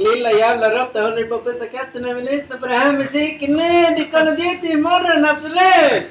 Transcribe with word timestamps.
Lilla 0.00 0.32
jävla 0.32 0.70
råtta 0.82 1.02
håller 1.02 1.24
på 1.24 1.34
att 1.34 1.44
pussa 1.44 1.66
katten 1.66 2.02
när 2.02 2.14
vi 2.14 2.22
lyssnar 2.22 2.58
på 2.58 2.66
den 2.66 2.80
här 2.80 2.92
musiken. 2.92 3.56
Nej, 3.56 3.94
det 3.98 4.04
kommer 4.04 4.36
dit 4.36 4.64
imorgon, 4.64 5.24
absolut! 5.24 6.04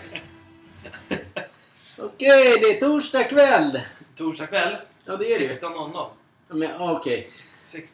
Okej, 1.98 2.60
det 2.62 2.70
är 2.78 2.80
torsdag 2.80 3.24
kväll. 3.24 3.82
Torsdag 4.18 4.48
kväll. 4.48 4.76
Ja, 5.06 5.16
det 5.18 5.34
är 5.34 5.40
det 5.40 5.46
ju. 5.46 5.52
16.00. 5.52 6.08
Men 6.48 6.70
okej. 6.82 7.30
Sex- 7.68 7.94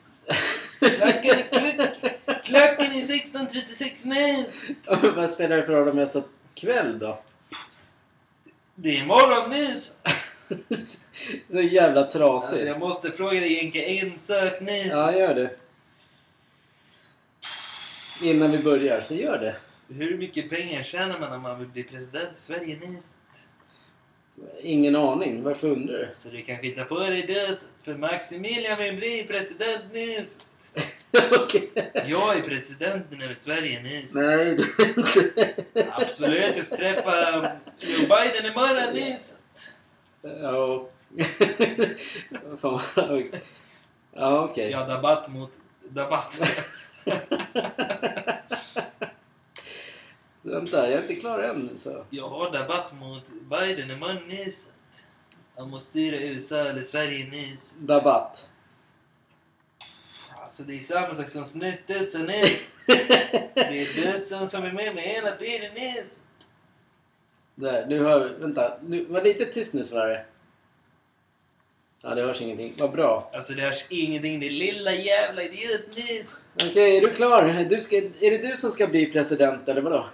Klockan, 0.79 1.43
klock, 1.51 2.43
klockan 2.43 2.91
är 2.91 3.01
16.36 3.01 4.01
nu. 4.03 4.45
Ja, 4.85 4.97
Vad 5.15 5.29
spelar 5.29 5.55
det 5.57 5.63
för 5.65 5.73
roll 5.73 5.89
om 5.89 5.97
jag 5.97 6.07
sa 6.07 6.23
kväll 6.55 6.99
då? 6.99 7.19
Det 8.75 8.97
är 8.99 9.05
morgon 9.05 9.49
nyss. 9.49 9.99
Så 11.51 11.61
jävla 11.61 12.01
Alltså 12.01 12.19
trasigt. 12.19 12.65
jag 12.67 12.79
måste 12.79 13.11
fråga 13.11 13.39
dig 13.39 13.53
Jenke 13.53 13.81
en 13.85 14.09
nyss. 14.09 14.87
Ja, 14.91 15.15
gör 15.17 15.35
det. 15.35 15.49
Innan 18.21 18.51
vi 18.51 18.57
börjar, 18.57 19.01
så 19.01 19.15
gör 19.15 19.37
det. 19.37 19.55
Hur 19.93 20.17
mycket 20.17 20.49
pengar 20.49 20.83
tjänar 20.83 21.19
man 21.19 21.33
om 21.33 21.41
man 21.41 21.59
vill 21.59 21.67
bli 21.67 21.83
president 21.83 22.29
i 22.37 22.41
Sverige 22.41 22.79
nyss? 22.79 23.13
Ingen 24.61 24.95
aning. 24.95 25.43
Varför 25.43 25.67
undrar 25.67 25.97
du? 25.97 26.09
Så 26.15 26.29
du 26.29 26.41
kan 26.41 26.57
skita 26.57 26.85
på 26.85 26.99
dig 26.99 27.21
dus, 27.21 27.67
för 27.83 27.95
Maximilian 27.95 28.77
vill 28.77 28.95
bli 28.95 29.23
president 29.29 29.93
nyss. 29.93 30.47
Okej. 31.31 31.71
Jag 32.07 32.37
är 32.37 32.41
presidenten 32.41 33.21
över 33.21 33.33
Sverige 33.33 33.83
nyss. 33.83 34.13
Nej, 34.13 34.37
det 34.37 34.83
är 34.83 34.97
inte. 34.97 35.87
Absolut, 35.91 36.57
jag 36.57 36.65
ska 36.65 36.75
träffa 36.75 37.31
Joe 37.79 38.07
Biden 38.07 38.51
imorgon 38.51 38.93
nyss. 38.93 39.35
Ja. 40.21 40.89
Fan 42.59 42.79
vad... 42.93 43.23
Ja, 44.13 44.43
okej. 44.43 44.71
Ja, 44.71 44.85
debatt 44.85 45.29
mot 45.29 45.51
debatt. 45.89 46.41
Vänta, 50.41 50.89
jag 50.89 50.93
är 50.93 51.01
inte 51.01 51.15
klar 51.15 51.39
än. 51.39 51.77
Så. 51.77 52.05
Jag 52.09 52.27
har 52.27 52.51
debatt 52.51 52.93
mot 52.93 53.23
Biden 53.49 53.91
imorgon 53.91 54.27
nyss. 54.27 54.69
Han 55.57 55.69
måste 55.69 55.89
styra 55.89 56.19
USA 56.19 56.57
eller 56.57 56.83
Sverige 56.83 57.27
nyss. 57.29 57.73
Dabatt. 57.77 58.49
Alltså 60.43 60.63
det 60.63 60.75
är 60.75 60.79
samma 60.79 61.15
sak 61.15 61.29
som 61.29 61.45
snus, 61.45 61.79
duss 61.87 62.15
och 62.15 62.21
nyss. 62.21 62.67
Det 63.55 63.81
är 63.81 64.11
dussen 64.11 64.49
som 64.49 64.63
är 64.63 64.71
med 64.71 64.95
mig 64.95 65.07
hela 65.07 65.31
tiden 65.31 65.73
nyss. 65.73 66.19
Där, 67.55 67.85
du 67.85 68.03
hör... 68.03 68.33
Vänta, 68.39 68.77
nu, 68.81 69.05
var 69.05 69.21
lite 69.21 69.45
tyst 69.45 69.73
nu 69.73 69.83
Sverige. 69.85 70.25
Ja, 72.07 72.15
det 72.15 72.21
hörs 72.21 72.41
ingenting. 72.41 72.73
Vad 72.77 72.91
bra. 72.91 73.31
Alltså 73.33 73.53
det 73.53 73.61
hörs 73.61 73.85
ingenting, 73.89 74.43
är 74.43 74.49
lilla 74.49 74.93
jävla 74.93 75.43
idiot 75.43 75.97
nyss. 75.97 76.37
Okej, 76.53 76.97
är 76.97 77.01
du 77.01 77.11
klar? 77.11 77.65
Du 77.69 77.79
ska, 77.79 77.95
är 77.95 78.31
det 78.31 78.37
du 78.37 78.57
som 78.57 78.71
ska 78.71 78.87
bli 78.87 79.05
president 79.05 79.69
eller 79.69 79.81
vadå? 79.81 80.05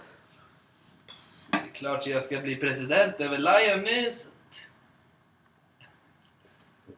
Det 1.52 1.58
är 1.58 1.74
klart 1.74 2.08
jag 2.08 2.24
ska 2.24 2.40
bli 2.40 2.56
president 2.56 3.22
över 3.22 3.38
Lion 3.38 3.84
nyss. 3.84 4.30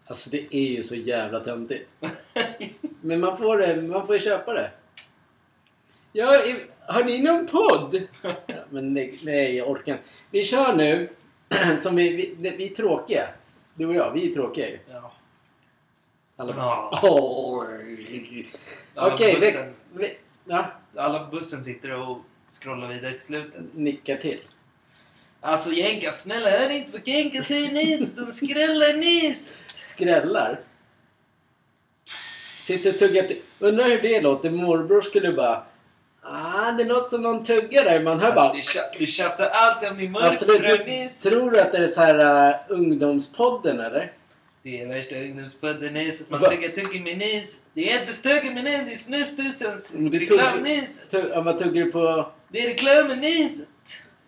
Alltså 0.08 0.30
det 0.30 0.56
är 0.56 0.68
ju 0.68 0.84
så 0.84 0.96
jävla 0.96 1.40
töntigt. 1.40 1.90
Men 3.02 3.20
man 3.20 3.38
får, 3.38 3.58
det, 3.58 3.82
man 3.82 4.06
får 4.08 4.16
ju 4.16 4.22
köpa 4.22 4.54
det. 4.54 4.72
Ja, 6.12 6.44
har 6.88 7.04
ni 7.04 7.20
någon 7.20 7.48
podd? 7.48 8.08
Ja, 8.48 8.64
men 8.70 8.94
nej, 8.94 9.20
nej, 9.24 9.56
jag 9.56 9.70
orkar 9.70 9.92
inte. 9.92 10.04
Vi 10.32 10.44
kör 10.44 10.76
nu. 10.76 11.10
Som 11.78 11.96
vi, 11.96 12.36
vi, 12.38 12.50
vi 12.50 12.72
är 12.72 12.76
tråkiga. 12.76 13.28
Du 13.76 13.86
och 13.86 13.96
jag, 13.96 14.12
vi 14.12 14.30
är 14.30 14.34
tråkiga 14.34 14.70
ju. 14.70 14.80
Ja. 14.88 15.14
Alla 16.36 16.54
bara... 16.54 17.00
Alla 18.96 19.14
Okej, 19.14 19.34
vi, 19.34 19.40
bussen, 19.40 19.74
vi, 19.94 20.18
ja, 20.46 20.72
alla 20.96 21.28
bussen 21.28 21.64
sitter 21.64 22.00
och 22.02 22.18
scrollar 22.50 22.88
vidare 22.88 23.12
till 23.12 23.22
slutet. 23.22 23.62
nickar 23.74 24.18
till. 24.18 24.40
Alltså 25.42 25.72
Jenka, 25.72 26.12
snälla 26.12 26.50
hör 26.50 26.70
ni 26.70 26.78
inte 26.78 26.92
vad 26.92 27.08
Jenka 27.08 27.44
säger 27.44 27.72
nyss? 27.72 28.12
De 28.12 28.34
skrällar 28.34 28.94
nyss! 28.94 29.52
Skrällar. 29.86 30.60
Sitter 32.62 32.90
och 32.90 33.00
tuggar 33.00 33.24
till. 33.24 33.42
Undrar 33.60 33.90
hur 33.90 34.02
det 34.02 34.22
låter. 34.22 34.50
Morbror 34.50 35.02
skulle 35.02 35.34
bara... 35.34 35.64
Ah, 36.26 36.72
det 36.72 36.84
låter 36.84 37.10
som 37.10 37.22
någon 37.22 37.44
tuggar 37.44 37.84
där. 37.84 38.04
Man 38.04 38.20
hör 38.20 38.32
bara... 38.36 38.50
Alltså, 38.50 38.80
du, 38.80 38.80
tja- 38.80 38.98
du 39.00 39.06
tjafsar 39.06 39.46
alltid 39.50 39.90
om 40.08 40.16
Absolut. 40.22 40.62
Du, 40.62 40.84
nyss. 40.92 41.22
tror 41.22 41.52
du 41.52 41.60
att 41.62 41.72
det 41.72 41.78
är 41.78 41.88
så 41.88 42.02
här 42.02 42.50
uh, 42.50 42.56
ungdomspodden 42.70 43.80
eller? 43.80 44.12
Det 44.64 44.82
är 44.82 44.88
värsta 44.88 45.16
ungdomspodden 45.16 45.94
nyss, 45.94 46.22
att 46.22 46.30
man 46.30 46.40
Va? 46.40 46.50
tuggar 46.50 46.70
tuggummi 46.70 47.16
nyss. 47.16 47.62
Det 47.74 47.92
är 47.92 48.00
inte 48.02 48.14
tuggummi 48.14 48.62
nyss, 48.64 48.82
det 48.86 48.94
är 48.94 48.98
snusdussens 48.98 49.94
Men 49.94 50.12
det 50.12 50.20
reklam 50.20 50.64
tugg-. 50.64 51.10
Tugg, 51.10 51.26
ja, 51.34 51.42
vad 51.42 51.58
tuggar 51.60 51.86
du 51.86 51.92
på? 51.92 52.32
Det 52.50 52.60
är 52.64 52.68
reklamen 52.68 53.20
nyss. 53.20 53.62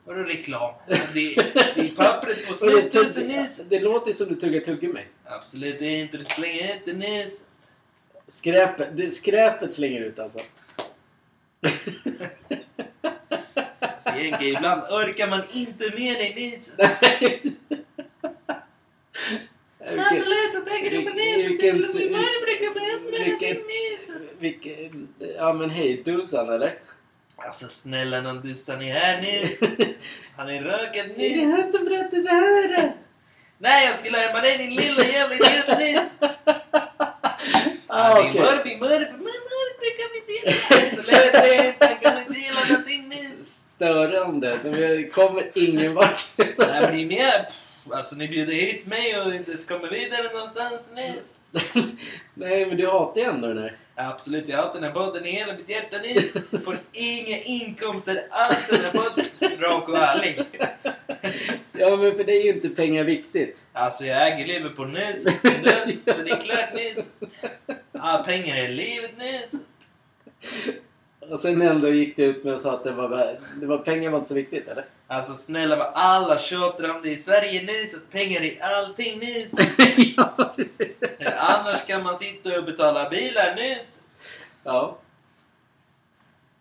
Vadå 0.05 0.19
reklam? 0.23 0.73
Det 1.13 1.35
är, 1.35 1.43
det 1.75 1.81
är 1.81 1.95
pappret 1.95 2.47
på 2.47 2.51
det, 2.51 2.57
snusdussen 2.57 3.13
tugg, 3.13 3.27
nyss. 3.27 3.61
det 3.69 3.79
låter 3.79 4.11
som 4.11 4.27
du 4.27 4.35
tuggar 4.35 4.59
tuggummi. 4.59 5.01
Absolut 5.25 5.79
det 5.79 5.85
är 5.85 6.01
inte, 6.01 6.17
du 6.17 6.25
slänger 6.25 6.73
inte 6.75 6.93
nyss. 6.93 7.39
Skräpet, 8.27 8.87
det, 8.97 9.11
skräpet 9.11 9.73
slänger 9.73 10.01
ut 10.01 10.19
alltså. 10.19 10.39
Alltså 13.79 14.09
ibland 14.43 14.81
orkar 14.81 15.27
man 15.29 15.41
inte 15.53 15.83
med 15.97 16.15
dig 16.15 16.33
nyss. 16.35 16.71
Vilken, 19.79 19.99
Absolut, 19.99 20.53
jag 20.53 20.65
tänker 20.65 21.01
på 21.01 21.09
nyss. 21.15 21.37
vilken- 21.51 21.81
Det 21.81 21.87
blir 21.93 22.09
mörkbricka 22.09 22.73
bättre 22.73 23.23
vilken- 23.23 23.57
än 23.57 23.63
nyss. 23.67 24.11
vilken, 24.39 25.07
ja 25.37 25.53
men 25.53 25.69
hej 25.69 26.01
Dusan 26.05 26.49
eller? 26.53 26.73
Alltså 27.37 27.67
snälla 27.67 28.21
någon 28.21 28.41
dussar 28.41 28.77
ni 28.77 28.91
här 28.91 29.21
nyss? 29.21 29.59
Han 30.37 30.49
är 30.49 30.61
rökad 30.61 31.05
Är 31.05 31.13
det 31.17 31.35
nyss. 31.35 31.59
han 31.61 31.71
som 31.71 31.85
berättar 31.85 32.17
så 32.21 32.27
här? 32.29 32.93
Nej, 33.57 33.85
jag 33.85 33.95
skulle 33.99 34.17
härma 34.17 34.41
dig 34.41 34.57
din 34.57 34.69
lilla 34.75 35.03
jävla 35.05 35.35
idiot 35.35 35.79
nyss. 35.79 36.15
Ah, 37.87 38.21
Din 38.21 38.29
okej. 38.29 38.41
mörby, 38.41 38.77
vi 40.27 40.41
vi. 43.09 43.43
Störande. 43.43 44.57
Det 44.63 45.13
kommer 45.13 45.51
ingen 45.55 45.93
vart. 45.93 46.23
Är 46.37 46.91
med. 47.05 47.45
Pff, 47.47 47.65
Alltså 47.91 48.15
ni 48.15 48.27
bjuder 48.27 48.53
hit 48.53 48.85
mig 48.85 49.21
och 49.21 49.35
inte 49.35 49.57
kommer 49.67 49.89
vidare 49.89 50.33
någonstans 50.33 50.91
nyss. 50.95 51.35
Nej 52.33 52.65
men 52.65 52.77
du 52.77 52.87
hatar 52.87 53.21
ju 53.21 53.27
ändå 53.27 53.47
den 53.47 53.57
här. 53.57 53.75
Absolut, 53.95 54.49
jag 54.49 54.57
haft 54.57 54.73
den 54.73 54.83
här 54.83 54.91
podden 54.91 55.25
i 55.25 55.31
hela 55.31 55.53
mitt 55.53 55.69
hjärta 55.69 55.97
nyss. 55.97 56.33
Får 56.65 56.77
inga 56.91 57.37
inkomster 57.37 58.27
alls 58.29 58.71
av 58.71 58.77
den 58.77 58.85
här 58.85 58.91
podden. 58.91 59.59
Rak 59.59 59.89
och 59.89 59.97
ärlig. 59.97 60.39
Ja 61.71 61.95
men 61.95 62.15
för 62.15 62.23
det 62.23 62.31
är 62.31 62.43
ju 62.43 62.53
inte 62.53 62.69
pengar 62.69 63.03
viktigt. 63.03 63.57
Alltså 63.73 64.05
jag 64.05 64.27
äger 64.27 64.47
Liverpool 64.47 64.91
nyss, 64.91 65.25
nyss, 65.25 66.17
så 66.17 66.23
det 66.23 66.31
är 66.31 66.41
klart 66.41 66.73
nyss. 66.73 67.11
Ja, 67.91 68.23
pengar 68.27 68.55
är 68.55 68.67
livet 68.67 69.17
nyss. 69.17 69.61
Och 71.31 71.39
sen 71.39 71.61
ändå 71.61 71.89
gick 71.89 72.15
du 72.15 72.23
ut 72.23 72.43
med 72.43 72.53
och 72.53 72.59
sa 72.59 72.73
att 72.73 72.83
det 72.83 72.91
var, 72.91 73.37
det 73.59 73.65
var 73.65 73.77
pengar 73.77 74.09
var 74.09 74.17
inte 74.17 74.27
så 74.29 74.35
viktigt 74.35 74.67
eller? 74.67 74.85
Alltså 75.07 75.33
snälla 75.33 75.75
vad 75.75 75.91
alla 75.93 76.37
tjatar 76.37 76.89
om 76.89 77.01
det 77.03 77.09
i 77.09 77.17
Sverige 77.17 77.63
nyss, 77.63 77.95
att 77.95 78.09
pengar 78.11 78.41
är 78.41 78.59
allting 78.61 79.19
nyss. 79.19 79.51
ja. 80.17 80.55
Annars 81.37 81.85
kan 81.87 82.03
man 82.03 82.17
sitta 82.17 82.57
och 82.59 82.65
betala 82.65 83.09
bilar 83.09 83.55
nyss. 83.55 83.99
ja. 84.63 84.97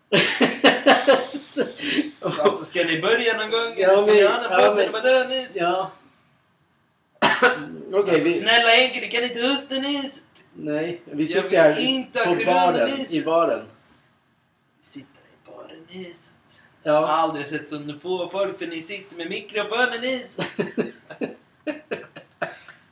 Alltså 2.39 2.65
ska 2.65 2.83
ni 2.83 3.01
börja 3.01 3.37
någon 3.37 3.51
gång? 3.51 3.73
Ja, 3.77 3.87
Eller 3.89 3.95
ska 3.95 4.05
men- 4.05 4.15
ni 4.15 4.23
ha 4.23 4.35
en 4.43 4.49
podd 4.69 4.79
eller 4.79 4.91
vadå 4.91 5.29
nyss? 5.29 5.55
ja. 5.55 5.91
Okej, 7.93 8.13
Alltså 8.13 8.27
vi... 8.27 8.33
snälla 8.33 8.69
Henke, 8.69 8.99
du 8.99 9.07
kan 9.07 9.23
inte 9.23 9.41
hosta 9.47 9.75
nyss. 9.75 10.23
Nej, 10.57 11.01
vi 11.05 11.27
sitter 11.27 11.57
här 11.57 11.79
inte 11.79 12.19
på 12.19 12.35
baren. 12.45 12.89
I 13.09 13.21
baren. 13.21 13.65
Vi 14.79 14.85
sitter 14.85 15.07
i 15.21 15.49
baren 15.49 15.85
nyss. 15.89 16.31
Jag 16.83 16.93
har 16.93 17.01
Ja. 17.01 17.07
aldrig 17.07 17.47
sett 17.47 17.67
så 17.67 17.93
få 18.01 18.29
folk 18.29 18.59
för 18.59 18.67
ni 18.67 18.81
sitter 18.81 19.15
med 19.17 19.29
mikrofoner 19.29 19.99
nyss. 19.99 20.35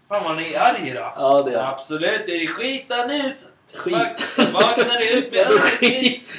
Fan 0.08 0.24
vad 0.24 0.38
ni 0.38 0.54
är 0.54 0.60
arga 0.60 0.94
då. 0.94 1.14
Ja, 1.16 1.42
det 1.44 1.54
är 1.54 1.72
Absolut, 1.72 2.22
det 2.26 2.44
är 2.44 2.48
skita 2.48 3.06
nyss. 3.06 3.48
Skit. 3.76 3.94
Vak- 3.94 4.52
Vaknar 4.54 4.98
du 5.00 5.20
upp 5.20 5.32
med 5.32 5.48
skit. 5.48 6.30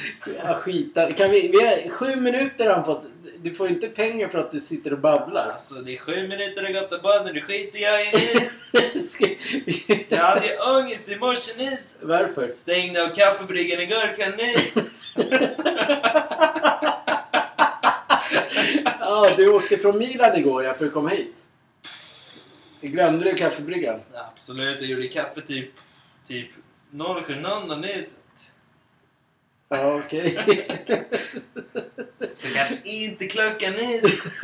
Ja, 0.43 0.53
skita. 0.59 1.11
Kan 1.11 1.29
vi, 1.31 1.47
vi 1.47 1.65
har 1.67 1.89
sju 1.89 2.15
minuter 2.15 2.65
har 2.67 2.75
han 2.75 2.85
fått. 2.85 3.03
Du 3.41 3.53
får 3.53 3.67
inte 3.67 3.87
pengar 3.87 4.27
för 4.27 4.39
att 4.39 4.51
du 4.51 4.59
sitter 4.59 4.93
och 4.93 4.99
babblar. 4.99 5.49
Alltså 5.51 5.75
det 5.75 5.93
är 5.93 5.97
sju 5.97 6.27
minuter 6.27 6.65
och 6.65 6.73
gått 6.73 6.93
och 6.93 7.01
baden, 7.01 7.33
nu 7.35 7.41
skiter 7.41 7.79
jag 7.79 8.01
i 8.07 8.11
nyss. 8.11 9.11
Ska 9.11 9.25
vi... 9.65 10.05
Jag 10.09 10.17
hade 10.17 10.47
ju 10.47 10.57
ångest 10.57 11.09
i 11.09 11.15
morse 11.15 11.51
nyss. 11.57 11.95
Varför? 12.01 12.49
Stängde 12.49 13.03
av 13.03 13.13
kaffebryggan 13.13 13.79
igår 13.81 14.15
kväll 14.15 14.33
nyss. 14.37 14.73
Ja, 18.99 19.29
du 19.37 19.47
åkte 19.49 19.77
från 19.77 19.97
Milan 19.97 20.35
igår 20.35 20.63
ja, 20.63 20.73
för 20.73 20.85
att 20.85 20.93
komma 20.93 21.09
hit. 21.09 21.35
Glömde 22.81 23.23
du 23.31 23.33
kaffebryggan? 23.37 23.99
Absolut, 24.13 24.81
jag 24.81 24.89
gjorde 24.89 25.07
kaffe 25.07 25.41
typ, 25.41 25.69
typ 26.27 26.47
070 26.97 27.75
nyss. 27.75 28.19
Ja, 29.69 29.95
okej. 29.95 30.37
Så 32.33 32.47
kan 32.57 32.77
inte 32.83 33.27
klockan 33.27 33.73
nyss. 33.73 34.23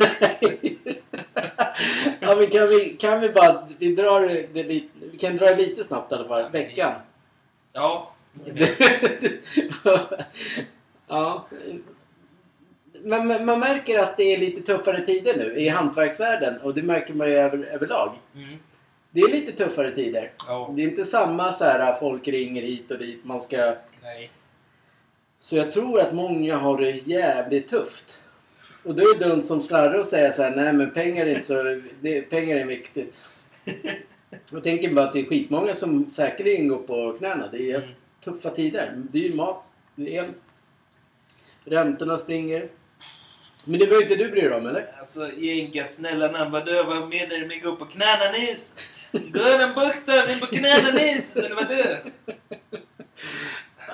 ja, 2.20 2.36
men 2.36 2.46
kan 2.46 2.68
vi, 2.68 2.96
kan 3.00 3.20
vi 3.20 3.28
bara... 3.28 3.68
Vi, 3.78 3.94
drar 3.94 4.20
det, 4.52 4.62
lite- 4.62 4.88
vi 5.12 5.18
kan 5.18 5.36
dra 5.36 5.46
det 5.46 5.56
lite 5.56 5.84
snabbt 5.84 6.12
i 6.12 6.14
alla 6.14 6.28
fall. 6.28 6.50
Veckan. 6.50 6.92
Ja. 7.72 8.14
ja. 11.08 11.46
Men 13.04 13.44
man 13.44 13.60
märker 13.60 13.98
att 13.98 14.16
det 14.16 14.22
är 14.34 14.38
lite 14.38 14.62
tuffare 14.62 15.04
tider 15.04 15.36
nu 15.36 15.56
i 15.56 15.68
hantverksvärlden 15.68 16.60
och 16.60 16.74
det 16.74 16.82
märker 16.82 17.14
man 17.14 17.28
ju 17.28 17.34
över, 17.34 17.58
överlag. 17.58 18.12
Mm. 18.34 18.58
Det 19.14 19.20
är 19.20 19.28
lite 19.28 19.52
tuffare 19.52 19.94
tider. 19.94 20.32
Ja. 20.46 20.72
Det 20.76 20.82
är 20.82 20.88
inte 20.88 21.04
samma 21.04 21.52
så 21.52 21.64
här 21.64 21.94
folk 22.00 22.28
ringer 22.28 22.62
hit 22.62 22.90
och 22.90 22.98
dit. 22.98 23.24
Man 23.24 23.40
ska... 23.40 23.74
Nej. 24.02 24.30
Så 25.38 25.56
jag 25.56 25.72
tror 25.72 26.00
att 26.00 26.12
många 26.12 26.56
har 26.56 26.78
det 26.78 26.90
jävligt 26.90 27.68
tufft. 27.68 28.20
Och 28.84 28.94
då 28.94 29.02
är 29.02 29.18
det 29.18 29.28
dumt 29.28 29.44
som 29.44 29.62
slarre 29.62 30.00
att 30.00 30.06
säga 30.06 30.32
så 30.32 30.42
här, 30.42 30.56
nej 30.56 30.72
men 30.72 30.90
pengar 30.90 31.26
är 31.26 31.30
inte 31.30 31.44
så... 31.46 31.80
Det, 32.00 32.22
pengar 32.22 32.56
är 32.56 32.64
viktigt. 32.66 33.20
Jag 34.52 34.62
tänker 34.62 34.94
bara 34.94 35.04
att 35.04 35.12
det 35.12 35.20
är 35.20 35.24
skitmånga 35.24 35.74
som 35.74 36.10
säkerligen 36.10 36.68
går 36.68 36.78
på 36.78 37.18
knäna. 37.18 37.48
Det 37.52 37.70
är 37.70 37.76
Mm. 37.82 37.88
tuffa 38.24 38.50
tider. 38.50 38.92
Dyr 39.12 39.34
mat, 39.34 39.64
el. 39.96 40.26
Räntorna 41.64 42.18
springer. 42.18 42.68
Men 43.64 43.80
det 43.80 43.86
behöver 43.86 44.02
inte 44.02 44.24
du 44.24 44.30
bry 44.30 44.40
dig 44.40 44.52
om 44.54 44.66
eller? 44.66 44.86
Alltså 44.98 45.30
Jenka, 45.32 45.84
snälla 45.86 46.30
namn, 46.30 46.50
vadå? 46.52 46.82
Vad 46.86 47.08
menar 47.08 47.36
du 47.38 47.46
med 47.46 47.62
gå 47.62 47.76
på 47.76 47.84
knäna 47.86 48.32
nyss? 48.32 48.72
Går 49.12 49.58
den 49.58 49.74
bokstavligen 49.74 50.40
på 50.40 50.46
knäna 50.46 50.90
nyss? 50.90 51.36
Eller 51.36 51.54
vadå? 51.54 51.96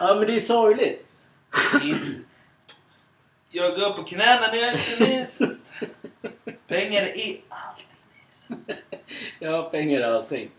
Ja 0.00 0.14
men 0.14 0.26
det 0.26 0.34
är 0.36 0.40
sorgligt. 0.40 1.06
In- 1.82 2.24
Jag 3.50 3.74
går 3.80 3.90
på 3.90 4.02
knäna 4.04 4.52
nyss. 4.52 5.38
Pengar 6.68 7.02
är 7.02 7.40
alltid 7.48 7.86
nyss. 8.26 8.48
Ja, 9.38 9.62
pengar 9.62 10.00
är 10.00 10.04
allting. 10.12 10.50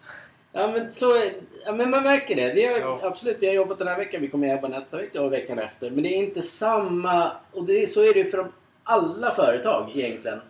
Ja 0.51 0.67
men 0.67 0.93
så 0.93 1.23
ja, 1.65 1.71
men 1.71 1.89
man 1.89 2.03
märker 2.03 2.35
det. 2.35 2.53
Vi 2.53 2.65
har, 2.65 2.79
Ja. 2.79 2.99
Absolut, 3.03 3.37
vi 3.39 3.47
har 3.47 3.53
jobbat 3.53 3.77
den 3.79 3.87
här 3.87 3.97
veckan. 3.97 4.21
Vi 4.21 4.27
kommer 4.27 4.47
jobba 4.55 4.67
nästa 4.67 4.97
vecka 4.97 5.21
och 5.21 5.33
veckan 5.33 5.59
efter. 5.59 5.91
Men 5.91 6.03
det 6.03 6.09
är 6.09 6.17
inte 6.17 6.41
samma... 6.41 7.31
Och 7.51 7.65
det 7.65 7.81
är, 7.83 7.87
så 7.87 8.05
är 8.05 8.13
det 8.13 8.25
för 8.25 8.37
de, 8.37 8.51
alla 8.89 9.31
företag 9.31 9.91
egentligen. 9.95 10.41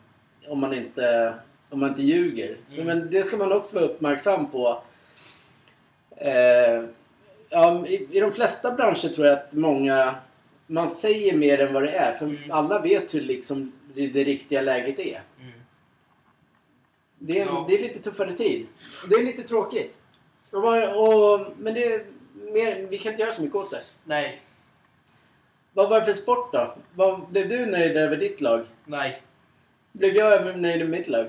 Om 0.47 0.59
man 0.59 0.73
inte, 0.73 1.33
om 1.69 1.79
man 1.79 1.89
inte 1.89 2.01
ljuger. 2.01 2.57
Mm. 2.73 2.85
Men 2.85 3.07
det 3.11 3.23
ska 3.23 3.37
man 3.37 3.51
också 3.53 3.75
vara 3.75 3.85
uppmärksam 3.85 4.51
på. 4.51 4.81
Eh, 6.17 6.83
ja, 7.49 7.87
i, 7.87 8.07
I 8.11 8.19
de 8.19 8.31
flesta 8.31 8.71
branscher 8.71 9.09
tror 9.09 9.27
jag 9.27 9.37
att 9.37 9.53
många... 9.53 10.15
Man 10.67 10.89
säger 10.89 11.35
mer 11.35 11.59
än 11.61 11.73
vad 11.73 11.83
det 11.83 11.91
är. 11.91 12.11
För 12.13 12.25
Mm. 12.25 12.51
alla 12.51 12.79
vet 12.81 13.13
hur 13.15 13.21
liksom 13.21 13.71
det, 13.93 14.07
det 14.07 14.23
riktiga 14.23 14.61
läget 14.61 14.99
är. 14.99 15.21
Mm. 15.39 15.51
Det 17.19 17.39
är, 17.39 17.45
Ja. 17.45 17.65
det 17.69 17.75
är 17.75 17.81
lite 17.81 17.99
tuffare 17.99 18.33
tid. 18.37 18.67
Det 19.09 19.15
är 19.15 19.23
lite 19.23 19.43
tråkigt. 19.43 19.97
Och, 20.51 20.63
och, 20.63 21.39
men 21.57 21.73
det 21.73 21.93
är 21.93 22.05
mer, 22.53 22.87
vi 22.89 22.97
kan 22.97 23.11
inte 23.11 23.21
göra 23.23 23.31
så 23.31 23.41
mycket 23.41 23.55
åt 23.55 23.71
det. 23.71 23.81
Nej. 24.03 24.41
Vad 25.79 25.89
var 25.89 25.99
det 25.99 26.05
för 26.05 26.13
sport 26.13 26.53
då? 26.53 26.73
Vad, 26.95 27.27
blev 27.29 27.49
du 27.49 27.65
nöjd 27.65 27.97
över 27.97 28.17
ditt 28.17 28.41
lag? 28.41 28.65
Nej. 28.85 29.21
Blev 29.91 30.15
jag 30.15 30.59
nöjd 30.59 30.81
över 30.81 30.91
mitt 30.91 31.07
lag? 31.07 31.25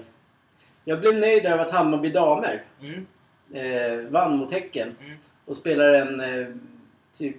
Jag 0.85 1.01
blev 1.01 1.15
nöjd 1.15 1.45
över 1.47 1.65
att 1.65 1.71
Hammarby 1.71 2.11
damer 2.11 2.63
Mm. 2.81 3.07
eh, 3.55 4.11
vann 4.11 4.37
mot 4.37 4.53
Häcken 4.53 4.97
Mm. 5.05 5.17
och 5.45 5.57
spelar 5.57 5.95
en 5.95 6.21
eh, 6.21 6.47
typ 7.19 7.37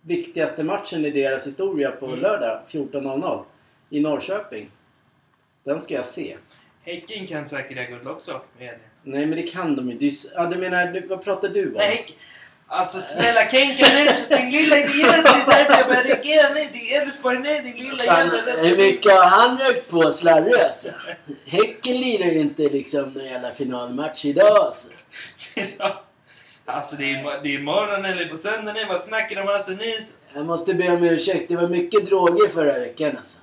viktigaste 0.00 0.62
matchen 0.64 1.04
i 1.04 1.10
deras 1.10 1.46
historia 1.46 1.90
på 1.90 2.06
Mm. 2.06 2.18
lördag 2.20 2.60
14.00 2.68 3.44
i 3.90 4.00
Norrköping. 4.00 4.70
Den 5.64 5.80
ska 5.80 5.94
jag 5.94 6.06
se. 6.06 6.36
Häcken 6.82 7.26
kan 7.26 7.48
säkert 7.48 7.76
ha 7.78 7.84
guld 7.84 8.08
också. 8.08 8.40
Med. 8.58 8.74
Nej 9.02 9.26
men 9.26 9.36
det 9.36 9.42
kan 9.52 9.76
de 9.76 9.90
ju. 9.90 10.10
Ja, 10.34 10.46
du 10.46 10.56
menar, 10.58 11.02
vad 11.08 11.24
pratar 11.24 11.48
du 11.48 11.66
om? 11.66 11.72
Nej, 11.76 11.96
Häcken. 11.96 12.16
Alltså 12.70 13.00
snälla 13.00 13.48
Kenka 13.48 13.94
nyss, 13.94 14.28
din 14.28 14.50
lilla 14.50 14.76
idiot. 14.76 15.12
Det 15.12 15.18
är 15.18 15.46
därför 15.46 15.78
jag 15.78 15.88
börjar 15.88 16.04
reagera 16.04 16.48
nu. 16.54 16.60
Det 16.72 16.94
är 16.94 17.02
Elfsborg 17.02 17.38
nu, 17.38 17.58
din 17.58 17.76
lilla 17.76 18.04
jävla... 18.04 18.52
hur 18.62 18.76
mycket 18.76 19.12
har 19.12 19.24
han 19.24 19.58
rökt 19.58 19.90
på 19.90 20.10
Slarre 20.10 20.64
alltså? 20.64 20.88
Häcken 21.46 21.96
lirar 21.96 22.26
ju 22.26 22.38
inte 22.38 22.62
liksom 22.62 23.02
någon 23.02 23.24
jävla 23.24 23.54
finalmatch 23.54 24.24
idag 24.24 24.58
alltså. 24.58 24.88
Alltså 26.64 26.96
det 26.96 27.14
är, 27.14 27.42
det 27.42 27.48
är 27.48 27.58
imorgon 27.58 28.04
eller 28.04 28.24
på 28.28 28.36
söndag 28.36 28.72
nu. 28.72 28.84
Vad 28.84 29.00
snackar 29.00 29.36
de 29.36 29.42
om 29.42 29.48
alltså 29.48 29.70
nyss? 29.70 30.14
Jag 30.34 30.46
måste 30.46 30.74
be 30.74 30.90
om 30.90 31.04
ursäkt, 31.04 31.48
det 31.48 31.56
var 31.56 31.68
mycket 31.68 32.06
droger 32.06 32.48
förra 32.48 32.78
veckan 32.78 33.16
alltså. 33.16 33.38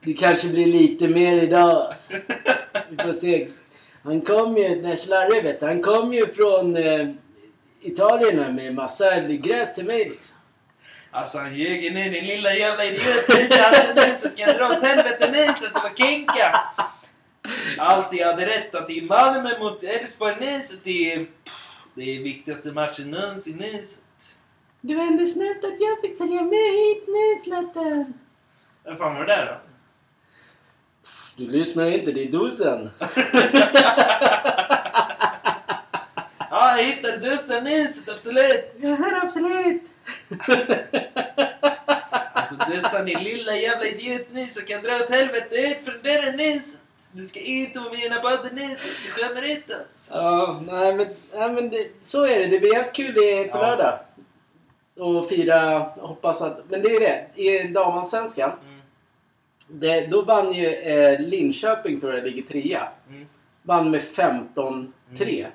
Det 0.00 0.12
kanske 0.12 0.48
blir 0.48 0.66
lite 0.66 1.08
mer 1.08 1.42
idag 1.42 1.70
alltså. 1.70 2.12
Vi 2.88 2.96
får 3.04 3.12
se. 3.12 3.48
Han 4.02 4.20
kom 4.20 4.56
ju, 4.56 4.82
nej 4.82 4.96
Slarre 4.96 5.40
vet 5.40 5.60
du, 5.60 5.66
han 5.66 5.82
kom 5.82 6.12
ju 6.12 6.26
från 6.26 6.76
eh, 6.76 7.08
Italien 7.84 8.54
med 8.54 8.74
massa 8.74 9.20
gräs 9.20 9.74
till 9.74 9.84
mig 9.84 10.08
liksom. 10.08 10.36
Alltså 11.10 11.38
han 11.38 11.54
ljuger 11.54 11.94
nu, 11.94 12.10
din 12.10 12.24
lilla 12.24 12.54
jävla 12.54 12.84
idiot. 12.84 13.24
Alltså 13.28 13.92
nyset 13.92 14.36
kan 14.36 14.56
dra 14.56 14.68
åt 14.68 14.82
helvete 14.82 15.30
nyset. 15.30 15.74
Det 15.74 15.80
var 15.80 15.94
Kenka. 15.94 16.60
Allt 17.78 18.08
jag 18.12 18.26
hade 18.26 18.46
rätt 18.46 18.74
att 18.74 18.90
är 18.90 19.02
Malmö 19.02 19.58
mot 19.58 19.84
Elfsborg 19.84 20.36
nyset. 20.40 20.80
Det 20.84 21.12
är, 21.12 21.26
det 21.94 22.16
är 22.16 22.22
viktigaste 22.22 22.72
matchen 22.72 23.10
någonsin 23.10 23.56
nyset. 23.56 24.00
Det 24.80 24.94
var 24.94 25.02
ändå 25.02 25.26
snällt 25.26 25.64
att 25.64 25.80
jag 25.80 26.00
fick 26.00 26.18
följa 26.18 26.42
med 26.42 26.72
hit 26.72 27.04
nu 27.06 27.40
Zlatan. 27.44 28.14
Vem 28.84 28.96
fan 28.96 29.14
var 29.14 29.20
det 29.20 29.26
där 29.36 29.46
då? 29.46 29.56
Du 31.36 31.50
lyssnar 31.50 31.86
inte, 31.86 32.12
det 32.12 32.22
är 32.22 32.32
Dusen. 32.32 32.90
Ja, 36.54 36.76
jag 36.78 36.84
hittade 36.84 37.16
dussen 37.16 37.64
nyset, 37.64 38.08
absolut. 38.08 38.72
Ja, 38.80 38.94
här 38.94 39.24
absolut. 39.24 39.82
Alltså 42.32 42.54
dussan 42.70 43.04
din 43.04 43.18
lilla 43.18 43.56
jävla 43.56 43.86
idiot 43.86 44.26
nyset 44.32 44.68
kan 44.68 44.82
dra 44.82 44.96
åt 44.96 45.10
helvete 45.10 45.56
ut 45.56 45.78
från 45.84 46.02
dörren 46.02 46.36
nyset. 46.36 46.80
Du 47.12 47.26
ska 47.28 47.40
inte 47.40 47.78
vara 47.78 47.90
med 47.90 47.98
i 47.98 48.02
den 48.02 48.12
här 48.12 48.20
podden 48.20 48.54
nyset. 48.54 48.90
Du 49.06 49.10
skämmer 49.12 49.42
ut 49.52 49.70
oss. 49.70 50.08
Ja, 50.12 50.62
nej 50.66 50.94
men, 50.94 51.06
nej, 51.34 51.52
men 51.52 51.70
det, 51.70 51.86
så 52.02 52.26
är 52.26 52.38
det. 52.38 52.46
Det 52.46 52.58
blir 52.60 52.74
helt 52.74 52.92
kul 52.92 53.14
det 53.14 53.44
på 53.44 53.58
Ja. 53.58 53.62
lördag. 53.70 53.98
Och 54.98 55.28
fira, 55.28 55.78
hoppas 55.96 56.42
att... 56.42 56.60
Men 56.70 56.82
det 56.82 56.88
är 56.96 57.00
det. 57.00 57.42
I 57.42 57.68
damallsvenskan, 57.68 58.50
Mm, 58.66 58.80
det, 59.68 60.06
då 60.06 60.22
vann 60.22 60.52
ju 60.52 60.66
eh, 60.68 61.20
Linköping, 61.20 62.00
tror 62.00 62.14
jag, 62.14 62.24
ligger 62.24 62.42
trea. 62.42 62.88
mm, 63.08 63.26
Vann 63.62 63.90
med 63.90 64.00
15-3. 64.00 64.86
mm. 65.18 65.50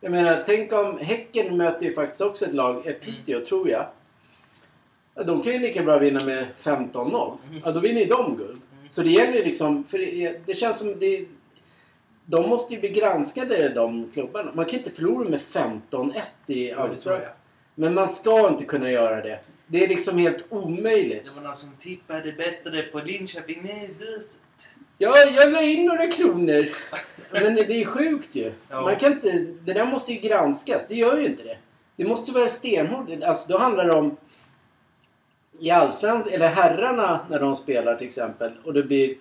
Ja. 0.00 0.06
Jag 0.06 0.12
menar, 0.12 0.42
tänk 0.46 0.72
om 0.72 0.98
Häcken 0.98 1.56
möter 1.56 1.86
ju 1.86 1.94
faktiskt 1.94 2.20
också 2.20 2.44
ett 2.44 2.54
lag, 2.54 2.86
eh, 2.86 2.94
Piteå 2.94 3.40
tror 3.40 3.68
jag. 3.68 3.86
Ja, 5.14 5.22
De 5.22 5.42
kan 5.42 5.52
ju 5.52 5.58
lika 5.58 5.82
bra 5.82 5.98
vinna 5.98 6.24
med 6.24 6.46
15-0. 6.58 7.38
Mm. 7.48 7.62
Ja, 7.64 7.72
då 7.72 7.80
vinner 7.80 8.00
ju 8.00 8.06
de 8.06 8.36
guld. 8.36 8.60
Mm. 8.72 8.88
Så 8.88 9.02
det 9.02 9.10
gäller 9.10 9.32
ju 9.32 9.44
liksom, 9.44 9.84
för 9.84 9.98
det, 9.98 10.46
det 10.46 10.54
känns 10.54 10.78
som 10.78 10.98
det... 10.98 11.26
De 12.24 12.48
måste 12.48 12.74
ju 12.74 12.80
bli 12.80 12.88
granskade 12.88 13.68
de 13.68 14.10
klubbarna. 14.12 14.52
Man 14.54 14.64
kan 14.64 14.78
inte 14.78 14.90
förlora 14.90 15.28
med 15.28 15.40
15-1 15.40 16.12
i 16.46 16.72
Allsvenskan. 16.72 17.32
Men 17.74 17.94
man 17.94 18.08
ska 18.08 18.48
inte 18.48 18.64
kunna 18.64 18.90
göra 18.90 19.22
det. 19.22 19.40
Det 19.66 19.84
är 19.84 19.88
liksom 19.88 20.18
helt 20.18 20.44
omöjligt. 20.48 21.24
Det 21.24 21.30
var 21.30 21.42
någon 21.42 21.54
som 21.54 21.70
tippade 21.78 22.32
bättre 22.32 22.82
på 22.82 22.98
Linköping 22.98 23.62
Nydus. 23.62 24.38
Ja, 24.98 25.14
jag 25.18 25.52
la 25.52 25.62
in 25.62 25.86
några 25.86 26.06
kronor. 26.06 26.68
Men 27.32 27.54
det 27.54 27.82
är 27.82 27.84
sjukt 27.84 28.34
ju. 28.34 28.52
Ja. 28.70 28.80
Man 28.82 28.96
kan 28.96 29.12
inte, 29.12 29.30
det 29.64 29.72
där 29.72 29.86
måste 29.86 30.12
ju 30.12 30.20
granskas. 30.28 30.88
Det 30.88 30.94
gör 30.94 31.18
ju 31.18 31.26
inte 31.26 31.42
det. 31.42 31.56
Det 31.96 32.04
måste 32.04 32.32
vara 32.32 32.48
stenhårt. 32.48 33.22
Alltså 33.24 33.52
då 33.52 33.58
handlar 33.58 33.84
det 33.86 33.94
om 33.94 34.16
i 35.60 35.70
allsvenskan, 35.70 36.32
eller 36.34 36.48
herrarna 36.48 37.20
när 37.30 37.40
de 37.40 37.56
spelar 37.56 37.94
till 37.94 38.06
exempel 38.06 38.52
och 38.64 38.72
det 38.74 38.82
blir 38.82 39.14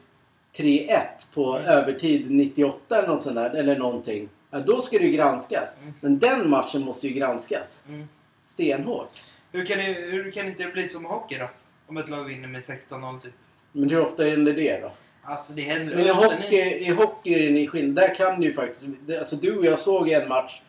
3-1 0.56 1.00
på 1.34 1.56
Mm. 1.58 1.68
övertid 1.70 2.32
98 2.32 2.98
eller 2.98 3.08
något 3.08 3.22
sånt 3.22 3.36
där, 3.36 3.50
eller 3.56 3.76
någonting. 3.78 4.30
Ja, 4.52 4.60
då 4.60 4.82
ska 4.82 4.98
det 4.98 5.04
ju 5.04 5.12
granskas. 5.12 5.78
Mm. 5.82 5.94
Men 6.02 6.20
den 6.20 6.50
matchen 6.50 6.82
måste 6.82 7.08
ju 7.08 7.14
granskas. 7.14 7.84
Mm. 7.88 8.08
Stenhårt. 8.46 9.10
Hur, 9.52 9.66
kan 9.66 9.78
det, 9.78 9.84
hur 9.84 10.32
kan 10.32 10.48
inte 10.48 10.64
det 10.64 10.72
bli 10.72 10.88
som 10.88 11.06
hockey 11.06 11.38
då? 11.38 11.50
Om 11.88 11.98
ett 11.98 12.10
lag 12.10 12.24
vinner 12.24 12.48
med 12.48 12.62
16-0 12.64 13.20
typ. 13.20 13.34
Men 13.72 13.90
hur 13.90 14.00
ofta 14.02 14.24
händer 14.24 14.54
det 14.54 14.80
då? 14.82 14.92
Alltså 15.30 15.54
det 15.54 15.62
händer 15.62 15.96
Men 15.96 16.06
i 16.06 16.10
hockey, 16.10 16.56
i 16.56 16.90
hockey 16.90 17.34
är 17.34 17.52
det 17.54 17.68
skillnad. 17.68 17.96
Där 17.96 18.16
kan 18.16 18.40
du 18.42 18.48
ju 18.48 18.54
faktiskt... 18.54 18.86
det- 19.06 19.20
Alltså 19.20 19.36
du 19.36 19.58
och 19.58 19.66
jag 19.66 19.80
såg 19.80 20.10
en 20.10 20.28
match. 20.30 20.62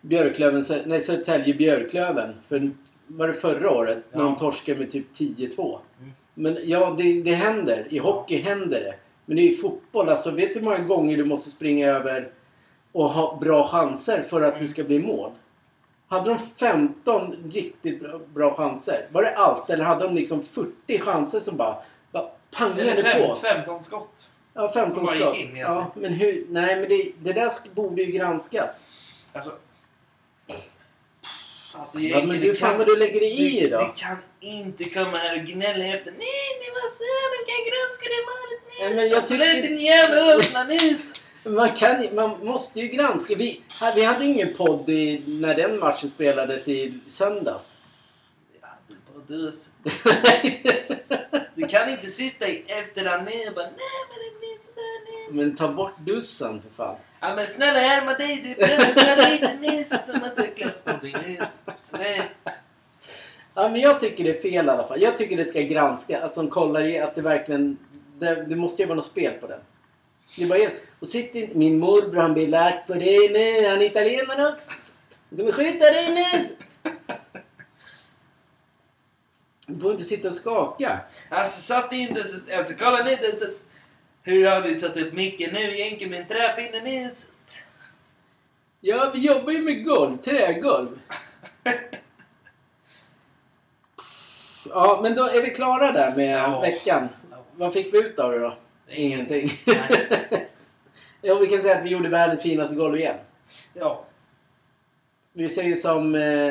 Björklöven, 0.00 0.62
nej 0.86 0.98
Södertälje-Björklöven. 1.00 2.32
För, 2.48 2.70
var 3.06 3.28
det 3.28 3.34
förra 3.34 3.70
året? 3.70 3.98
När 4.12 4.20
Ja. 4.20 4.24
de 4.24 4.36
torskade 4.36 4.78
med 4.78 4.90
typ 4.90 5.06
10-2. 5.16 5.78
Mm. 6.00 6.10
Men 6.34 6.58
ja, 6.64 6.94
det, 6.98 7.22
det 7.22 7.34
händer. 7.34 7.86
I 7.90 7.98
hockey 7.98 8.36
händer 8.36 8.80
det. 8.80 8.94
Men 9.26 9.38
i 9.38 9.52
fotboll, 9.56 10.08
alltså 10.08 10.30
vet 10.30 10.54
du 10.54 10.58
hur 10.60 10.64
många 10.64 10.78
gånger 10.78 11.16
du 11.16 11.24
måste 11.24 11.50
springa 11.50 11.88
över 11.88 12.28
och 12.92 13.08
ha 13.10 13.38
bra 13.40 13.64
chanser 13.66 14.22
för 14.22 14.42
att 14.42 14.52
det 14.52 14.58
Mm. 14.58 14.68
ska 14.68 14.84
bli 14.84 14.98
mål? 14.98 15.30
Hade 16.08 16.30
de 16.30 16.38
15 16.38 17.36
riktigt 17.52 18.00
bra, 18.00 18.20
bra 18.34 18.54
chanser? 18.54 19.06
Var 19.12 19.22
det 19.22 19.36
allt? 19.36 19.70
Eller 19.70 19.84
hade 19.84 20.04
de 20.04 20.14
liksom 20.14 20.42
40 20.42 20.98
chanser 20.98 21.40
som 21.40 21.56
bara 21.56 21.76
pangade 22.50 22.90
Eller 22.90 23.26
på? 23.28 23.34
fem, 23.34 23.56
15 23.56 23.82
skott. 23.82 24.30
Ja, 24.54 24.72
15 24.72 24.90
som 24.96 25.04
bara 25.04 25.14
gick 25.14 25.24
skott. 25.24 25.34
in 25.34 25.40
egentligen. 25.40 25.66
Ja, 25.72 25.92
men 25.94 26.12
hur... 26.12 26.46
Nej, 26.48 26.76
men 26.80 26.88
det, 26.88 27.12
det 27.22 27.32
där 27.32 27.50
borde 27.74 28.02
ju 28.02 28.12
granskas. 28.12 28.88
Alltså... 29.32 29.52
Alltså 31.74 32.00
Ja, 32.00 32.18
men 32.18 32.28
du, 32.28 32.38
det 32.38 32.54
fan 32.54 32.68
kan- 32.70 32.78
vad 32.78 32.86
du 32.86 32.96
lägger 32.96 33.20
dig 33.20 33.56
i 33.56 33.60
du, 33.60 33.68
då. 33.68 33.78
du 33.78 33.92
kan 33.96 34.16
inte 34.40 34.84
komma 34.84 35.16
här 35.16 35.40
och 35.40 35.44
gnälla 35.46 35.84
efter. 35.84 36.10
Nej, 36.10 36.58
det 36.64 36.70
var 36.70 36.88
så. 36.88 37.04
De 37.34 37.50
kan 37.52 37.60
granska 37.70 38.06
det 38.14 38.22
målet 38.28 38.62
nyss. 38.66 39.00
Men 39.00 39.10
jag 39.10 39.26
tycker- 39.26 39.62
din 39.68 39.78
jävla 39.86 40.36
åsna 40.36 40.64
nyss. 40.64 41.04
Man, 41.46 41.68
kan, 41.68 42.14
man 42.14 42.46
måste 42.46 42.80
ju 42.80 42.88
granska. 42.88 43.34
Vi, 43.34 43.62
vi 43.94 44.04
hade 44.04 44.24
ingen 44.24 44.54
podd 44.54 44.88
i, 44.90 45.22
när 45.26 45.54
den 45.54 45.78
matchen 45.78 46.10
spelades 46.10 46.68
i 46.68 47.00
söndags. 47.08 47.78
Ja, 48.60 48.68
det 48.88 48.94
bara 49.14 49.24
dus. 49.38 49.68
Du 51.58 51.66
kan 51.66 51.90
inte 51.90 52.06
sitta 52.06 52.48
i 52.48 52.64
efterhand 52.66 53.28
och 53.48 53.54
bara 53.54 53.64
nej 53.64 54.00
men 54.08 54.18
det 54.24 54.38
blir 54.38 54.58
sådär. 54.62 55.42
Men 55.42 55.56
ta 55.56 55.68
bort 55.68 55.98
dussen 55.98 56.62
för 56.62 56.84
fan. 56.84 56.96
Ja 57.20 57.34
men 57.34 57.46
snälla 57.46 57.78
härma 57.78 58.14
dig, 58.14 58.42
det 58.44 58.66
bränner 58.66 58.92
så 58.92 59.30
lite 59.30 59.54
nyss 59.54 59.88
som 59.88 60.24
att 60.24 60.36
du 60.36 60.64
någonting 60.84 61.16
nyss. 61.26 61.58
Absolut. 61.64 62.22
Ja, 63.54 63.68
men 63.68 63.80
jag 63.80 64.00
tycker 64.00 64.24
det 64.24 64.38
är 64.38 64.42
fel 64.42 64.66
i 64.66 64.68
alla 64.68 64.88
fall. 64.88 65.02
Jag 65.02 65.18
tycker 65.18 65.36
det 65.36 65.44
ska 65.44 65.60
granska. 65.60 66.22
Att 66.22 66.34
de 66.34 66.50
kollar 66.50 66.82
i 66.82 66.98
att 66.98 67.14
det 67.14 67.22
verkligen... 67.22 67.78
Det, 68.18 68.44
det 68.44 68.56
måste 68.56 68.82
ju 68.82 68.88
vara 68.88 68.96
något 68.96 69.06
spel 69.06 69.32
på 69.40 69.46
den. 69.46 69.60
Det 70.36 70.42
är 70.42 70.48
bara 70.48 70.58
helt... 70.58 70.74
Och 71.00 71.08
sitter 71.08 71.40
inte... 71.42 71.58
Min 71.58 71.78
morbror 71.78 72.20
han 72.20 72.34
blir 72.34 72.48
lack 72.48 72.86
på 72.86 72.94
dig 72.94 73.28
nu. 73.28 73.68
Han 73.68 73.82
är 73.82 73.86
italienare 73.86 74.52
också. 74.52 74.70
De 75.28 75.36
kommer 75.36 75.52
skjuta 75.52 75.84
dig 75.84 76.14
nu. 76.14 76.56
Du 79.68 79.80
får 79.80 79.92
inte 79.92 80.04
sitta 80.04 80.28
och 80.28 80.34
skaka. 80.34 81.00
Alltså 81.28 81.60
satt 81.60 81.92
inte 81.92 82.20
ens... 82.20 82.48
Alltså 82.52 82.74
kolla 82.84 83.04
ni 83.04 83.12
inte 83.12 83.36
så 83.36 83.46
Hur 84.22 84.46
har 84.46 84.60
vi 84.60 84.74
satt 84.74 84.96
upp 84.96 85.12
micken 85.12 85.50
nu 85.54 85.60
egentligen 85.60 86.10
med 86.10 86.20
en 86.20 86.26
träpinne 86.28 86.80
nyss? 86.82 87.26
Ja, 88.80 89.10
vi 89.14 89.20
jobbar 89.26 89.52
ju 89.52 89.62
med 89.62 89.84
golv. 89.84 90.16
Trägolv. 90.16 90.88
Ja, 94.68 95.00
men 95.02 95.14
då 95.14 95.24
är 95.24 95.42
vi 95.42 95.50
klara 95.50 95.92
där 95.92 96.16
med 96.16 96.38
Ja. 96.38 96.60
veckan. 96.60 97.08
Vad 97.56 97.72
fick 97.72 97.94
vi 97.94 97.98
ut 97.98 98.18
av 98.18 98.32
det 98.32 98.38
då? 98.38 98.56
Ingenting. 98.88 99.50
Ja, 101.20 101.34
vi 101.34 101.46
kan 101.46 101.62
säga 101.62 101.78
att 101.78 101.84
vi 101.84 101.88
gjorde 101.90 102.08
världens 102.08 102.42
finaste 102.42 102.76
golv 102.76 102.96
igen. 102.96 103.16
Ja, 103.74 104.04
Vi 105.32 105.48
säger 105.48 105.74
som... 105.74 106.14
Eh, 106.14 106.48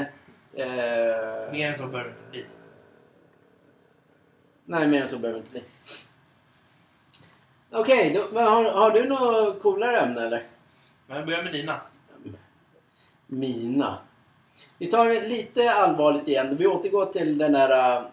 eh, 0.53 1.51
mer 1.51 1.67
än 1.67 1.75
så 1.75 1.85
behöver 1.87 2.03
det 2.03 2.09
inte 2.09 2.29
bli. 2.31 2.45
Nej, 4.67 4.87
mer 4.87 5.01
än 5.01 5.07
så 5.07 5.19
behöver 5.19 5.39
inte 5.39 5.51
bli. 5.51 5.63
Okej, 7.71 8.23
men 8.33 8.43
har, 8.43 8.63
har 8.63 8.91
du 8.91 9.05
något 9.07 9.61
coolare 9.61 9.99
ämne 9.99 10.21
eller? 10.25 10.47
Jag 11.07 11.25
börjar 11.25 11.43
med 11.43 11.53
dina. 11.53 11.81
Mina. 13.27 13.97
Vi 14.77 14.87
tar 14.91 15.05
det 15.09 15.27
lite 15.27 15.71
allvarligt 15.73 16.27
igen. 16.27 16.57
Vi 16.57 16.67
återgår 16.67 17.05
till 17.05 17.37
den 17.37 17.51
där... 17.53 17.97
eh, 17.97 18.05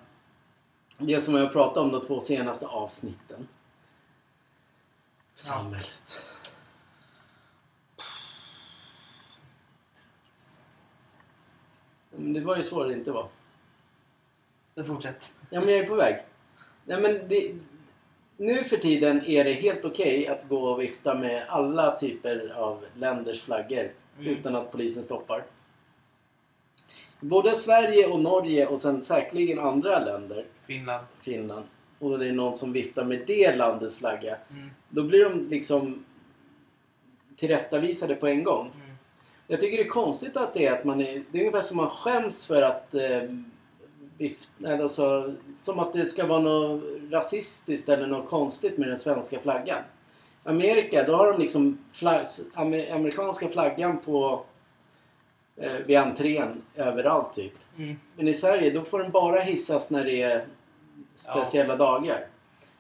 Det 0.99 1.20
som 1.20 1.34
jag 1.34 1.52
pratade 1.52 1.80
om 1.87 1.92
de 1.92 2.06
två 2.06 2.20
senaste 2.20 2.66
avsnitten. 2.66 3.49
Samhället. 5.34 6.23
Men 12.11 12.32
det 12.32 12.40
var 12.40 12.56
ju 12.56 12.62
så 12.62 12.84
det 12.84 12.92
inte 12.94 13.11
var. 13.11 13.28
Men 14.75 14.87
fortsätt. 14.87 15.32
Ja, 15.50 15.61
men 15.61 15.68
jag 15.68 15.78
är 15.78 15.87
på 15.88 15.94
väg. 15.94 16.25
Nej, 16.85 17.00
men 17.00 17.29
det, 17.29 17.53
nu 18.37 18.64
för 18.64 18.76
tiden 18.76 19.25
är 19.26 19.45
det 19.45 19.53
helt 19.53 19.85
okej 19.85 20.26
att 20.26 20.49
gå 20.49 20.59
och 20.59 20.83
vifta 20.83 21.14
med 21.14 21.45
alla 21.49 21.99
typer 21.99 22.53
av 22.57 22.85
länders 22.95 23.43
flaggor 23.43 23.91
Mm. 24.19 24.33
utan 24.33 24.57
att 24.57 24.73
polisen 24.73 25.03
stoppar. 25.03 25.45
Både 27.21 27.55
Sverige 27.55 28.07
och 28.07 28.21
Norge 28.21 28.67
och 28.67 28.81
sen 28.81 29.03
säkerligen 29.03 29.59
andra 29.59 30.00
länder, 30.00 30.45
Finland. 30.67 31.07
Finland, 31.23 31.64
och 31.99 32.19
det 32.19 32.29
är 32.29 32.33
någon 32.33 32.55
som 32.55 32.73
viftar 32.73 33.05
med 33.05 33.23
det 33.26 33.57
landets 33.57 33.97
flagga. 33.97 34.37
Mm. 34.50 34.71
Då 34.88 35.03
blir 35.03 35.25
de 35.25 35.49
liksom 35.49 36.05
tillrättavisade 37.37 38.14
på 38.14 38.26
en 38.26 38.45
gång. 38.45 38.71
Mm. 38.75 38.97
Jag 39.47 39.61
tycker 39.61 39.76
det 39.76 39.85
är 39.85 39.88
konstigt 39.88 40.37
att 40.37 40.55
det 40.55 40.67
är 40.67 40.73
att 40.73 40.85
man 40.85 41.00
är... 41.00 41.25
Det 41.31 41.38
är 41.38 41.43
ungefär 41.43 41.61
som 41.61 41.76
man 41.76 41.91
skäms 41.91 42.47
för 42.47 42.62
att... 42.62 42.95
Eh, 42.95 43.23
alltså, 44.66 45.35
som 45.59 45.78
att 45.78 45.92
det 45.92 46.06
ska 46.06 46.26
vara 46.26 46.40
något 46.40 46.83
rasistiskt 47.11 47.88
eller 47.88 48.06
något 48.06 48.28
konstigt 48.28 48.78
med 48.78 48.88
den 48.88 48.99
svenska 48.99 49.40
flaggan. 49.40 49.83
Amerika, 50.44 51.04
då 51.06 51.16
har 51.16 51.33
de 51.33 51.40
liksom 51.40 51.78
flag, 51.92 52.25
amer, 52.54 52.94
amerikanska 52.94 53.49
flaggan 53.49 53.99
på... 53.99 54.42
Eh, 55.56 55.73
vid 55.87 55.97
entrén 55.97 56.62
överallt 56.76 57.35
typ. 57.35 57.52
Mm. 57.78 57.97
Men 58.16 58.28
i 58.28 58.35
Sverige, 58.35 58.71
då 58.71 58.85
får 58.85 58.99
den 58.99 59.11
bara 59.11 59.40
hissas 59.40 59.90
när 59.90 60.04
det 60.04 60.23
är 60.23 60.47
speciella 61.14 61.76
dagar. 61.76 62.26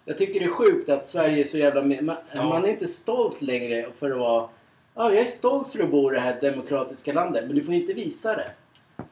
Jag 0.04 0.18
tycker 0.18 0.40
det 0.40 0.46
är 0.46 0.50
sjukt 0.50 0.88
att 0.88 1.08
Sverige 1.08 1.40
är 1.40 1.44
så 1.44 1.58
jävla... 1.58 1.82
Man, 1.82 2.16
Ja. 2.34 2.48
man 2.48 2.64
är 2.64 2.68
inte 2.68 2.86
stolt 2.86 3.42
längre 3.42 3.86
för 3.98 4.10
att 4.10 4.18
vara... 4.18 4.48
Ja, 4.94 5.10
jag 5.10 5.20
är 5.20 5.24
stolt 5.24 5.72
för 5.72 5.82
att 5.82 5.90
bo 5.90 6.12
i 6.12 6.14
det 6.14 6.20
här 6.20 6.40
demokratiska 6.40 7.12
landet, 7.12 7.44
men 7.46 7.56
du 7.56 7.64
får 7.64 7.74
inte 7.74 7.92
visa 7.92 8.36
det. 8.36 8.50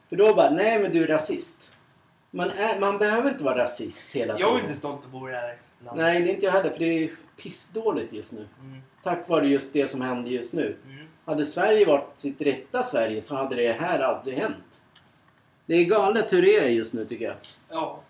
För 0.08 0.16
då 0.16 0.34
bara, 0.34 0.50
nej 0.50 0.82
men 0.82 0.92
du 0.92 1.02
är 1.02 1.06
rasist. 1.06 1.71
Man, 2.34 2.50
är, 2.50 2.80
man 2.80 2.98
behöver 2.98 3.30
inte 3.30 3.44
vara 3.44 3.58
rasist 3.58 4.14
hela 4.14 4.34
tiden. 4.34 4.48
Jag 4.48 4.58
är 4.58 4.62
inte 4.62 4.74
stolt 4.74 5.04
att 5.04 5.10
bo 5.10 5.28
i 5.28 5.32
det 5.32 5.38
här 5.38 5.56
landet. 5.84 6.04
Nej, 6.04 6.22
det 6.22 6.30
är 6.30 6.34
inte 6.34 6.46
jag 6.46 6.52
heller, 6.52 6.70
för 6.70 6.78
det 6.78 7.04
är 7.04 7.10
pissdåligt 7.36 8.12
just 8.12 8.32
nu. 8.32 8.46
Mm. 8.60 8.82
Tack 9.02 9.28
vare 9.28 9.46
just 9.46 9.72
det 9.72 9.88
som 9.88 10.00
händer 10.00 10.30
just 10.30 10.54
nu. 10.54 10.76
Mm. 10.86 11.06
Hade 11.24 11.46
Sverige 11.46 11.86
varit 11.86 12.18
sitt 12.18 12.40
rätta 12.40 12.82
Sverige 12.82 13.20
så 13.20 13.36
hade 13.36 13.56
det 13.56 13.72
här 13.72 14.00
aldrig 14.00 14.38
hänt. 14.38 14.82
Det 15.66 15.74
är 15.74 15.84
galet 15.84 16.32
hur 16.32 16.42
det 16.42 16.58
är 16.58 16.68
just 16.68 16.94
nu 16.94 17.04
tycker 17.04 17.24
jag. 17.24 17.34
Ja. 17.68 18.00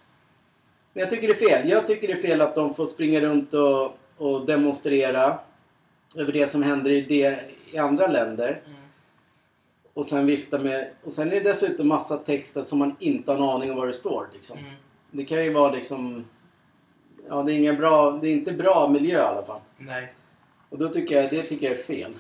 Men 0.93 1.00
jag 1.00 1.11
tycker 1.11 1.29
det 1.29 1.43
är 1.43 1.49
fel. 1.49 1.71
Jag 1.71 1.87
tycker 1.87 2.09
det 2.09 2.14
är 2.14 2.23
fel 2.23 2.41
att 2.41 2.55
de 2.55 2.75
får 2.75 2.87
springa 2.87 3.21
runt 3.21 3.55
och, 3.55 3.99
och 4.17 4.47
demonstrera 4.47 5.38
över 6.17 6.33
det 6.33 6.47
som 6.47 6.62
händer 6.62 6.91
i, 6.91 7.00
det, 7.00 7.41
i 7.73 7.79
andra 7.79 8.07
länder. 8.07 8.61
Mm. 8.67 8.82
Och 9.95 10.07
sen 10.07 10.27
vifta 10.27 10.59
med... 10.59 10.91
Och 11.05 11.13
sen 11.13 11.29
är 11.29 11.35
det 11.35 11.41
dessutom 11.41 11.89
massa 11.89 12.17
texter 12.17 12.63
som 12.63 12.79
man 12.79 12.97
inte 12.99 13.31
har 13.31 13.39
en 13.39 13.45
aning 13.45 13.71
om 13.71 13.77
vad 13.77 13.87
det 13.87 13.93
står. 13.93 14.29
Liksom. 14.33 14.59
Mm. 14.59 14.73
Det 15.11 15.25
kan 15.25 15.45
ju 15.45 15.53
vara 15.53 15.73
liksom... 15.73 16.25
Ja, 17.29 17.43
det 17.43 17.53
är, 17.53 17.57
inga 17.57 17.75
bra, 17.75 18.11
det 18.11 18.29
är 18.29 18.33
inte 18.33 18.53
bra 18.53 18.89
miljö 18.89 19.19
i 19.19 19.23
alla 19.23 19.43
fall. 19.43 19.61
Nej. 19.77 20.13
Och 20.69 20.79
då 20.79 20.89
tycker 20.89 21.23
jag, 21.23 21.31
det 21.31 21.43
tycker 21.43 21.71
jag 21.71 21.79
är 21.79 21.83
fel. 21.83 22.13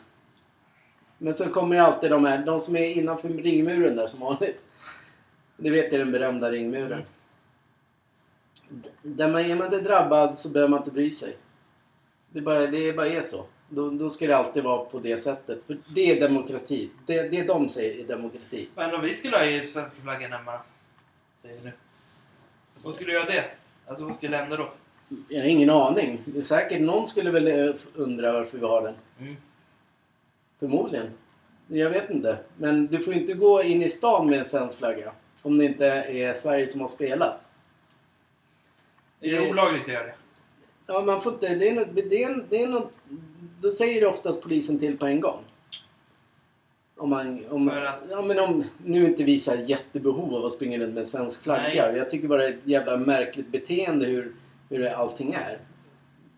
Men 1.18 1.34
så 1.34 1.48
kommer 1.48 1.76
ju 1.76 1.82
alltid 1.82 2.10
de 2.10 2.24
här, 2.24 2.46
de 2.46 2.60
som 2.60 2.76
är 2.76 2.86
innanför 2.86 3.28
ringmuren 3.28 3.96
där 3.96 4.06
som 4.06 4.20
vanligt. 4.20 4.60
Det 5.56 5.70
vet 5.70 5.92
jag 5.92 6.00
den 6.00 6.12
berömda 6.12 6.50
ringmuren. 6.50 6.92
Mm. 6.92 7.04
Där 9.02 9.28
man, 9.28 9.40
är 9.40 9.56
man 9.56 9.66
inte 9.66 9.80
drabbad 9.80 10.38
så 10.38 10.48
behöver 10.48 10.70
man 10.70 10.78
inte 10.80 10.90
bry 10.90 11.10
sig. 11.10 11.36
Det 12.28 12.40
bara, 12.40 12.66
det 12.66 12.96
bara 12.96 13.08
är 13.08 13.20
så. 13.20 13.44
Då, 13.74 13.90
då 13.90 14.10
ska 14.10 14.26
det 14.26 14.36
alltid 14.36 14.62
vara 14.64 14.84
på 14.84 14.98
det 14.98 15.16
sättet. 15.16 15.64
För 15.64 15.76
det 15.94 16.10
är 16.10 16.20
demokrati. 16.20 16.90
Det, 17.06 17.22
det 17.28 17.42
de 17.42 17.68
säger 17.68 18.04
är 18.04 18.08
demokrati. 18.08 18.68
Men 18.74 18.94
om 18.94 19.00
vi 19.02 19.14
skulle 19.14 19.36
ha 19.36 19.44
i 19.44 19.66
svenska 19.66 20.02
flaggan 20.02 20.32
hemma? 20.32 20.60
Säger 21.42 21.54
vi 21.58 21.64
nu. 21.64 21.72
Vad 22.82 22.94
skulle 22.94 23.10
du 23.10 23.14
göra 23.14 23.30
det? 23.30 23.44
Alltså 23.86 24.04
vad 24.04 24.14
skulle 24.14 24.36
hända 24.36 24.56
då? 24.56 24.72
Jag 25.28 25.40
har 25.40 25.48
ingen 25.48 25.70
aning. 25.70 26.18
Det 26.24 26.38
är 26.38 26.42
säkert 26.42 26.80
någon 26.80 27.06
skulle 27.06 27.30
väl 27.30 27.46
eh, 27.68 27.74
undra 27.94 28.32
varför 28.32 28.58
vi 28.58 28.66
har 28.66 28.82
den. 28.82 28.94
Mm. 29.20 29.36
Förmodligen. 30.58 31.10
Jag 31.66 31.90
vet 31.90 32.10
inte. 32.10 32.38
Men 32.56 32.86
du 32.86 32.98
får 32.98 33.14
inte 33.14 33.32
gå 33.34 33.62
in 33.62 33.82
i 33.82 33.88
stan 33.88 34.26
med 34.30 34.38
en 34.38 34.44
svensk 34.44 34.78
flagga. 34.78 35.12
Om 35.42 35.58
det 35.58 35.64
inte 35.64 35.86
är 35.86 36.34
Sverige 36.34 36.66
som 36.66 36.80
har 36.80 36.88
spelat. 36.88 37.46
Är 39.20 39.30
det 39.30 39.38
Det- 39.44 39.50
olagligt 39.50 39.82
att 39.82 39.88
göra 39.88 40.06
det? 40.06 40.14
Ja, 40.86 41.00
man 41.02 41.20
får 41.22 41.32
inte... 41.32 41.54
Det 41.54 41.68
är 41.68 41.74
något, 41.74 41.94
det 41.94 42.22
är, 42.24 42.44
det 42.48 42.62
är 42.62 42.68
något, 42.68 42.92
då 43.62 43.70
säger 43.70 44.06
oftast 44.06 44.42
polisen 44.42 44.78
till 44.78 44.98
på 44.98 45.06
en 45.06 45.20
gång. 45.20 45.38
Om 46.96 47.10
man... 47.10 47.44
Om, 47.50 47.70
För 47.70 47.82
att- 47.82 48.00
ja, 48.10 48.22
men 48.22 48.38
om 48.38 48.64
nu 48.84 49.06
inte 49.06 49.24
visar 49.24 49.56
jättebehov 49.56 50.34
av 50.34 50.44
att 50.44 50.52
springa 50.52 50.78
runt 50.78 50.94
med 50.94 50.98
en 51.00 51.06
svensk 51.06 51.42
flagga. 51.42 51.86
Nej. 51.88 51.96
Jag 51.98 52.10
tycker 52.10 52.28
bara 52.28 52.38
det 52.42 52.48
är 52.48 52.52
ett 52.52 52.60
jävla 52.66 52.96
märkligt 52.96 53.48
beteende 53.48 54.06
hur, 54.06 54.32
hur 54.68 54.78
det, 54.78 54.96
allting 54.96 55.32
är. 55.32 55.58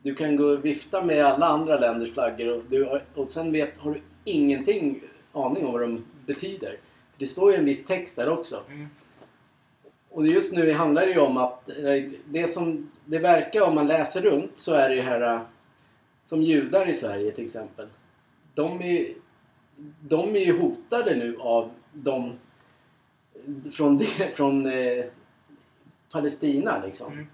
Du 0.02 0.14
kan 0.14 0.36
gå 0.36 0.44
och 0.44 0.64
vifta 0.64 1.02
med 1.04 1.24
alla 1.24 1.46
andra 1.46 1.78
länders 1.80 2.12
flaggor 2.12 2.48
och, 2.56 2.62
du, 2.68 2.84
har- 2.84 3.02
och 3.14 3.28
sen 3.28 3.52
vet, 3.52 3.76
har 3.78 3.90
du 3.94 4.00
ingenting 4.24 5.00
aning 5.32 5.66
om 5.66 5.72
vad 5.72 5.80
de 5.80 6.04
betyder. 6.26 6.76
Det 7.18 7.26
står 7.26 7.52
ju 7.52 7.58
en 7.58 7.64
viss 7.64 7.86
text 7.86 8.16
där 8.16 8.28
också. 8.28 8.60
Mm. 8.68 8.86
Och 10.10 10.26
just 10.26 10.56
nu 10.56 10.72
handlar 10.72 11.06
det 11.06 11.12
ju 11.12 11.18
om 11.20 11.36
att 11.36 11.70
det 12.24 12.46
som 12.50 12.90
det 13.04 13.18
verkar 13.18 13.60
om 13.60 13.74
man 13.74 13.86
läser 13.88 14.20
runt 14.22 14.50
så 14.54 14.72
är 14.74 14.88
det 14.88 14.94
ju 14.94 15.02
här 15.02 15.40
som 16.24 16.42
judar 16.42 16.88
i 16.88 16.94
Sverige 16.94 17.30
till 17.30 17.44
exempel. 17.44 17.86
De 18.54 18.82
är, 18.82 19.06
de 20.00 20.36
är 20.36 20.40
ju 20.40 20.58
hotade 20.58 21.14
nu 21.16 21.36
av 21.38 21.70
de 21.92 22.32
från, 23.72 23.96
det, 23.96 24.06
från 24.34 24.66
eh, 24.66 25.04
Palestina 26.10 26.82
liksom. 26.86 27.12
Mm. 27.12 27.26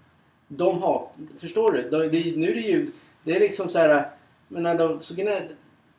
De 0.47 0.81
har, 0.81 1.07
förstår 1.37 1.71
du? 1.71 1.89
De, 1.89 1.97
det, 1.97 2.37
nu 2.37 2.49
är 2.49 2.55
det 2.55 2.61
ju, 2.61 2.91
det 3.23 3.35
är 3.35 3.39
liksom 3.39 3.69
så 3.69 3.79
här, 3.79 4.09
men 4.47 4.63
när 4.63 4.77
de, 4.77 4.99
så 4.99 5.15
gnä, 5.15 5.47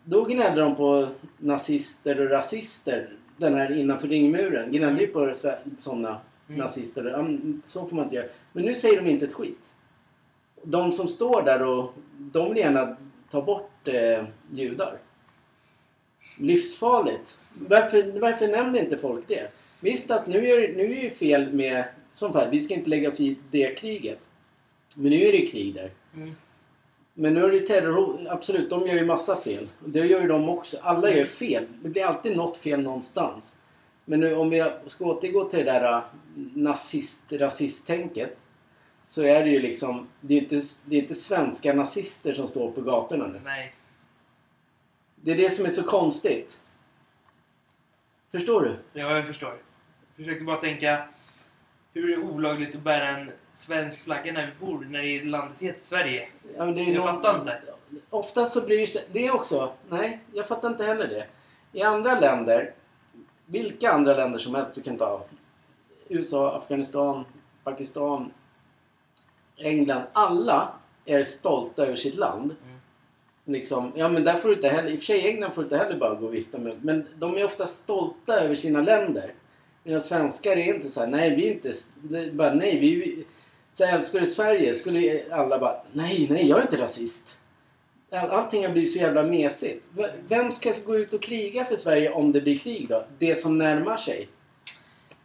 då 0.05 0.24
gnällde 0.24 0.61
de 0.61 0.76
på 0.76 1.09
nazister 1.38 2.20
och 2.20 2.31
rasister 2.31 3.12
den 3.37 3.55
här 3.55 3.72
innanför 3.72 4.09
ringmuren. 4.09 4.72
Gnällde 4.72 5.00
ju 5.00 5.07
på 5.07 5.35
sådana 5.78 6.20
Mm. 6.48 6.61
nazister. 6.61 7.26
Så 7.64 7.88
får 7.88 7.96
man 7.96 8.05
inte 8.05 8.16
göra. 8.16 8.26
Men 8.52 8.64
nu 8.64 8.74
säger 8.74 9.02
de 9.02 9.11
inte 9.11 9.24
ett 9.24 9.33
skit. 9.33 9.74
De 10.62 10.92
som 10.92 11.09
står 11.09 11.42
där 11.42 11.66
och 11.66 11.94
de 12.18 12.48
vill 12.48 12.59
gärna 12.59 12.96
ta 13.31 13.42
bort 13.42 13.88
eh, 13.88 14.25
judar. 14.53 14.98
Livsfarligt. 16.37 17.38
Varför, 17.55 18.20
varför 18.20 18.48
nämner 18.48 18.81
inte 18.81 18.98
folk 18.98 19.29
det? 19.29 19.53
Visst 19.81 20.11
att 20.11 20.27
nu 20.27 20.46
är, 20.46 20.75
nu 20.77 20.98
är 20.98 21.03
det 21.03 21.11
fel 21.11 21.53
med, 21.53 21.85
som 22.12 22.33
fall, 22.33 22.51
vi 22.51 22.61
ska 22.61 22.75
inte 22.75 22.90
lägga 22.90 23.09
oss 23.09 23.20
i 23.20 23.37
det 23.51 23.79
kriget. 23.79 24.18
Men 24.96 25.11
nu 25.11 25.22
är 25.22 25.33
det 25.33 25.46
krig 25.46 25.75
där. 25.75 25.90
Mm. 26.14 26.35
Men 27.14 27.35
nu 27.35 27.44
är 27.44 27.53
det 27.53 27.61
terror, 27.61 28.27
absolut, 28.29 28.70
de 28.70 28.87
gör 28.87 28.94
ju 28.94 29.05
massa 29.05 29.37
fel. 29.37 29.68
Det 29.85 29.98
gör 29.98 30.20
ju 30.20 30.29
de 30.29 30.48
också. 30.48 30.77
Alla 30.83 31.11
gör 31.11 31.25
fel. 31.25 31.64
Det 31.83 31.88
blir 31.88 32.05
alltid 32.05 32.37
något 32.37 32.57
fel 32.57 32.81
någonstans. 32.81 33.59
Men 34.05 34.20
nu 34.20 34.35
om 34.35 34.51
vi 34.51 34.70
ska 34.87 35.05
återgå 35.05 35.44
till 35.44 35.59
det 35.59 35.64
där 35.64 35.92
äh, 35.92 36.03
nazist, 36.55 37.33
rasisttänket. 37.33 38.38
Så 39.12 39.22
är 39.22 39.44
det 39.44 39.51
ju 39.51 39.59
liksom, 39.59 40.09
det 40.20 40.35
är 40.35 40.38
inte, 40.42 40.61
det 40.85 40.96
är 40.96 41.03
inte 41.03 41.14
svenska 41.14 41.72
nazister 41.75 42.35
som 42.35 42.48
står 42.48 42.70
på 42.70 42.81
gatorna 42.81 43.27
nu. 43.27 43.40
Nej. 43.44 43.75
Det 45.16 45.31
är 45.33 45.37
det 45.37 45.51
som 45.51 45.66
är 45.66 45.70
så 45.70 45.83
konstigt. 45.83 46.61
Förstår 48.31 48.61
du? 48.62 49.01
Ja, 49.01 49.16
jag 49.16 49.27
förstår. 49.27 49.59
Jag 50.16 50.27
försöker 50.27 50.44
bara 50.44 50.61
tänka 50.61 51.09
hur 51.94 52.12
är 52.12 52.16
det 52.16 52.22
olagligt 52.22 52.75
att 52.77 52.83
bära 52.83 53.09
en 53.09 53.33
svensk 53.53 54.05
flagga 54.05 54.33
när 54.33 54.46
vi 54.46 54.66
bor, 54.66 54.85
när 54.90 55.03
det 55.03 55.09
är 55.20 55.25
landet 55.25 55.61
heter 55.61 55.81
Sverige? 55.81 56.29
Ja, 56.57 56.64
men 56.64 56.75
det 56.75 56.81
är 56.81 56.87
Jag 56.87 56.94
någon- 56.94 57.22
fattar 57.22 57.40
inte. 57.40 57.61
Ofta 58.11 58.46
så 58.46 58.61
bryr 58.66 58.87
sig... 58.87 59.05
Det 59.12 59.31
också. 59.31 59.72
Nej, 59.88 60.18
jag 60.33 60.48
fattar 60.48 60.68
inte 60.68 60.85
heller 60.85 61.09
det. 61.09 61.27
I 61.72 61.83
andra 61.83 62.20
länder, 62.20 62.72
vilka 63.46 63.92
andra 63.92 64.14
länder 64.16 64.38
som 64.38 64.55
helst 64.55 64.75
du 64.75 64.83
kan 64.83 64.98
ta. 64.98 65.25
USA, 66.09 66.59
Afghanistan, 66.59 67.25
Pakistan, 67.64 68.31
England. 69.57 70.03
Alla 70.12 70.73
är 71.05 71.23
stolta 71.23 71.87
över 71.87 71.97
sitt 71.97 72.17
land. 72.17 72.45
Mm. 72.45 72.79
Liksom, 73.45 73.93
ja 73.97 74.09
men 74.09 74.25
där 74.25 74.35
får 74.35 74.49
du 74.49 74.55
inte 74.55 74.69
heller, 74.69 74.91
i 74.91 74.95
och 74.95 74.99
för 74.99 75.05
sig 75.05 75.19
i 75.19 75.29
England 75.29 75.53
får 75.53 75.62
du 75.62 75.67
inte 75.67 75.77
heller 75.77 75.97
bara 75.99 76.15
gå 76.15 76.27
och 76.27 76.35
vifta 76.35 76.59
med. 76.59 76.75
Men 76.85 77.07
de 77.19 77.37
är 77.37 77.45
ofta 77.45 77.67
stolta 77.67 78.35
över 78.41 78.57
sina 78.57 78.83
länder. 78.83 79.33
Medan 79.85 80.03
svenskar 80.03 80.57
är 80.57 80.75
inte 80.75 80.88
så 80.88 81.01
här, 81.01 81.07
nej 81.07 81.37
vi 81.37 81.49
är 81.49 81.53
inte, 81.53 81.73
bara 82.33 82.55
nej 82.55 82.79
vi, 82.79 83.25
så 83.73 83.85
här, 83.85 83.97
älskar 83.99 84.21
du 84.21 84.27
Sverige? 84.27 84.75
Skulle 84.75 85.23
alla 85.31 85.59
bara, 85.59 85.77
nej 85.93 86.27
nej 86.31 86.49
jag 86.49 86.59
är 86.59 86.62
inte 86.62 86.79
rasist. 86.79 87.38
All- 88.11 88.31
Allting 88.31 88.65
har 88.67 88.73
blivit 88.73 88.93
så 88.93 88.99
jävla 88.99 89.23
mesigt. 89.23 89.85
Vem 90.29 90.53
ska 90.53 90.73
gå 90.87 90.97
ut 90.99 91.12
och 91.12 91.23
kriga 91.23 91.65
för 91.65 91.77
Sverige 91.77 92.11
om 92.11 92.33
det 92.33 92.41
blir 92.41 92.59
krig 92.59 92.88
då? 92.88 93.05
Det 93.19 93.35
som 93.35 93.59
närmar 93.59 93.97
sig. 93.97 94.29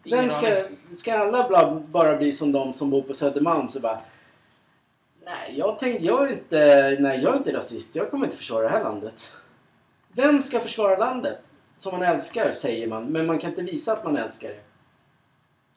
Vem 0.03 0.29
ska, 0.29 0.63
ska 0.95 1.13
alla 1.17 1.79
bara 1.91 2.17
bli 2.17 2.31
som 2.33 2.51
de 2.51 2.73
som 2.73 2.89
bor 2.89 3.01
på 3.01 3.13
Södermalm 3.13 3.69
så 3.69 3.79
bara 3.79 3.99
Nej, 5.27 5.59
jag 5.59 5.79
tänkte, 5.79 6.05
jag 6.05 6.27
är 6.27 6.33
inte, 6.33 6.97
nej, 6.99 7.19
jag 7.23 7.33
är 7.33 7.37
inte 7.37 7.53
rasist. 7.53 7.95
Jag 7.95 8.11
kommer 8.11 8.25
inte 8.25 8.37
försvara 8.37 8.63
det 8.63 8.69
här 8.69 8.83
landet. 8.83 9.31
Vem 10.11 10.41
ska 10.41 10.59
försvara 10.59 10.97
landet? 10.97 11.39
Som 11.77 11.99
man 11.99 12.03
älskar, 12.03 12.51
säger 12.51 12.87
man. 12.87 13.05
Men 13.05 13.25
man 13.25 13.39
kan 13.39 13.49
inte 13.49 13.61
visa 13.61 13.93
att 13.93 14.03
man 14.03 14.17
älskar 14.17 14.49
det. 14.49 14.59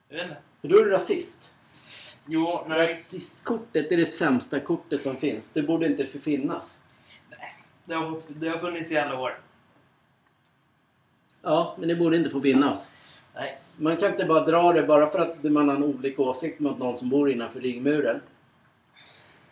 Jag 0.08 0.16
vet 0.16 0.28
inte. 0.28 0.40
För 0.60 0.68
då 0.68 0.78
är 0.78 0.84
du 0.84 0.90
rasist. 0.90 1.54
Jo, 2.26 2.64
nej. 2.68 2.78
Rasistkortet 2.78 3.92
är 3.92 3.96
det 3.96 4.04
sämsta 4.04 4.60
kortet 4.60 5.02
som 5.02 5.16
finns. 5.16 5.52
Det 5.52 5.62
borde 5.62 5.86
inte 5.86 6.06
finnas. 6.06 6.82
Det 7.84 7.94
har, 7.94 8.10
fått, 8.10 8.26
det 8.28 8.48
har 8.48 8.58
funnits 8.58 8.92
i 8.92 8.98
alla 8.98 9.20
år. 9.20 9.40
Ja, 11.42 11.74
men 11.78 11.88
det 11.88 11.96
borde 11.96 12.16
inte 12.16 12.30
få 12.30 12.40
finnas. 12.40 12.90
Nej. 13.34 13.58
Man 13.76 13.96
kan 13.96 14.10
inte 14.10 14.24
bara 14.24 14.44
dra 14.46 14.72
det 14.72 14.82
bara 14.82 15.10
för 15.10 15.18
att 15.18 15.42
man 15.42 15.68
har 15.68 15.76
en 15.76 15.84
olika 15.84 16.22
åsikt 16.22 16.60
mot 16.60 16.78
någon 16.78 16.96
som 16.96 17.08
bor 17.08 17.30
innanför 17.30 17.60
ringmuren. 17.60 18.20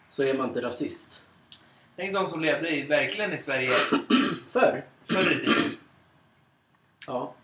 Så 0.09 0.23
är 0.23 0.35
man 0.35 0.49
inte 0.49 0.63
rasist. 0.63 1.23
Tänk 1.97 2.15
de 2.15 2.27
som 2.27 2.41
levde 2.41 2.71
i, 2.71 2.83
verkligen 2.83 3.33
i 3.33 3.39
Sverige 3.39 3.71
Förr? 4.51 4.85
förr 5.05 5.33
i 5.33 5.41
tiden. 5.41 5.77
Ja. 7.07 7.35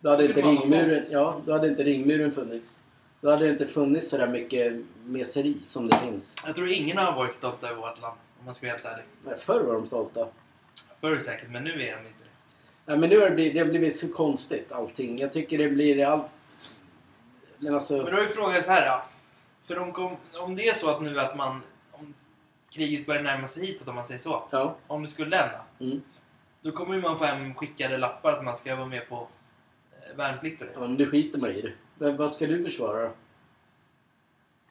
Då 0.00 0.10
hade, 0.10 0.22
inte 0.22 0.32
Skulle 0.32 0.46
man 0.46 0.54
vara 0.54 0.80
ringmuren, 0.80 1.04
ja, 1.10 1.40
då 1.46 1.52
hade 1.52 1.68
inte 1.68 1.82
ringmuren 1.82 2.32
funnits. 2.32 2.80
Då 3.20 3.30
hade 3.30 3.44
det 3.44 3.50
inte 3.50 3.66
funnits 3.66 4.08
så 4.10 4.18
där 4.18 4.28
mycket 4.28 4.72
meseri 5.04 5.56
som 5.64 5.88
det 5.88 5.96
finns. 5.96 6.36
Jag 6.46 6.56
tror 6.56 6.68
ingen 6.68 6.98
har 6.98 7.12
varit 7.12 7.32
stolt 7.32 7.64
över 7.64 7.74
vårt 7.74 8.00
land, 8.00 8.16
om 8.38 8.44
man 8.44 8.54
ska 8.54 8.66
vara 8.66 8.76
helt 8.76 8.86
ärlig. 8.86 9.04
Nej, 9.24 9.34
Förr 9.38 9.60
var 9.60 9.74
de 9.74 9.86
stolta. 9.86 10.28
Förr 11.00 11.18
säkert, 11.18 11.50
men 11.50 11.64
nu 11.64 11.70
är 11.70 11.76
de 11.76 11.82
inte 11.82 12.24
det. 12.24 12.30
Ja, 12.86 12.96
men 12.96 13.10
nu 13.10 13.18
har 13.18 13.24
det 13.24 13.34
blivit, 13.34 13.54
det 13.54 13.60
har 13.60 13.66
blivit 13.66 13.96
så 13.96 14.12
konstigt 14.12 14.72
allting. 14.72 15.18
Jag 15.18 15.32
tycker 15.32 15.58
det 15.58 15.68
blir 15.68 16.06
allt... 16.06 16.26
Men 17.58 17.74
alltså... 17.74 17.96
Men 17.96 18.14
då 18.14 18.20
är 18.20 18.26
frågan 18.26 18.62
så 18.62 18.72
här 18.72 18.90
då. 18.90 19.02
För 19.64 19.78
om, 19.78 20.16
om 20.32 20.56
det 20.56 20.68
är 20.68 20.74
så 20.74 20.90
att 20.90 21.02
nu 21.02 21.20
att 21.20 21.36
man... 21.36 21.62
Kriget 22.72 23.06
börjar 23.06 23.22
närma 23.22 23.48
sig 23.48 23.66
hitåt, 23.66 23.88
om 23.88 23.94
man 23.94 24.06
säger 24.06 24.20
så. 24.20 24.42
Ja. 24.50 24.74
Om 24.86 25.02
det 25.02 25.08
skulle 25.08 25.36
hända. 25.36 25.60
Mm. 25.80 26.02
Då 26.62 26.70
kommer 26.72 27.00
man 27.00 27.18
få 27.18 27.24
hem 27.24 27.54
skickade 27.54 27.98
lappar 27.98 28.32
att 28.32 28.44
man 28.44 28.56
ska 28.56 28.76
vara 28.76 28.86
med 28.86 29.08
på 29.08 29.28
eh, 29.92 30.16
värnplikt 30.16 30.60
och 30.62 30.66
det. 30.68 30.72
ja 30.74 30.80
men 30.80 30.96
det 30.96 31.06
skiter 31.06 31.38
man 31.38 31.50
i. 31.50 31.72
Men 31.98 32.16
vad 32.16 32.30
ska 32.32 32.46
du 32.46 32.64
försvara? 32.64 33.10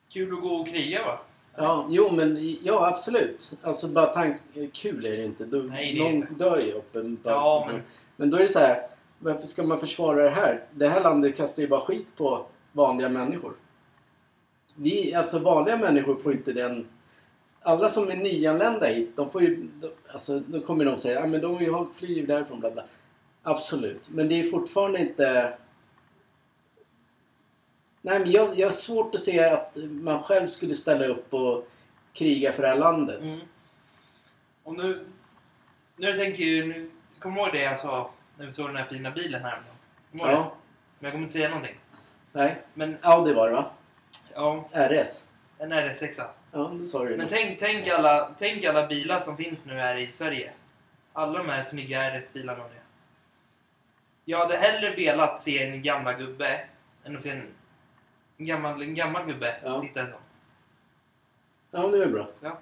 Kul 0.09 0.33
att 0.33 0.41
gå 0.41 0.49
och 0.55 0.67
kriga 0.67 1.05
va? 1.05 1.19
Ja, 1.55 1.87
jo 1.89 2.11
men 2.11 2.37
ja 2.63 2.87
absolut. 2.87 3.53
Alltså 3.61 3.87
bara 3.87 4.05
tank... 4.05 4.37
Kul 4.73 5.05
är 5.05 5.17
det 5.17 5.23
inte. 5.23 5.45
Då, 5.45 5.57
Nej, 5.57 5.93
det 5.93 5.99
någon 6.03 6.13
inte. 6.13 6.33
dör 6.33 6.59
ju 6.61 6.71
uppenbart. 6.71 7.33
Ja, 7.33 7.65
men- 7.71 7.81
men 8.15 8.29
då 8.29 8.37
är 8.37 8.41
det 8.41 8.49
så 8.49 8.59
här. 8.59 8.87
Varför 9.19 9.47
ska 9.47 9.63
man 9.63 9.79
försvara 9.79 10.23
det 10.23 10.29
här? 10.29 10.63
Det 10.71 10.87
här 10.87 11.01
landet 11.03 11.37
kastar 11.37 11.61
ju 11.61 11.67
bara 11.69 11.81
skit 11.81 12.07
på 12.17 12.45
vanliga 12.71 13.09
människor. 13.09 13.53
Vi, 14.75 15.13
alltså 15.13 15.39
vanliga 15.39 15.77
människor 15.77 16.15
får 16.15 16.33
inte 16.33 16.53
den... 16.53 16.87
Alla 17.63 17.89
som 17.89 18.09
är 18.09 18.15
nyanlända 18.15 18.87
hit, 18.87 19.15
de 19.15 19.31
får 19.31 19.41
ju... 19.41 19.55
de- 19.55 19.91
Alltså, 20.13 20.39
då 20.39 20.61
kommer 20.61 20.85
de 20.85 20.97
säga, 20.97 21.27
men 21.27 21.41
de 21.41 21.57
vill 21.57 21.73
ha 21.73 21.87
flyg 21.95 22.27
därifrån, 22.27 22.59
bla 22.59 22.71
bla. 22.71 22.83
Absolut. 23.43 24.09
Men 24.09 24.29
det 24.29 24.39
är 24.39 24.51
fortfarande 24.51 24.99
inte... 24.99 25.53
Nej 28.01 28.19
men 28.19 28.31
jag, 28.31 28.59
jag 28.59 28.67
har 28.67 28.71
svårt 28.71 29.15
att 29.15 29.21
se 29.21 29.39
att 29.43 29.71
man 29.75 30.23
själv 30.23 30.47
skulle 30.47 30.75
ställa 30.75 31.05
upp 31.05 31.33
och 31.33 31.67
kriga 32.13 32.53
för 32.53 32.61
det 32.61 32.67
här 32.67 32.75
landet. 32.75 33.21
Mm. 33.21 33.39
Och 34.63 34.73
nu... 34.77 35.05
Nu 35.95 36.17
tänker 36.17 36.43
jag. 36.43 36.67
Nu, 36.67 36.91
kommer 37.19 37.35
du 37.35 37.41
ihåg 37.41 37.53
det 37.53 37.61
jag 37.61 37.79
sa 37.79 38.11
när 38.37 38.45
vi 38.45 38.53
såg 38.53 38.67
den 38.69 38.75
här 38.75 38.85
fina 38.85 39.11
bilen 39.11 39.41
här? 39.43 39.59
Det? 40.11 40.19
Ja. 40.19 40.53
Men 40.99 41.05
jag 41.07 41.11
kommer 41.11 41.23
inte 41.23 41.33
säga 41.33 41.49
någonting. 41.49 41.75
Nej. 42.31 42.55
Men 42.73 42.97
Audi 43.01 43.33
var 43.33 43.47
det 43.47 43.53
va? 43.53 43.65
ja, 44.33 44.65
RS. 44.73 45.23
en 45.57 45.73
RS6. 45.73 46.21
Ja, 46.51 46.71
då 46.79 46.87
sa 46.87 47.03
du 47.03 47.09
Men 47.09 47.19
det. 47.19 47.27
tänk, 47.27 47.59
tänk, 47.59 47.87
alla, 47.87 48.31
tänk 48.37 48.65
alla 48.65 48.87
bilar 48.87 49.19
som 49.19 49.37
finns 49.37 49.65
nu 49.65 49.73
här 49.73 49.95
i 49.97 50.11
Sverige. 50.11 50.51
Alla 51.13 51.37
de 51.37 51.49
här 51.49 51.63
snygga 51.63 52.01
RS-bilarna 52.19 52.63
och 52.63 52.69
det. 52.69 52.81
Jag 54.25 54.37
hade 54.39 54.55
hellre 54.57 54.95
velat 54.95 55.41
se 55.41 55.63
en 55.67 55.81
gamla 55.81 56.13
gubbe 56.13 56.61
än 57.03 57.15
att 57.15 57.21
se 57.21 57.29
en 57.29 57.47
gammal, 58.37 58.81
en 58.81 58.95
gammal 58.95 59.25
gubbe 59.25 59.55
Ja. 59.63 59.81
sitta 59.81 60.01
en 60.01 60.09
sån. 60.09 60.19
Ja, 61.71 61.87
det 61.87 62.03
är 62.03 62.07
bra. 62.07 62.27
Ja. 62.41 62.57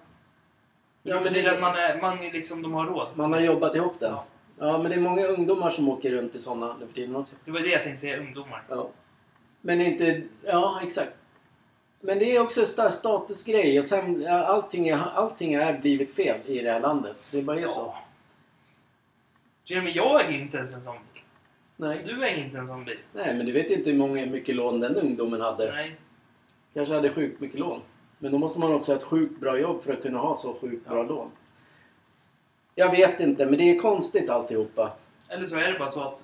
Ja, 1.04 1.16
det 1.16 1.16
men 1.16 1.24
betyder 1.24 1.50
det- 1.50 1.56
att 1.56 1.62
man, 1.62 1.76
är, 1.76 2.02
man 2.02 2.20
är 2.20 2.32
liksom, 2.32 2.62
de 2.62 2.74
har 2.74 2.86
råd. 2.86 3.08
Man 3.16 3.34
har 3.34 3.40
jobbat 3.40 3.76
ihop 3.76 4.00
den. 4.00 4.12
Ja. 4.12 4.26
Ja, 4.60 4.78
men 4.78 4.92
det 4.92 4.98
är 4.98 5.02
många 5.02 5.26
ungdomar 5.28 5.70
som 5.70 5.90
åker 5.90 6.12
runt 6.12 6.36
i 6.36 6.40
sådana 6.40 6.76
nu 6.80 6.88
för 6.88 6.94
tiden 6.94 7.16
också. 7.16 7.36
Det 7.46 7.52
var 7.52 7.60
det 7.60 7.68
jag 7.68 7.84
tänkte 7.84 8.02
säga, 8.02 8.20
ungdomar. 8.20 8.64
Ja. 8.70 8.90
Men 9.62 9.82
inte... 9.82 10.22
Ja, 10.44 10.80
exakt. 10.84 11.12
Men 12.02 12.20
det 12.20 12.36
är 12.36 12.42
också 12.42 12.60
en 12.60 12.66
sta- 12.66 12.90
statusgrej 12.92 13.80
och 13.80 13.86
sen 13.86 14.22
ja, 14.22 14.32
allting, 14.44 14.88
är, 14.88 14.98
allting 14.98 15.54
är 15.54 15.80
blivit 15.80 16.16
fel 16.16 16.40
i 16.46 16.62
det 16.62 16.72
här 16.72 16.80
landet. 16.80 17.16
Det 17.32 17.42
bara 17.42 17.60
är 17.60 17.68
så. 17.68 17.96
Till 19.66 19.78
och 19.78 19.84
med 19.84 19.96
jag 19.96 20.26
äger 20.26 20.40
inte 20.40 20.58
ens 20.58 20.76
en 20.76 20.82
sån 20.82 20.96
bil. 21.14 21.24
Nej. 21.76 22.02
Du 22.06 22.26
äger 22.26 22.44
inte 22.46 22.58
en 22.58 22.68
sån 22.68 22.86
bil. 22.86 22.98
Nej, 23.14 23.36
men 23.38 23.46
du 23.46 23.52
vet 23.52 23.70
inte 23.72 23.90
hur 23.90 23.98
många, 23.98 24.26
mycket 24.26 24.56
lån 24.56 24.80
den 24.80 24.96
ungdomen 24.96 25.42
hade. 25.42 25.72
Nej. 25.72 25.96
Kanske 26.74 26.94
hade 26.96 27.14
sjukt 27.14 27.42
mycket 27.42 27.60
lån. 27.60 27.82
Men 28.20 28.32
då 28.32 28.38
måste 28.38 28.60
man 28.60 28.74
också 28.74 28.92
ha 28.92 28.98
ett 28.98 29.04
sjukt 29.04 29.40
bra 29.40 29.60
jobb 29.60 29.84
för 29.84 29.94
att 29.94 30.02
kunna 30.02 30.20
ha 30.20 30.36
så 30.36 30.54
sjukt 30.54 30.84
Ja. 30.86 30.92
bra 30.94 31.04
lån. 31.04 31.32
Jag 32.76 32.92
vet 32.92 33.20
inte, 33.20 33.46
men 33.46 33.58
det 33.58 33.64
är 33.76 33.80
konstigt 33.80 34.30
alltihopa. 34.30 34.94
Eller 35.28 35.46
så 35.46 35.58
är 35.60 35.74
det 35.74 35.80
bara 35.80 35.90
så 35.90 36.02
att 36.04 36.24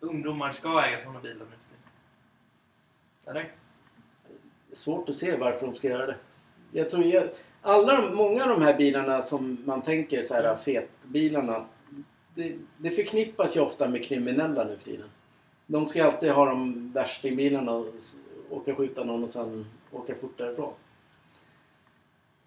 ungdomar 0.00 0.50
ska 0.52 0.82
äga 0.84 1.00
såna 1.04 1.20
bilar 1.20 1.46
nu. 1.50 3.30
Eller? 3.30 3.52
Det 4.70 4.74
är 4.74 4.76
svårt 4.76 5.08
att 5.08 5.14
se 5.14 5.36
varför 5.36 5.66
de 5.66 5.74
ska 5.74 5.88
göra 5.88 6.06
det. 6.06 6.16
Jag 6.72 6.90
tror 6.90 7.04
jag, 7.04 7.28
alla 7.62 8.10
många 8.10 8.42
av 8.42 8.48
de 8.48 8.62
här 8.62 8.76
bilarna 8.78 9.22
som 9.22 9.56
man 9.64 9.82
tänker 9.82 10.22
så 10.22 10.34
här 10.34 10.56
fetbilarna. 10.56 11.64
Det, 12.34 12.56
det 12.76 12.90
förknippas 12.90 13.56
ju 13.56 13.60
ofta 13.60 13.88
med 13.88 14.04
kriminella 14.04 14.64
nu 14.64 14.76
för 14.76 14.84
tiden. 14.84 15.08
De 15.66 15.86
ska 15.86 16.04
alltid 16.04 16.30
ha 16.30 16.44
de 16.46 16.92
värstingbilarna 16.92 17.72
och 17.72 17.86
s- 17.98 18.16
åka 18.50 18.70
och 18.70 18.76
skjuta 18.76 19.04
någon 19.04 19.22
och 19.22 19.30
sen 19.30 19.66
åka 19.92 20.14
fort 20.14 20.38
därifrån. 20.38 20.72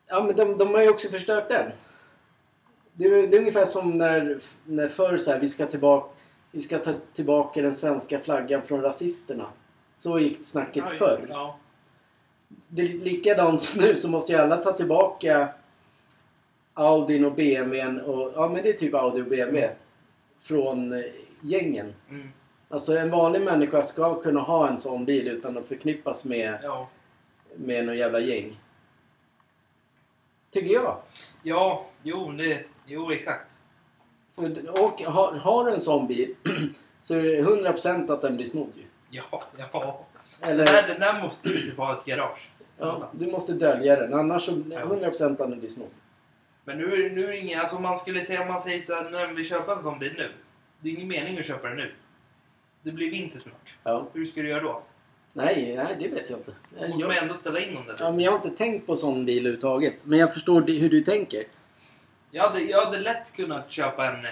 Ja, 0.07 0.23
men 0.23 0.35
de, 0.35 0.57
de 0.57 0.73
har 0.73 0.81
ju 0.81 0.89
också 0.89 1.07
förstört 1.09 1.49
den. 1.49 1.71
Det 2.93 3.05
är, 3.05 3.27
det 3.27 3.37
är 3.37 3.39
ungefär 3.39 3.65
som 3.65 3.97
när, 3.97 4.39
när 4.65 4.87
förr 4.87 5.17
så 5.17 5.31
här, 5.31 5.39
vi 5.39 5.49
ska 5.49 5.65
tillbaka 5.65 6.07
vi 6.51 6.61
ska 6.61 6.77
ta 6.79 6.93
tillbaka 7.13 7.61
den 7.61 7.75
svenska 7.75 8.19
flaggan 8.19 8.61
från 8.61 8.81
rasisterna. 8.81 9.45
Så 9.97 10.19
gick 10.19 10.45
snacket 10.45 10.83
förr. 10.99 11.25
Ja. 11.29 11.57
Det 12.67 12.81
är 12.81 12.87
likadant 12.87 13.75
nu 13.77 13.97
så 13.97 14.09
måste 14.09 14.33
ju 14.33 14.39
alla 14.39 14.57
ta 14.57 14.73
tillbaka 14.73 15.49
Audin 16.73 17.25
och 17.25 17.33
BMWn 17.33 17.99
och 18.01 18.31
ja 18.35 18.49
men 18.49 18.63
det 18.63 18.69
är 18.69 18.73
typ 18.73 18.93
Audi 18.93 19.21
och 19.21 19.25
BMW 19.25 19.75
från 20.41 20.93
eh, 20.93 21.01
gängen. 21.41 21.93
Mm. 22.09 22.29
Alltså 22.69 22.97
en 22.97 23.11
vanlig 23.11 23.41
människa 23.41 23.83
ska 23.83 24.21
kunna 24.21 24.39
ha 24.39 24.67
en 24.67 24.77
sån 24.77 25.05
bil 25.05 25.27
utan 25.27 25.57
att 25.57 25.65
förknippas 25.65 26.25
med, 26.25 26.59
Ja. 26.63 26.89
med 27.55 27.85
någon 27.85 27.97
jävla 27.97 28.19
gäng. 28.19 28.59
Tycker 30.51 30.73
jag. 30.73 30.97
Ja, 31.43 31.85
jo, 32.03 32.31
det, 32.31 32.63
jo 32.85 33.11
exakt. 33.11 33.49
Och 34.35 35.01
har, 35.01 35.33
har 35.33 35.65
du 35.65 35.73
en 35.73 35.81
sån 35.81 36.07
bil 36.07 36.35
så 37.01 37.15
är 37.15 37.23
det 37.23 37.41
100% 37.41 38.13
att 38.13 38.21
den 38.21 38.35
blir 38.35 38.45
snodd 38.45 38.71
ju. 38.75 38.83
Ja, 39.09 39.43
ja. 39.57 40.05
Den 40.43 40.51
Eller, 40.51 40.65
där, 40.65 40.87
den 40.87 40.99
där 40.99 41.21
måste 41.23 41.49
du 41.49 41.61
typ 41.61 41.77
ha 41.77 41.99
ett 41.99 42.05
garage. 42.05 42.49
ja, 42.77 42.85
någonstans. 42.85 43.11
du 43.25 43.31
måste 43.31 43.53
dölja 43.53 43.95
den. 43.95 44.13
Annars 44.13 44.41
så 44.45 44.51
100% 44.51 45.31
att 45.31 45.37
den 45.37 45.59
blir 45.59 45.69
snodd. 45.69 45.89
Men 46.65 46.77
nu 46.77 46.83
är, 47.05 47.09
nu 47.09 47.23
är 47.23 47.27
det 47.27 47.37
ingen, 47.37 47.59
alltså 47.59 47.75
om 47.75 47.83
man 47.83 47.97
skulle 47.97 48.23
säga 48.23 48.41
om 48.41 48.47
man 48.47 48.61
säger 48.61 48.81
så 48.81 48.93
här, 48.95 49.09
när 49.09 49.27
vi 49.27 49.43
köper 49.43 49.71
en 49.73 49.83
sån 49.83 49.99
bil 49.99 50.13
nu. 50.17 50.31
Det 50.79 50.89
är 50.89 50.93
ingen 50.93 51.07
mening 51.07 51.39
att 51.39 51.45
köpa 51.45 51.67
den 51.67 51.77
nu. 51.77 51.91
Det 52.83 52.91
blir 52.91 53.11
vinter 53.11 53.39
snart. 53.39 53.75
Ja. 53.83 54.07
Hur 54.13 54.25
ska 54.25 54.41
du 54.41 54.49
göra 54.49 54.63
då? 54.63 54.83
Nej, 55.33 55.73
nej, 55.75 55.95
det 55.99 56.07
vet 56.07 56.29
jag 56.29 56.39
inte. 56.39 56.51
Då 56.79 56.87
måste 56.87 57.05
man 57.07 57.15
Jag, 57.15 57.23
ändå 57.23 57.35
ställa 57.35 57.59
in 57.59 57.75
dem 57.75 57.85
där. 57.85 57.95
ja, 57.99 58.11
men 58.11 58.19
jag 58.19 58.31
har 58.31 58.37
inte 58.45 58.57
tänkt 58.57 58.85
på 58.87 58.95
sån 58.95 59.25
bil 59.25 59.37
överhuvudtaget. 59.39 59.93
Men 60.03 60.19
jag 60.19 60.33
förstår 60.33 60.61
det- 60.61 60.73
hur 60.79 60.89
du 60.89 61.01
tänker. 61.01 61.43
Jag 62.31 62.43
hade, 62.43 62.59
jag 62.59 62.85
hade 62.85 62.99
lätt 62.99 63.35
kunnat 63.35 63.71
köpa 63.71 64.07
en, 64.11 64.25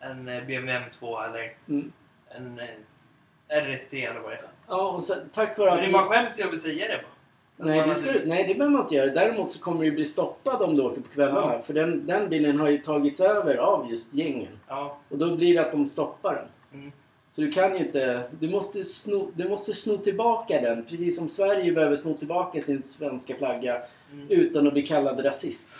en 0.00 0.24
BMW 0.24 0.78
M2 0.90 1.24
eller 1.28 1.52
Mm. 1.68 1.92
en 2.28 2.58
eh, 2.58 3.62
RST 3.76 3.92
eller 3.94 4.20
vad 4.20 4.30
det 4.32 4.36
är. 4.36 4.48
Ja, 4.68 4.90
och 4.90 5.02
sen, 5.02 5.18
tack 5.32 5.58
vare 5.58 5.70
Men 5.70 5.78
att... 5.78 5.84
det 5.84 5.90
är 5.90 5.92
bara 5.92 6.02
skäms 6.02 6.38
jag 6.38 6.50
vill 6.50 6.60
säga 6.60 6.88
det 6.88 7.02
bara. 7.02 7.66
Nej 7.68 7.80
Alltså, 7.80 8.04
det, 8.04 8.10
ska, 8.10 8.18
du- 8.20 8.26
nej, 8.26 8.48
det 8.48 8.54
behöver 8.54 8.72
man 8.72 8.82
inte 8.82 8.94
göra. 8.94 9.10
Däremot 9.14 9.50
så 9.50 9.60
kommer 9.60 9.84
du 9.84 9.90
bli 9.92 10.04
stoppad 10.04 10.62
om 10.62 10.76
du 10.76 10.82
åker 10.82 11.00
på 11.00 11.08
kvällarna. 11.08 11.52
Ja. 11.52 11.62
För 11.62 11.74
den, 11.74 12.06
den 12.06 12.28
bilen 12.28 12.60
har 12.60 12.68
ju 12.68 12.78
tagits 12.78 13.20
över 13.20 13.56
av 13.56 13.90
just 13.90 14.14
gängen. 14.14 14.58
Ja. 14.68 14.98
Och 15.08 15.18
då 15.18 15.36
blir 15.36 15.54
det 15.54 15.60
att 15.66 15.72
de 15.72 15.86
stoppar 15.86 16.34
den. 16.34 16.80
Mm. 16.80 16.92
Så 17.30 17.40
du 17.40 17.52
kan 17.52 17.72
ju 17.76 17.86
inte... 17.86 18.22
Du 18.40 18.48
måste, 18.50 18.84
sno, 18.84 19.30
du 19.34 19.48
måste 19.48 19.72
sno 19.74 19.98
tillbaka 19.98 20.60
den. 20.60 20.84
Precis 20.84 21.16
som 21.18 21.28
Sverige 21.28 21.72
behöver 21.72 21.96
sno 21.96 22.14
tillbaka 22.14 22.60
sin 22.60 22.82
svenska 22.82 23.34
flagga 23.36 23.82
Mm. 24.12 24.26
utan 24.30 24.66
att 24.66 24.72
bli 24.72 24.82
kallad 24.86 25.24
rasist. 25.24 25.70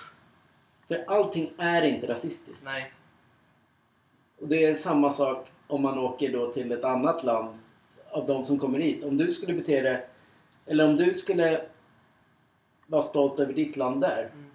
För 0.89 1.05
allting 1.07 1.51
är 1.59 1.83
inte 1.83 2.07
rasistiskt. 2.07 2.65
Nej. 2.65 2.93
Och 4.41 4.49
det 4.49 4.65
är 4.65 4.75
samma 4.75 5.11
sak 5.11 5.49
om 5.67 5.83
man 5.83 5.99
åker 5.99 6.33
då 6.33 6.53
till 6.53 6.73
ett 6.73 6.85
annat 6.85 7.25
land 7.25 7.49
av 8.17 8.27
de 8.27 8.45
som 8.45 8.59
kommer 8.59 8.79
hit. 8.79 9.05
Om 9.05 9.17
du 9.17 9.31
skulle 9.31 9.55
bete 9.55 9.81
dig... 9.81 10.07
Eller 10.67 10.89
om 10.89 10.97
du 10.97 11.15
skulle 11.15 11.63
vara 12.87 13.03
stolt 13.03 13.41
över 13.41 13.53
ditt 13.53 13.77
land 13.77 14.01
där. 14.01 14.31
Mm. 14.33 14.47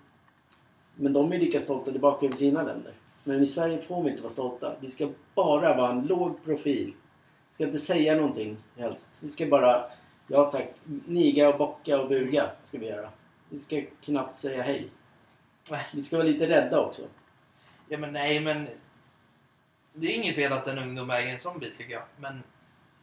Men 0.95 1.13
de 1.13 1.33
är 1.33 1.39
lika 1.39 1.59
stolta 1.59 1.91
tillbaka 1.91 2.25
över 2.25 2.35
sina 2.35 2.63
länder. 2.63 2.93
Men 3.23 3.43
i 3.43 3.47
Sverige 3.47 3.81
får 3.81 4.03
vi 4.03 4.09
inte 4.09 4.21
vara 4.21 4.33
stolta. 4.33 4.75
Vi 4.79 4.91
ska 4.91 5.09
bara 5.35 5.77
vara 5.77 5.91
en 5.91 6.07
låg 6.07 6.43
profil. 6.43 6.93
Vi 7.47 7.53
ska 7.53 7.63
inte 7.63 7.79
säga 7.79 8.15
någonting 8.15 8.57
helst. 8.77 9.19
Vi 9.23 9.29
ska 9.29 9.45
bara, 9.45 9.85
ja 10.27 10.51
tack, 10.51 10.67
niga 11.05 11.49
och 11.49 11.57
bocka 11.57 12.01
och 12.01 12.09
buga 12.09 12.51
ska 12.61 12.77
vi 12.77 12.87
göra. 12.87 13.09
Vi 13.49 13.59
ska 13.59 13.81
knappt 14.01 14.39
säga 14.39 14.63
hej. 14.63 14.89
Vi 15.93 16.03
ska 16.03 16.17
vara 16.17 16.27
lite 16.27 16.47
rädda 16.47 16.79
också. 16.79 17.01
Ja 17.87 17.97
men 17.97 18.13
nej 18.13 18.39
men... 18.39 18.67
Det 19.93 20.07
är 20.07 20.15
inget 20.15 20.35
fel 20.35 20.53
att 20.53 20.67
en 20.67 20.77
ungdom 20.77 21.09
äger 21.09 21.33
en 21.33 21.39
sån 21.39 21.59
bil 21.59 21.73
tycker 21.77 21.93
jag. 21.93 22.03
Men 22.19 22.43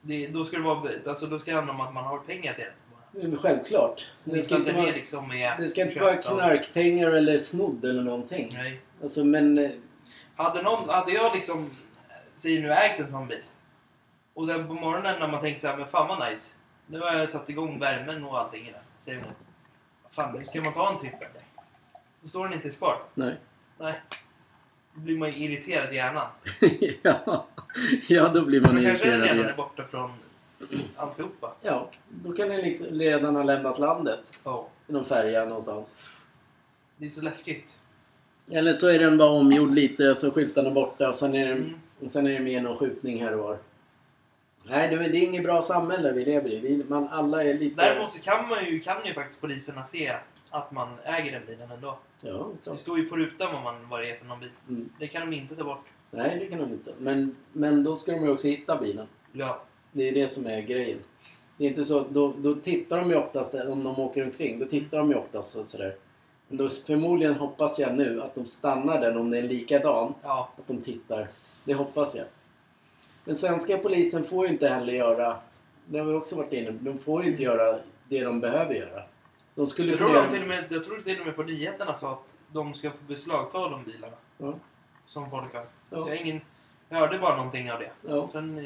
det, 0.02 0.26
då 0.26 0.44
ska 0.44 0.56
det 0.56 0.62
vara... 0.62 0.90
Alltså 1.06 1.26
då 1.26 1.38
ska 1.38 1.50
det 1.50 1.56
handla 1.56 1.72
om 1.74 1.80
att 1.80 1.94
man 1.94 2.04
har 2.04 2.18
pengar 2.18 2.54
till 2.54 2.64
den. 2.64 2.72
bara. 2.92 3.28
Men 3.28 3.38
Självklart. 3.38 4.10
Det 4.24 4.30
Inte 4.30 4.42
ska 4.42 4.54
att 4.54 4.60
inte 4.60 4.72
vara, 4.72 4.86
liksom 4.86 5.28
det 5.58 5.68
ska 5.68 5.82
inte 5.82 6.00
vara 6.00 6.16
knarkpengar 6.16 7.10
eller 7.10 7.38
snodd 7.38 7.84
eller 7.84 8.02
någonting. 8.02 8.50
Nej. 8.54 8.80
Alltså 9.02 9.24
men... 9.24 9.58
eh, 9.58 9.70
Hade, 10.36 10.62
någon, 10.62 10.88
hade 10.88 11.12
jag 11.12 11.34
liksom, 11.34 11.70
säger 12.34 12.62
nu 12.62 12.72
ägt 12.72 13.00
en 13.00 13.08
sån 13.08 13.28
bil. 13.28 13.42
Och 14.34 14.46
sen 14.46 14.66
på 14.68 14.74
morgonen 14.74 15.20
när 15.20 15.28
man 15.28 15.40
tänker 15.40 15.60
så 15.60 15.68
här, 15.68 15.76
men 15.76 15.88
fan 15.88 16.08
vad 16.08 16.30
nice. 16.30 16.50
Nu 16.86 17.00
har 17.00 17.14
jag 17.14 17.28
satt 17.28 17.48
igång 17.50 17.78
värmen 17.78 18.24
och 18.24 18.38
allting 18.38 18.66
i 18.68 18.72
den. 18.72 18.80
Säger 19.00 19.20
man. 19.20 19.28
Fan, 20.10 20.38
nu 20.38 20.44
ska 20.44 20.60
man 20.60 20.72
ta 20.72 20.92
en 20.92 20.98
tripp 20.98 21.14
eller? 21.14 21.42
Så 22.22 22.28
står 22.28 22.44
den 22.48 22.52
inte 22.62 22.70
kvar. 22.70 23.02
Nej. 23.14 23.34
Nej. 23.78 24.00
Då 24.94 25.00
blir 25.00 25.18
man 25.18 25.32
ju 25.32 25.36
irriterad 25.44 25.92
i 25.92 25.96
hjärnan. 25.96 26.26
ja. 27.02 27.46
ja, 28.08 28.28
då 28.34 28.44
blir 28.44 28.60
man 28.60 28.74
Men 28.74 28.84
kanske 28.84 29.06
irriterad. 29.08 29.22
redan 29.22 29.36
igen. 29.38 29.48
är 29.50 29.56
borta 29.56 29.84
från 29.90 30.10
alltihopa. 30.96 31.54
Ja, 31.62 31.90
då 32.08 32.32
kan 32.32 32.48
den 32.48 32.60
liksom 32.60 32.86
redan 32.86 33.36
ha 33.36 33.42
lämnat 33.42 33.78
landet. 33.78 34.40
Ja. 34.44 34.68
I 34.88 34.92
någon 34.92 35.04
färja 35.04 35.44
någonstans. 35.44 35.96
Det 36.96 37.06
är 37.06 37.10
så 37.10 37.20
läskigt. 37.22 37.68
Eller 38.50 38.72
så 38.72 38.88
är 38.88 38.98
den 38.98 39.18
bara 39.18 39.30
omgjord 39.30 39.74
lite 39.74 40.14
så 40.14 40.30
skyltarna 40.30 40.70
borta 40.70 41.08
och 41.08 41.14
sen 41.14 41.34
är, 41.34 41.48
den, 41.48 41.74
Mm. 42.00 42.08
sen 42.10 42.26
är 42.26 42.30
det 42.32 42.40
med 42.40 42.62
någon 42.62 42.76
skjutning 42.76 43.22
här 43.22 43.32
och 43.34 43.44
var. 43.44 43.58
Nej, 44.64 44.88
det 44.96 45.04
är, 45.04 45.08
det 45.08 45.18
inget 45.18 45.42
bra 45.42 45.62
samhälle 45.62 46.12
vi 46.12 46.24
lever 46.24 46.50
i. 46.52 46.58
Vi, 46.60 46.84
man, 46.88 47.08
alla 47.08 47.44
är 47.44 47.54
lite... 47.54 47.76
Däremot 47.84 48.12
så 48.12 48.20
kan 48.22 48.48
man 48.48 48.64
ju, 48.66 48.80
kan 48.80 48.96
ju 49.06 49.14
faktiskt 49.14 49.40
poliserna 49.40 49.84
se 49.84 50.16
att 50.50 50.72
man 50.72 50.88
äger 51.04 51.32
den 51.32 51.42
bilen 51.46 51.70
ändå. 51.70 51.98
Ja, 52.20 52.30
Det 52.52 52.62
klart. 52.64 52.80
står 52.80 52.98
ju 52.98 53.08
på 53.08 53.16
rutan 53.16 53.52
vad, 53.52 53.62
man, 53.62 53.88
vad 53.88 54.00
det 54.00 54.10
är 54.10 54.16
för 54.16 54.24
någon 54.26 54.40
bil. 54.40 54.50
Mm. 54.68 54.88
Det 54.98 55.06
kan 55.06 55.30
de 55.30 55.36
inte 55.36 55.56
ta 55.56 55.64
bort. 55.64 55.84
Nej, 56.10 56.38
det 56.38 56.46
kan 56.46 56.58
de 56.58 56.72
inte. 56.72 56.92
Men, 56.98 57.36
men 57.52 57.84
då 57.84 57.94
ska 57.94 58.12
de 58.12 58.24
ju 58.24 58.30
också 58.30 58.48
hitta 58.48 58.76
bilen. 58.76 59.06
Ja. 59.32 59.62
Det 59.92 60.08
är 60.08 60.12
det 60.12 60.28
som 60.28 60.46
är 60.46 60.60
grejen. 60.60 60.98
Det 61.56 61.64
är 61.64 61.68
inte 61.68 61.84
så, 61.84 62.04
då, 62.10 62.34
då 62.38 62.54
tittar 62.54 63.00
de 63.00 63.10
ju 63.10 63.16
oftast, 63.16 63.54
om 63.54 63.84
de 63.84 63.98
åker 63.98 64.24
omkring, 64.24 64.58
då 64.58 64.66
tittar 64.66 64.98
de 64.98 65.10
ju 65.10 65.14
oftast 65.16 65.50
så, 65.50 65.64
sådär. 65.64 65.94
Men 66.48 66.56
då 66.58 66.68
förmodligen 66.68 67.34
hoppas 67.34 67.78
jag 67.78 67.94
nu 67.94 68.22
att 68.22 68.34
de 68.34 68.44
stannar 68.46 69.00
där 69.00 69.16
om 69.16 69.30
det 69.30 69.38
är 69.38 69.42
likadan. 69.42 70.14
Ja. 70.22 70.52
Att 70.58 70.68
de 70.68 70.80
tittar. 70.82 71.28
Det 71.64 71.74
hoppas 71.74 72.16
jag. 72.16 72.26
Den 73.24 73.36
svenska 73.36 73.78
polisen 73.78 74.24
får 74.24 74.46
ju 74.46 74.52
inte 74.52 74.68
heller 74.68 74.92
göra, 74.92 75.36
det 75.86 75.98
har 75.98 76.06
vi 76.06 76.14
också 76.14 76.36
varit 76.36 76.52
inne 76.52 76.72
på, 76.72 76.78
de 76.84 76.98
får 76.98 77.24
ju 77.24 77.30
inte 77.30 77.42
göra 77.42 77.78
det 78.08 78.24
de 78.24 78.40
behöver 78.40 78.74
göra. 78.74 79.02
De 79.54 79.66
skulle 79.66 79.90
Jag 79.90 79.98
tror, 79.98 80.08
de 80.08 80.14
göra... 80.14 80.30
till 80.30 80.42
och 80.42 80.48
med, 80.48 80.64
jag 80.68 80.84
tror 80.84 81.00
till 81.00 81.20
och 81.20 81.26
med 81.26 81.36
på 81.36 81.42
nyheterna 81.42 81.94
sa 81.94 82.12
att 82.12 82.34
de 82.52 82.74
ska 82.74 82.90
få 82.90 82.96
beslagta 83.08 83.68
de 83.68 83.84
bilarna 83.84 84.16
Ja. 84.38 84.54
som 85.06 85.30
folk 85.30 85.54
har. 85.54 85.64
Jag, 85.90 86.00
Ja. 86.00 86.04
har 86.04 86.14
ingen, 86.14 86.40
jag 86.88 86.98
hörde 86.98 87.18
bara 87.18 87.36
någonting 87.36 87.72
av 87.72 87.78
det. 87.80 87.90
Ja. 88.08 88.28
Sen, 88.32 88.58
eh, 88.58 88.64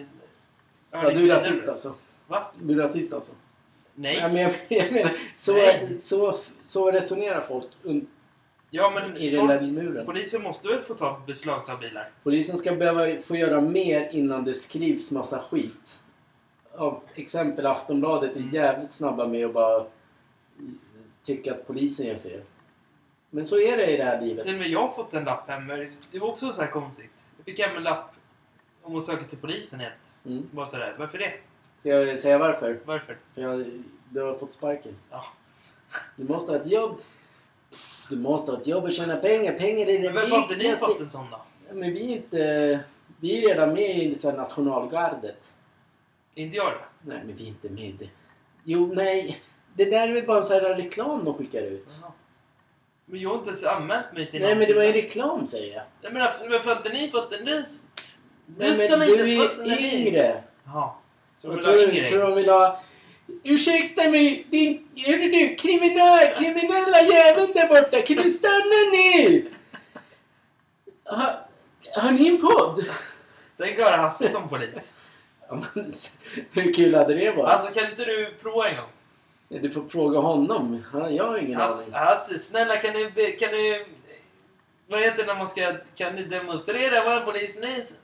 jag 0.91 1.05
ja, 1.05 1.11
du 1.11 1.25
är 1.31 1.35
rasist 1.35 1.69
alltså. 1.69 1.95
Va? 2.29 2.47
Du 2.59 2.73
är 2.73 2.83
rasist 2.83 3.13
alltså. 3.13 3.33
Nej. 3.95 4.17
Ja, 4.17 4.29
men 4.29 4.37
jag, 4.37 4.53
jag 4.69 4.93
menar, 4.93 5.13
så, 5.37 5.53
Nej. 5.53 5.97
så, 6.01 6.35
så 6.65 6.91
resonerar 6.91 7.41
folk 7.41 7.67
un, 7.83 8.07
Ja 8.75 8.91
men 8.95 9.17
i 9.17 9.31
den 9.31 9.47
där 9.47 9.63
muren. 9.63 10.07
polisen 10.07 10.43
måste 10.43 10.69
väl 10.69 10.83
få 10.83 10.95
ta 10.95 11.21
beslagta 11.27 11.77
bilar? 11.77 12.11
Polisen 12.23 12.59
ska 12.59 12.75
behöva 12.75 13.23
få 13.23 13.37
göra 13.37 13.61
mer 13.61 14.09
innan 14.13 14.45
det 14.45 14.55
skrivs 14.55 15.11
massa 15.11 15.39
skit. 15.51 15.99
Av 16.77 17.03
exempel 17.15 17.67
Aftonbladet 17.67 18.33
är 18.37 18.41
Mm. 18.41 18.51
jävligt 18.51 18.93
snabba 18.93 19.27
med 19.27 19.47
att 19.47 19.53
bara 19.53 19.85
tycka 21.23 21.53
att 21.55 21.67
polisen 21.67 22.07
gör 22.07 22.15
fel. 22.15 22.41
Men 23.35 23.47
så 23.47 23.61
är 23.61 23.77
det 23.77 23.91
i 23.91 23.97
det 23.97 24.05
här 24.05 24.21
livet. 24.21 24.45
Till 24.45 24.55
och 24.55 24.61
med 24.61 24.69
jag 24.69 24.95
fått 24.95 25.15
en 25.15 25.25
lapp 25.25 25.49
hem. 25.49 25.67
Det 26.11 26.19
var 26.19 26.29
också 26.29 26.53
så 26.53 26.63
här 26.63 26.71
konstigt. 26.71 27.13
Jag 27.37 27.45
fick 27.45 27.61
hem 27.61 27.77
en 27.77 27.83
lapp 27.83 28.15
om 28.83 28.97
att 28.97 29.05
söka 29.05 29.25
till 29.25 29.39
polisen 29.39 29.81
helt. 29.81 29.95
Mm. 30.27 30.49
Bara 30.51 30.67
sådär. 30.67 30.95
Varför 30.99 31.19
det? 31.19 31.33
Ska 31.81 31.89
jag 31.89 32.19
säga 32.19 32.39
varför? 32.39 32.81
Varför? 32.85 33.19
För 33.35 33.43
jag, 33.43 33.67
du 34.09 34.21
har 34.21 34.35
fått 34.35 34.53
sparken. 34.53 34.95
Ja. 35.11 35.25
Du 36.17 36.25
måste 36.25 36.53
ha 36.53 36.59
ett 36.59 36.71
jobb. 36.71 37.01
Du 38.11 38.17
måste 38.17 38.53
ha 38.53 38.61
ett 38.61 38.67
jobb 38.67 38.85
och 38.85 38.93
tjäna 38.93 39.17
pengar. 39.17 39.53
Pengar 39.53 39.87
är 39.87 39.99
det 39.99 40.05
Men 40.05 40.15
varför 40.15 40.31
har 40.31 40.43
inte 40.43 40.57
ni 40.57 40.77
fått 40.77 41.01
en 41.01 41.09
sån 41.09 41.31
då? 41.31 41.41
Men 41.73 41.95
vi 41.95 42.13
är 42.13 42.17
inte... 42.17 42.81
Vi 43.21 43.45
är 43.45 43.49
redan 43.49 43.75
med 43.75 43.99
i 43.99 44.15
så 44.15 44.31
här 44.31 44.37
nationalgardet. 44.37 45.53
Inte 46.35 46.57
jag 46.57 46.73
det? 46.73 47.09
Nej, 47.11 47.23
men 47.27 47.37
vi 47.37 47.45
är 47.45 47.49
inte 47.49 47.69
med 47.69 47.85
i 47.85 47.93
det. 47.93 48.09
Jo, 48.65 48.93
nej. 48.95 49.43
Det 49.75 49.85
där 49.85 50.09
är 50.09 50.13
väl 50.13 50.27
bara 50.27 50.43
så 50.43 50.55
här 50.55 50.61
reklam 50.61 51.25
de 51.25 51.35
skickar 51.35 51.63
ut. 51.63 51.95
Jaha. 52.01 52.12
Men 53.13 53.21
jag 53.21 53.31
har 53.31 53.37
inte 53.37 53.49
ens 53.49 53.65
anmält 53.65 54.13
mig 54.13 54.31
till 54.31 54.43
Nej, 54.43 54.55
men 54.55 54.69
det 54.69 54.75
var 54.75 54.83
ju 54.83 54.93
reklam 54.93 55.47
säger 55.47 55.75
jag. 55.75 55.83
Nej 56.03 56.13
men 56.13 56.23
absolut, 56.23 56.53
varför 56.53 56.71
har 56.71 56.77
inte 56.77 56.93
ni 56.93 57.11
fått 57.11 57.33
en 57.33 57.45
lys? 57.45 57.83
Nej, 58.57 58.89
men 58.89 59.01
du 59.01 59.17
den 59.17 59.71
är 59.71 59.95
yngre. 59.95 60.43
Jaha. 60.65 60.91
Så 61.37 61.49
Jag 61.49 61.55
vill 61.55 61.65
tror, 61.65 61.73
ha 61.77 61.87
tror 61.87 61.97
yngre? 61.97 62.19
de 62.19 62.35
vill 62.35 62.49
ha... 62.49 62.83
Ursäkta 63.43 64.11
mig, 64.11 64.47
din... 64.51 64.89
Är 64.97 65.17
du 65.17 65.31
du 65.31 65.55
kriminell, 65.55 66.35
kriminella 66.35 67.01
jäveln 67.01 67.53
där 67.55 67.69
borta? 67.69 68.03
Kan 68.03 68.17
du 68.17 68.31
stanna 68.31 68.91
nu? 68.93 69.51
Har, 71.05 71.47
har 71.97 72.13
ni 72.13 72.29
en 72.29 72.41
podd? 72.41 72.85
Att 73.59 73.79
ha 73.79 73.97
Hasse 73.97 74.29
som 74.29 74.49
polis. 74.49 74.93
Hur 76.53 76.73
kul 76.73 76.95
hade 76.95 77.15
det 77.15 77.31
varit? 77.31 77.53
Alltså 77.53 77.81
kan 77.81 77.91
inte 77.91 78.05
du 78.05 78.35
prova 78.43 78.69
en 78.69 78.77
gång? 78.77 78.92
Du 79.61 79.71
får 79.71 79.89
fråga 79.89 80.19
honom. 80.19 80.85
Han- 80.93 81.15
Jag 81.15 81.25
har 81.25 81.39
ingen 81.39 81.61
Hasse, 81.61 81.85
aning. 81.85 81.95
Hasse 82.09 82.39
snälla 82.39 82.77
kan 82.77 82.95
du, 82.95 83.11
be- 83.11 83.31
kan 83.33 83.51
du... 83.51 83.87
Vad 84.89 85.01
heter 85.01 85.17
det 85.19 85.27
när 85.27 85.35
man 85.39 85.49
ska... 85.49 85.75
Kan 85.95 86.17
du 86.17 86.25
demonstrera 86.25 87.05
var 87.05 87.21
polisnäset? 87.21 87.99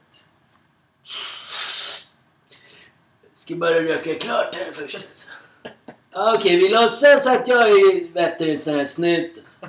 Ska 3.35 3.55
bara 3.55 3.71
röka 3.75 4.15
klart 4.15 4.55
här 4.55 4.73
först. 4.73 4.97
Alltså. 4.97 5.31
Ja, 6.13 6.35
Okej, 6.35 6.57
vi 6.57 6.69
låtsas 6.69 7.27
att 7.27 7.49
jag 7.49 7.69
är 7.69 8.13
vet 8.13 8.39
du, 8.39 8.51
en 8.51 8.57
sån 8.59 8.75
här 8.75 8.85
snut. 8.85 9.35
Alltså. 9.39 9.67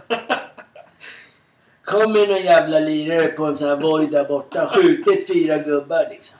Kommer 1.84 2.28
någon 2.28 2.42
jävla 2.42 2.80
lirare 2.80 3.28
på 3.28 3.46
en 3.46 3.56
sån 3.56 3.68
här 3.70 3.76
Voi 3.76 4.06
där 4.06 4.24
borta. 4.24 4.70
Skjutit 4.76 5.28
fyra 5.28 5.58
gubbar 5.58 6.08
liksom. 6.10 6.38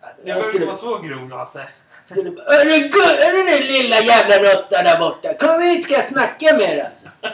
Det 0.00 0.06
Jag 0.16 0.24
behöver 0.24 0.42
skulle- 0.42 0.56
inte 0.56 0.66
vara 0.66 0.76
så 0.76 0.98
grov 0.98 1.32
Hasse. 1.32 1.68
Skulle 2.10 2.30
bara, 2.30 2.44
är, 2.46 2.64
du, 2.64 2.74
är 3.02 3.32
du 3.32 3.44
den 3.50 3.66
lilla 3.66 4.00
jävla 4.00 4.36
råtta 4.52 4.82
där 4.82 4.98
borta? 4.98 5.34
Kom 5.34 5.62
hit 5.62 5.84
ska 5.84 5.94
jag 5.94 6.04
snacka 6.04 6.52
med 6.54 6.62
er 6.78 6.84
alltså. 6.84 7.08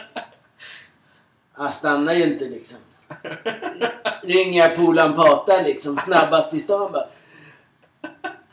Han 1.53 1.71
stannar 1.71 2.13
ju 2.13 2.23
inte 2.23 2.45
liksom. 2.45 2.77
Ringer 4.23 4.67
jag 4.67 4.75
polaren 4.75 5.13
Pata 5.13 5.61
liksom 5.61 5.97
snabbast 5.97 6.53
i 6.53 6.59
stan 6.59 6.91
bara. 6.91 7.05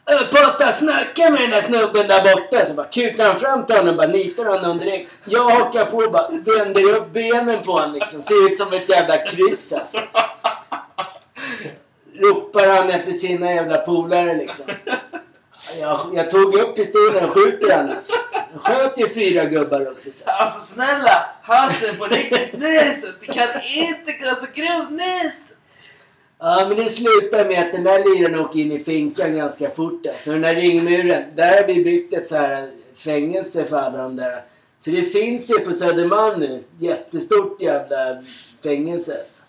"Ö, 0.06 0.18
Pata 0.32 0.72
snacka 0.72 1.30
med 1.30 1.40
den 1.40 1.50
där 1.50 1.60
snubben 1.60 2.08
där 2.08 2.34
borta. 2.34 2.64
Så 2.64 2.74
bara 2.74 2.86
kutar 2.86 3.24
han 3.26 3.38
fram 3.38 3.66
till 3.66 3.76
honom 3.76 3.90
och 3.90 3.96
bara 3.96 4.06
nitar 4.06 4.44
honom 4.44 4.78
direkt. 4.78 5.16
Jag 5.24 5.44
hakar 5.50 5.84
på 5.84 5.96
och 5.96 6.12
bara 6.12 6.28
vänder 6.28 6.94
upp 6.94 7.12
benen 7.12 7.62
på 7.62 7.72
honom 7.72 7.92
liksom. 7.94 8.22
Ser 8.22 8.50
ut 8.50 8.56
som 8.56 8.72
ett 8.72 8.88
jävla 8.88 9.18
kryss 9.26 9.72
alltså. 9.72 9.98
Ropar 12.14 12.76
han 12.76 12.90
efter 12.90 13.12
sina 13.12 13.52
jävla 13.52 13.78
polare 13.78 14.34
liksom. 14.34 14.66
Jag, 15.80 16.10
jag 16.14 16.30
tog 16.30 16.54
upp 16.54 16.76
pistolen 16.76 17.24
och 17.24 17.30
skjuter 17.30 17.76
han 17.76 17.90
alltså. 17.90 18.12
Jag 18.52 18.62
sköt 18.62 19.00
ju 19.00 19.08
fyra 19.08 19.44
gubbar 19.44 19.90
också. 19.92 20.10
Så. 20.10 20.30
Alltså 20.30 20.74
snälla! 20.74 21.26
Hasse 21.42 21.94
på 21.94 22.04
riktigt 22.04 22.52
nyset! 22.52 23.14
Det 23.20 23.26
kan 23.26 23.48
inte 23.64 24.12
gå 24.12 24.34
så 24.40 24.46
grovt 24.54 24.90
nys! 24.90 25.52
Ja 26.38 26.66
men 26.68 26.76
det 26.76 26.90
slutar 26.90 27.48
med 27.48 27.62
att 27.62 27.72
den 27.72 27.84
där 27.84 27.98
liran 27.98 28.40
åker 28.40 28.60
in 28.60 28.72
i 28.72 28.78
finkan 28.78 29.36
ganska 29.36 29.70
fort 29.70 30.06
alltså. 30.06 30.30
Den 30.30 30.40
där 30.40 30.54
ringmuren. 30.54 31.22
Där 31.36 31.60
har 31.60 31.66
vi 31.66 31.84
byggt 31.84 32.12
ett 32.12 32.26
så 32.26 32.36
här 32.36 32.70
fängelse 32.96 33.64
för 33.64 33.76
alla 33.76 34.02
de 34.02 34.16
där. 34.16 34.44
Så 34.78 34.90
det 34.90 35.02
finns 35.02 35.50
ju 35.50 35.58
på 35.58 35.72
Södermalm 35.72 36.40
nu. 36.40 36.64
Jättestort 36.78 37.60
jävla 37.60 38.22
fängelse 38.62 39.18
alltså. 39.18 39.42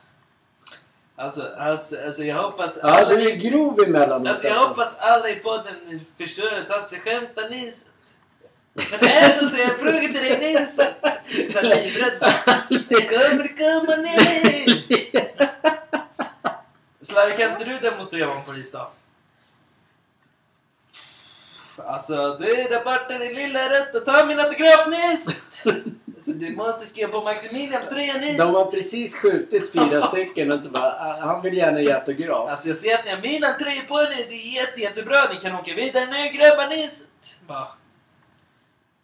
Alltså, 1.18 1.54
alltså, 1.58 1.96
alltså 2.06 2.24
jag 2.24 2.36
hoppas... 2.42 2.80
Ja 2.84 2.90
alla- 2.90 3.10
den 3.10 3.22
är 3.22 3.36
grov 3.36 3.80
emellanåt 3.84 4.28
Alltså 4.28 4.48
jag 4.48 4.58
alltså. 4.58 4.70
hoppas 4.70 4.98
alla 5.00 5.30
i 5.30 5.36
podden 5.36 5.76
förstår 6.18 6.54
att 6.54 6.70
Hasse 6.72 7.00
skämtar 7.00 7.50
nyset. 7.50 7.88
Men 8.74 9.10
ändå 9.10 9.48
så 9.48 9.58
jag 9.60 9.80
frågar 9.80 10.00
till 10.02 10.14
dig 10.14 10.54
nyset. 10.54 10.96
Så 11.54 11.62
livrädd. 11.62 12.20
Kommer 12.90 13.58
komma 13.58 13.96
nys? 13.96 14.84
Slarre, 17.02 17.32
kan 17.32 17.52
inte 17.52 17.66
du 17.66 17.80
demonstrera 17.80 18.32
om 18.32 18.44
polisdag? 18.46 18.88
Alltså, 21.78 22.38
du 22.40 22.46
där 22.46 22.84
borta 22.84 23.18
din 23.18 23.34
lilla 23.34 23.70
rötta, 23.70 24.00
ta 24.00 24.26
min 24.26 24.40
autograf 24.40 24.88
nyss! 24.88 25.26
Du 26.26 26.56
måste 26.56 26.86
skriva 26.86 27.12
på 27.12 27.22
Maximilians 27.22 27.90
tröja 27.90 28.18
nyss! 28.18 28.38
De 28.38 28.56
har 28.56 28.72
precis 28.72 29.16
skjutit 29.16 29.74
fyra 29.74 30.02
stycken 30.02 30.52
och 30.52 30.64
så 30.64 30.70
bara, 30.70 30.92
ah, 30.92 31.20
han 31.20 31.42
vill 31.42 31.58
gärna 31.58 31.82
ge 31.82 31.92
autograf. 31.92 32.50
Alltså 32.50 32.68
jag 32.68 32.78
ser 32.78 32.96
att 32.96 33.06
ni 33.06 33.12
har 33.12 33.22
mina 33.22 33.54
tröjor 33.54 33.82
på 33.88 33.96
nu, 33.96 34.26
det 34.30 34.36
är 34.36 34.54
jätte, 34.56 34.82
jättebra, 34.82 35.30
ni 35.34 35.36
kan 35.36 35.56
åka 35.56 35.74
vidare 35.76 36.06
nu 36.06 36.38
grabbar 36.38 36.68
nyss! 36.68 37.04
Bara. 37.48 37.68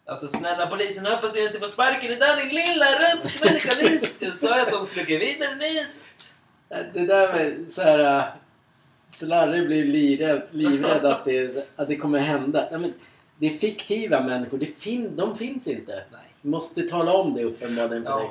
Alltså 0.06 0.28
snälla 0.28 0.66
polisen, 0.66 1.06
hoppas 1.06 1.36
jag 1.36 1.46
inte 1.46 1.58
får 1.58 1.66
sparken 1.66 2.10
idag 2.12 2.38
din 2.38 2.48
lilla 2.48 2.86
rötta 2.94 3.28
människa 3.44 3.82
nyss! 3.82 4.14
Jag 4.18 4.38
sa 4.38 4.60
att 4.60 4.70
de 4.70 4.86
skulle 4.86 5.02
åka 5.04 5.18
vidare 5.18 5.54
nyss! 5.54 6.00
Det 6.68 7.06
där 7.06 7.32
med 7.32 7.72
så 7.72 7.82
här... 7.82 8.18
äh, 8.18 8.24
Slarre 9.08 9.62
blir 9.62 9.84
livrädd, 9.84 10.42
livrädd 10.50 11.04
att, 11.04 11.24
det, 11.24 11.68
att 11.76 11.88
det 11.88 11.96
kommer 11.96 12.18
hända. 12.18 12.68
Nej, 12.70 12.80
men 12.80 12.94
det 13.36 13.54
är 13.54 13.58
fiktiva 13.58 14.20
människor. 14.20 14.58
Det 14.58 14.66
fin, 14.66 15.16
de 15.16 15.38
finns 15.38 15.66
inte. 15.66 16.04
Nej. 16.12 16.20
Måste 16.42 16.82
tala 16.82 17.12
om 17.12 17.34
det 17.34 17.44
uppenbarligen 17.44 18.04
för 18.04 18.10
Ja. 18.10 18.18
dig. 18.18 18.30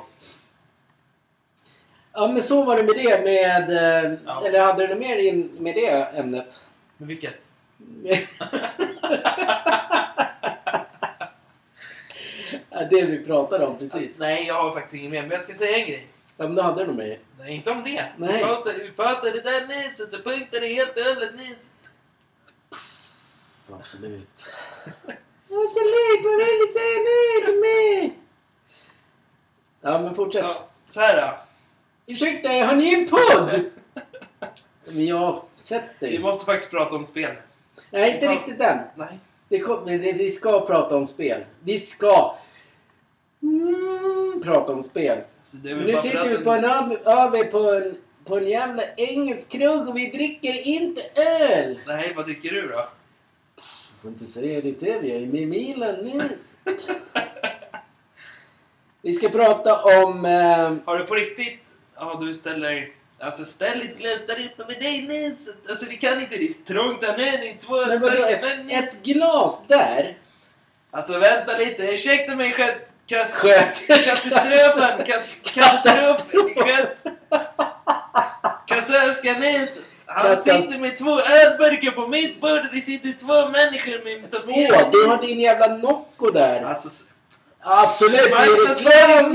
Ja 2.12 2.28
men 2.32 2.42
så 2.42 2.64
var 2.64 2.76
det 2.76 2.82
med 2.82 2.94
det 2.96 3.20
med... 3.24 3.70
äh, 4.04 4.12
Ja. 4.26 4.46
Eller 4.46 4.60
hade 4.66 4.86
du 4.86 4.94
något 4.94 4.98
mer 4.98 5.16
in 5.16 5.50
med 5.58 5.74
det 5.74 5.88
ämnet? 6.18 6.60
Men 6.96 7.08
vilket? 7.08 7.34
Ja, 12.70 12.84
det 12.90 13.04
vi 13.04 13.24
pratade 13.24 13.66
om 13.66 13.78
precis. 13.78 14.18
Nej, 14.18 14.46
jag 14.46 14.54
har 14.54 14.72
faktiskt 14.72 14.94
ingen 14.94 15.10
mer, 15.12 15.20
men 15.22 15.30
jag 15.30 15.42
ska 15.42 15.54
säga 15.54 15.76
en 15.78 15.86
grej. 15.86 16.06
Ja, 16.36 16.44
men 16.46 16.54
då 16.54 16.62
hade 16.62 16.82
du 16.82 16.86
nog 16.86 16.96
mer. 16.96 17.18
Nej, 17.38 17.54
inte 17.54 17.70
om 17.70 17.82
det. 17.84 18.06
Nej. 18.16 18.44
Vi 18.78 18.90
pausar, 18.90 19.30
det 19.32 19.40
där 19.40 19.66
nyset 19.66 20.14
och 20.14 20.24
punktar 20.24 20.62
är 20.64 20.68
helt 20.74 20.96
och 20.98 21.04
hållet 21.04 21.34
nyset. 21.34 21.70
Absolut. 23.72 24.46
Vill 25.52 26.58
du 26.66 26.72
säga 26.72 26.98
nu 26.98 27.46
till 27.46 27.60
mig? 27.60 28.18
Ja 29.80 30.02
men 30.02 30.14
fortsätt. 30.14 30.42
Ja, 30.42 30.68
så 30.88 31.00
här 31.00 31.22
då. 31.22 31.34
Ursäkta, 32.12 32.48
har 32.48 32.76
ni 32.76 32.94
en 32.94 33.08
podd? 33.08 33.64
Men 34.86 35.06
jag 35.06 35.16
har 35.16 35.42
sett 35.56 35.84
Vi 36.00 36.06
dig. 36.06 36.18
måste 36.18 36.46
faktiskt 36.46 36.70
prata 36.70 36.96
om 36.96 37.06
spel. 37.06 37.34
Nej, 37.90 38.14
inte 38.14 38.28
riktigt 38.28 38.60
än. 38.60 38.78
Nej. 38.94 39.18
Det 39.48 39.58
kom, 39.58 39.86
det, 39.86 40.12
vi 40.12 40.30
ska 40.30 40.66
prata 40.66 40.96
om 40.96 41.06
spel. 41.06 41.44
Vi 41.60 41.78
ska 41.78 42.34
mm, 43.42 44.42
prata 44.44 44.72
om 44.72 44.82
spel. 44.82 45.18
Men 45.62 45.78
väl 45.78 45.86
nu 45.86 45.96
sitter 45.96 46.28
vi 46.28 46.44
på 46.44 46.50
en 46.50 46.64
över 46.64 47.44
på 47.44 47.58
en, 47.58 47.96
på 48.24 48.36
en 48.36 48.48
jävla 48.48 48.82
engelsk 48.96 49.52
krog 49.52 49.88
och 49.88 49.96
vi 49.96 50.10
dricker 50.10 50.66
inte 50.68 51.00
öl. 51.40 51.78
Nej, 51.86 52.12
vad 52.16 52.26
tycker 52.26 52.50
du 52.50 52.68
då? 52.68 52.86
Får 54.02 54.10
inte 54.10 54.24
säga 54.24 54.60
det 54.60 54.72
till 54.72 54.98
vi 55.00 55.16
är 55.16 55.26
med 55.26 55.48
Milan 55.48 55.94
nyss. 55.94 56.56
Vi 59.02 59.12
ska 59.12 59.28
prata 59.28 59.82
om... 59.82 60.24
Eh, 60.24 60.74
Har 60.84 60.98
du 60.98 61.06
på 61.06 61.14
riktigt... 61.14 61.60
Ja, 61.96 62.18
du 62.20 62.34
ställer... 62.34 62.88
Alltså 63.18 63.44
ställ 63.44 63.80
ett 63.82 63.98
glas 63.98 64.26
där 64.26 64.50
uppe 64.52 64.72
med 64.72 64.82
dig 64.82 65.02
nyss. 65.02 65.56
Alltså 65.68 65.84
det 65.86 65.96
kan 65.96 66.20
inte, 66.20 66.36
det 66.36 66.44
är 66.44 66.64
trångt 66.64 67.04
här 67.04 67.16
nu. 67.16 67.24
Det 67.24 67.48
är 67.50 67.56
två 67.58 67.76
vadå, 67.76 67.96
starka 67.98 68.40
män 68.40 68.60
ett, 68.60 68.66
nyss. 68.66 68.94
ett 68.94 69.02
glas 69.02 69.66
där. 69.66 70.18
Alltså 70.90 71.18
vänta 71.18 71.58
lite, 71.58 71.82
ursäkta 71.82 72.36
mig 72.36 72.52
sköt... 72.52 72.90
Kast, 73.06 73.34
Sköterska. 73.34 73.94
katastrofen! 73.94 75.04
Katastrof! 75.42 76.26
Sköt... 76.56 76.98
Kassörska 78.66 79.32
nyss! 79.38 79.82
Han 80.14 80.36
sitter 80.42 80.78
med 80.78 80.96
två 80.96 81.20
ölburkar 81.20 81.90
på 81.90 82.06
mitt 82.08 82.40
bord 82.40 82.50
och 82.50 82.74
det 82.74 82.80
sitter 82.80 83.12
två 83.12 83.48
människor 83.48 84.04
med 84.04 84.30
Två. 84.30 84.90
Du 84.92 85.06
har 85.08 85.26
din 85.26 85.40
jävla 85.40 85.76
Nocco 85.76 86.30
där. 86.30 86.62
Alltså... 86.62 86.88
Absolut, 87.60 88.20
det 88.20 88.28
är 88.28 88.74
två. 88.74 89.28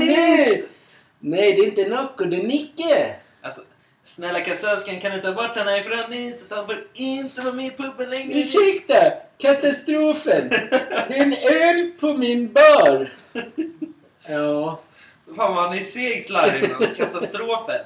Nej, 1.20 1.52
det 1.54 1.60
är 1.62 1.66
inte 1.66 1.88
Nocco, 1.88 2.24
det 2.24 2.36
är 2.36 2.42
Nicke. 2.42 3.14
Alltså, 3.42 3.60
snälla 4.02 4.40
kassörskan 4.40 5.00
kan 5.00 5.12
du 5.12 5.20
ta 5.20 5.32
bort 5.32 5.56
honom 5.56 5.74
ifrån 5.74 6.10
nyset? 6.10 6.50
Han 6.50 6.66
får 6.66 6.84
inte 6.94 7.42
vara 7.42 7.54
med 7.54 7.66
i 7.66 7.70
puben 7.70 8.10
längre. 8.10 8.38
Ursäkta, 8.40 9.12
katastrofen. 9.38 10.48
Det 10.48 11.18
är 11.18 11.22
en 11.22 11.34
öl 11.34 11.92
på 12.00 12.14
min 12.14 12.52
bar. 12.52 13.12
Ja. 14.30 14.80
Fan 15.36 15.54
vad 15.54 15.64
han 15.68 15.78
är 15.78 15.82
seg 15.82 16.24
slarvig 16.24 16.64
innan. 16.64 16.94
Katastrofen. 16.94 17.80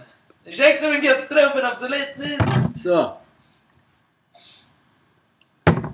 Ursäkta 0.44 0.88
men 0.88 1.02
katastrofen, 1.02 1.64
absolut 1.64 2.16
nyss! 2.16 2.38
Så. 2.82 3.16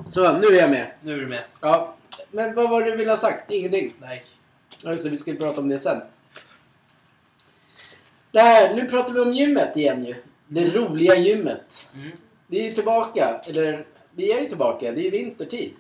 Så, 0.09 0.33
nu 0.33 0.47
är 0.47 0.61
jag 0.61 0.71
med. 0.71 0.91
Nu 1.03 1.13
är 1.13 1.17
du 1.17 1.27
med. 1.27 1.45
Ja. 1.61 1.95
Men 2.31 2.55
vad 2.55 2.71
var 2.71 2.83
det 2.83 2.91
du 2.91 2.97
ville 2.97 3.11
ha 3.11 3.17
sagt? 3.17 3.51
Ingenting. 3.51 3.95
Nej. 4.01 4.25
Ja, 4.85 4.91
just 4.91 5.05
det. 5.05 5.11
Vi 5.11 5.17
ska 5.17 5.33
prata 5.35 5.61
om 5.61 5.69
det 5.69 5.79
sen. 5.79 6.01
Där, 8.31 8.75
nu 8.75 8.85
pratar 8.85 9.15
vi 9.15 9.21
om 9.21 9.33
gymmet 9.33 9.77
igen 9.77 10.05
ju. 10.05 10.15
Det 10.47 10.75
roliga 10.75 11.15
gymmet. 11.15 11.89
Mm. 11.95 12.11
Vi 12.47 12.69
är 12.69 12.73
tillbaka. 12.73 13.41
Eller, 13.49 13.85
vi 14.11 14.33
är 14.33 14.41
ju 14.41 14.49
tillbaka. 14.49 14.93
Det 14.93 15.07
är 15.07 15.11
vintertid. 15.11 15.73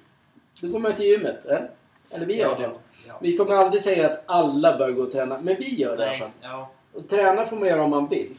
Då 0.62 0.68
går 0.68 0.78
man 0.78 0.94
till 0.94 1.06
gymmet. 1.06 1.46
Eller, 1.46 1.70
eller 2.10 2.26
vi 2.26 2.36
gör 2.36 2.58
det. 2.58 2.70
Ja. 3.08 3.18
Vi 3.22 3.36
kommer 3.36 3.54
aldrig 3.54 3.82
säga 3.82 4.10
att 4.10 4.22
alla 4.26 4.78
bör 4.78 4.90
gå 4.90 5.02
och 5.02 5.12
träna. 5.12 5.40
Men 5.40 5.56
vi 5.56 5.74
gör 5.74 5.96
det 5.96 6.02
i 6.02 6.06
alla 6.06 6.10
Nej. 6.10 6.20
fall. 6.20 6.30
Ja. 6.40 6.70
Och 6.92 7.08
träna 7.08 7.46
får 7.46 7.56
man 7.56 7.68
göra 7.68 7.82
om 7.82 7.90
man 7.90 8.08
vill. 8.08 8.34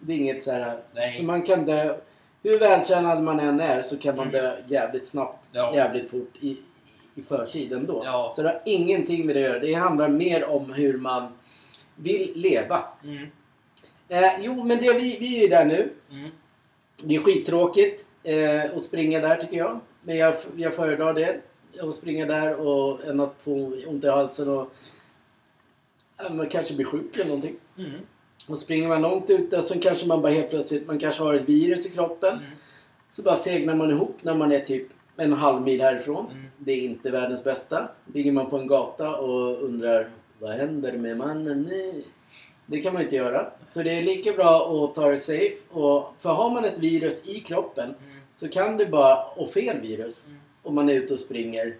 Det 0.00 0.12
är 0.12 0.16
inget 0.16 0.42
så 0.42 0.50
här... 0.52 0.78
Nej. 0.94 1.22
Man 1.22 1.42
kan 1.42 1.64
dö... 1.64 1.98
Hur 2.42 2.58
vältränad 2.58 3.22
man 3.22 3.40
än 3.40 3.60
är 3.60 3.82
så 3.82 3.98
kan 3.98 4.16
man 4.16 4.28
Mm. 4.28 4.40
dö 4.42 4.56
jävligt 4.68 5.06
snabbt. 5.06 5.48
Ja. 5.52 5.74
Jävligt 5.74 6.10
fort 6.10 6.32
i, 6.40 6.56
i 7.14 7.22
förtid 7.22 7.72
ändå. 7.72 8.02
Ja. 8.04 8.32
Så 8.36 8.42
det 8.42 8.48
har 8.48 8.60
ingenting 8.64 9.26
med 9.26 9.36
det 9.36 9.44
att 9.44 9.50
göra. 9.50 9.58
Det 9.58 9.74
handlar 9.74 10.08
mer 10.08 10.44
om 10.48 10.72
hur 10.72 10.98
man 10.98 11.32
vill 11.96 12.32
leva. 12.34 12.84
Mm. 13.04 13.26
Eh, 14.08 14.30
jo, 14.40 14.64
men 14.64 14.78
det, 14.78 14.92
vi, 14.92 15.16
vi 15.20 15.36
är 15.38 15.42
ju 15.42 15.48
där 15.48 15.64
nu. 15.64 15.90
Mm. 16.10 16.30
Det 17.02 17.14
är 17.16 17.20
skittråkigt. 17.20 18.06
eh, 18.24 18.70
och 18.74 18.82
springa 18.82 19.20
där 19.20 19.36
tycker 19.36 19.56
jag. 19.56 19.80
Men 20.02 20.16
jag, 20.16 20.34
jag 20.56 20.74
föredrar 20.74 21.14
det. 21.14 21.40
Att 21.82 21.94
springa 21.94 22.26
där 22.26 22.54
och 22.54 23.04
än 23.04 23.20
att 23.20 23.34
få 23.44 23.72
ont 23.86 24.04
i 24.04 24.08
halsen 24.08 24.48
och 24.48 24.72
man 26.30 26.48
kanske 26.48 26.74
blir 26.74 26.86
sjuk 26.86 27.14
eller 27.16 27.24
någonting. 27.24 27.56
Mm. 27.78 27.90
Och 28.48 28.58
springer 28.58 28.88
man 28.88 29.02
långt 29.02 29.30
ute 29.30 29.62
så 29.62 29.78
kanske 29.80 30.06
man 30.06 30.22
bara 30.22 30.32
helt 30.32 30.50
plötsligt, 30.50 30.86
man 30.86 30.98
kanske 30.98 31.22
har 31.22 31.34
ett 31.34 31.48
virus 31.48 31.86
i 31.86 31.90
kroppen. 31.90 32.32
Mm. 32.38 32.50
Så 33.10 33.22
bara 33.22 33.36
segnar 33.36 33.74
man 33.74 33.90
ihop 33.90 34.16
när 34.22 34.34
man 34.34 34.52
är 34.52 34.60
typ 34.60 34.88
en 35.16 35.32
halv 35.32 35.62
mil 35.62 35.80
härifrån. 35.80 36.26
Mm. 36.30 36.44
Det 36.58 36.72
är 36.72 36.80
inte 36.84 37.10
världens 37.10 37.44
bästa. 37.44 37.88
Ligger 38.14 38.32
man 38.32 38.50
på 38.50 38.58
en 38.58 38.66
gata 38.66 39.16
och 39.16 39.62
undrar 39.64 40.10
vad 40.38 40.50
händer 40.50 40.92
med 40.92 41.16
mannen 41.16 41.62
nu? 41.62 42.02
Det 42.66 42.82
kan 42.82 42.92
man 42.92 43.02
inte 43.02 43.16
göra. 43.16 43.50
Så 43.68 43.82
det 43.82 43.90
är 43.98 44.02
lika 44.02 44.32
bra 44.32 44.84
att 44.84 44.94
ta 44.94 45.08
det 45.10 45.16
safe. 45.16 45.54
Och, 45.70 46.14
för 46.18 46.30
har 46.30 46.50
man 46.50 46.64
ett 46.64 46.78
virus 46.78 47.28
i 47.28 47.40
kroppen 47.40 47.84
Mm. 47.84 48.20
så 48.34 48.48
kan 48.48 48.76
det 48.76 48.86
bara, 48.86 49.24
och 49.24 49.50
fel 49.50 49.80
virus, 49.80 50.26
Mm. 50.26 50.38
om 50.62 50.74
man 50.74 50.88
är 50.88 50.94
ute 50.94 51.12
och 51.12 51.20
springer. 51.20 51.76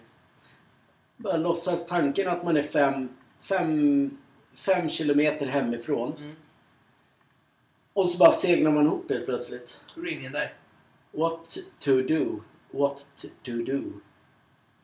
Bara 1.17 1.37
låtsas 1.37 1.87
tanken 1.87 2.27
att 2.27 2.43
man 2.43 2.57
är 2.57 2.61
fem, 2.61 3.09
fem, 3.41 4.17
fem 4.55 4.89
kilometer 4.89 5.45
hemifrån. 5.45 6.13
Mm. 6.17 6.35
Och 7.93 8.09
så 8.09 8.17
bara 8.17 8.31
segnar 8.31 8.71
man 8.71 8.85
ihop 8.85 9.09
helt 9.09 9.25
plötsligt. 9.25 9.79
Tror 9.93 10.03
du 10.03 10.11
ingen 10.11 10.31
där? 10.31 10.53
What 11.11 11.57
to 11.79 12.01
do? 12.01 12.39
What 12.71 13.07
to 13.43 13.51
do? 13.51 13.81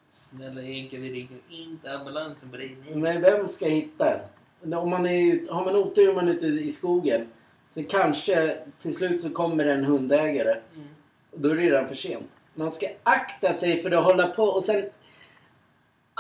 Snälla 0.10 0.62
Henke, 0.62 0.98
vi 0.98 1.10
ringer 1.14 1.40
inte 1.50 1.92
ambulansen 1.92 2.50
på 2.50 2.58
dig. 2.58 2.78
Men 2.94 3.22
vem 3.22 3.48
ska 3.48 3.66
hitta 3.66 4.20
en? 4.62 4.74
Om 4.74 4.90
man 4.90 5.06
är, 5.06 5.52
har 5.54 5.66
man 5.66 5.76
otur 5.76 6.10
om 6.10 6.16
man 6.16 6.28
är 6.28 6.34
ute 6.34 6.46
i 6.46 6.72
skogen 6.72 7.28
så 7.70 7.84
kanske 7.84 8.58
till 8.82 8.96
slut 8.96 9.22
så 9.22 9.30
kommer 9.30 9.66
en 9.66 9.84
hundägare 9.86 10.56
Mm. 10.76 10.88
då 11.32 11.50
är 11.50 11.56
det 11.56 11.62
redan 11.62 11.88
för 11.88 11.96
sent. 11.96 12.28
Man 12.54 12.72
ska 12.72 12.88
akta 13.04 13.54
sig 13.54 13.82
för 13.82 13.92
att 13.92 14.04
hålla 14.04 14.28
på 14.28 14.44
och 14.44 14.64
sen 14.64 14.84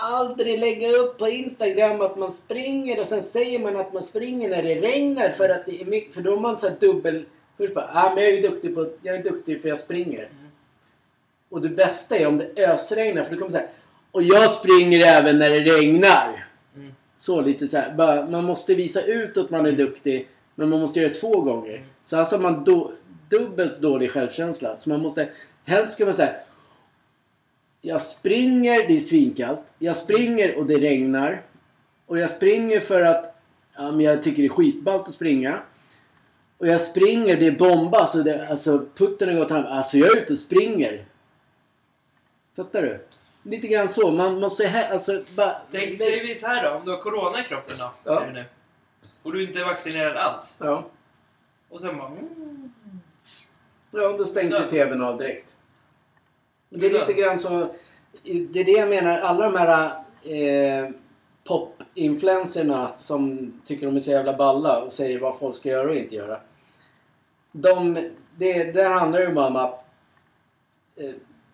aldrig 0.02 0.60
lägga 0.60 0.92
upp 0.92 1.18
på 1.18 1.30
Instagram 1.30 2.02
att 2.02 2.18
man 2.18 2.32
springer 2.32 3.00
och 3.00 3.08
sen 3.08 3.24
säger 3.24 3.60
man 3.60 3.76
att 3.76 3.94
man 3.94 4.04
springer 4.04 4.50
när 4.50 4.64
det 4.64 4.76
regnar 4.76 5.30
för 5.30 5.50
att 5.50 5.66
det 5.66 5.82
är 5.82 5.86
mycket, 5.86 6.14
för 6.14 6.22
då 6.22 6.32
har 6.32 6.42
man 6.42 6.60
så 6.60 6.68
här 6.68 6.76
dubbel... 6.80 7.26
Först 7.58 7.74
bara, 7.74 7.90
ah, 7.94 8.16
men 8.16 8.24
jag 8.24 8.34
är 8.34 8.42
duktig, 8.42 8.76
på, 8.76 8.90
jag 9.02 9.16
är 9.16 9.24
duktig 9.24 9.62
för 9.62 9.70
jag 9.70 9.80
springer. 9.80 10.20
Mm. 10.20 10.52
Och 11.50 11.62
det 11.62 11.70
bästa 11.70 12.18
är 12.18 12.28
om 12.28 12.38
det 12.38 12.68
ösregnar 12.68 13.24
för 13.24 13.32
då 13.36 13.40
kommer 13.40 13.52
det 13.52 13.58
så 13.58 13.62
här, 13.62 13.70
och 14.12 14.24
jag 14.24 14.50
springer 14.50 15.06
även 15.06 15.40
när 15.40 15.50
det 15.50 15.60
regnar. 15.60 16.46
Mm. 16.76 16.94
Så 17.18 17.42
lite 17.42 17.68
så 17.68 17.78
här, 17.78 17.94
bara, 17.94 18.26
man 18.26 18.46
måste 18.46 18.76
visa 18.76 19.02
ut 19.02 19.38
att 19.38 19.50
man 19.50 19.66
är 19.66 19.72
duktig 19.72 20.28
men 20.56 20.70
man 20.70 20.80
måste 20.80 21.00
göra 21.00 21.10
det 21.10 21.16
två 21.16 21.42
gånger. 21.42 21.76
Mm. 21.76 21.88
Så 22.04 22.18
alltså 22.18 22.36
har 22.36 22.44
man 22.44 22.64
do, 22.64 22.92
dubbelt 23.30 23.82
dålig 23.82 24.12
självkänsla. 24.12 24.78
Så 24.78 24.90
man 24.90 25.02
måste, 25.02 25.30
helst 25.66 25.94
ska 25.94 26.06
man 26.06 26.14
säga 26.14 26.34
Jag 27.82 28.02
springer, 28.02 28.88
det 28.88 28.94
är 28.96 29.00
svinkallt. 29.00 29.74
Jag 29.80 29.96
springer 29.96 30.58
och 30.58 30.66
det 30.66 30.78
regnar. 30.80 31.42
Och 32.06 32.20
jag 32.20 32.30
springer 32.30 32.80
för 32.80 33.02
att 33.02 33.36
ja, 33.76 33.92
men 33.92 34.00
jag 34.00 34.24
tycker 34.24 34.42
det 34.42 34.48
är 34.48 34.50
skitballt 34.50 35.08
att 35.08 35.14
springa. 35.14 35.60
Och 36.58 36.68
jag 36.68 36.82
springer, 36.82 37.38
det 37.38 37.48
är 37.48 37.52
bomba, 37.52 38.06
så 38.06 38.18
det, 38.24 38.48
alltså 38.48 38.86
putten 38.96 39.30
har 39.30 39.36
gått 39.36 39.50
hem. 39.52 39.64
Alltså 39.68 39.98
jag 39.98 40.18
är 40.18 40.22
ute 40.22 40.34
och 40.34 40.40
springer. 40.40 41.06
Fattar 42.56 42.82
du? 42.82 43.06
Lite 43.44 43.68
grann 43.68 43.90
så. 43.90 44.12
Man 44.12 44.40
måste 44.40 44.88
alltså 44.92 45.24
bara... 45.36 45.62
Tänk, 45.72 45.98
säger 45.98 46.24
vi 46.28 46.36
så 46.36 46.48
här 46.48 46.64
då, 46.64 46.76
om 46.76 46.86
du 46.86 46.92
har 46.92 47.02
corona 47.02 47.42
i 47.42 47.44
kroppen 47.44 47.76
då, 47.80 47.92
Ja. 48.04 48.16
säger 48.16 48.28
vi 48.28 48.34
nu. 48.40 48.46
Och 49.24 49.34
du 49.34 49.44
inte 49.48 49.60
är 49.60 49.66
vaccinerad 49.66 50.18
alls. 50.18 50.58
Ja. 50.60 50.86
Och 51.70 51.80
sen 51.82 51.98
bara... 51.98 52.08
Mm. 52.08 52.72
Ja, 53.92 54.16
då 54.18 54.26
stängs 54.26 54.60
ju. 54.60 54.64
TVn 54.70 55.02
av 55.04 55.18
direkt. 55.18 55.56
Det 56.70 56.86
är 56.86 56.90
lite 56.90 57.14
grann 57.14 57.40
så... 57.40 57.68
Det 58.24 58.60
är 58.60 58.66
det 58.66 58.72
jag 58.72 58.90
menar. 58.90 59.18
Alla 59.18 59.50
de 59.50 59.58
här 59.58 59.92
eh, 60.24 60.90
pop-influencerna 61.44 62.92
som 62.98 63.54
tycker 63.66 63.86
de 63.86 63.96
är 63.96 64.00
så 64.00 64.12
jävla 64.12 64.38
balla 64.38 64.82
och 64.82 64.94
säger 64.94 65.20
vad 65.20 65.40
folk 65.40 65.56
ska 65.56 65.70
göra 65.70 65.90
och 65.90 65.96
inte 65.96 66.16
göra. 66.16 66.38
De, 67.52 68.10
det, 68.38 68.64
där 68.64 68.90
handlar 68.90 69.20
det 69.20 69.26
ju 69.26 69.38
om 69.38 69.56
att 69.56 69.86
eh, 70.96 71.12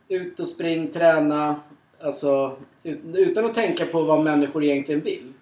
ut 0.07 0.39
och 0.39 0.47
spring, 0.47 0.88
träna. 0.91 1.59
Alltså 2.01 2.57
ut, 2.84 2.99
utan 3.13 3.45
att 3.45 3.53
tänka 3.53 3.86
på 3.86 4.01
vad 4.01 4.24
människor 4.24 4.63
egentligen 4.63 5.01
vill. 5.01 5.34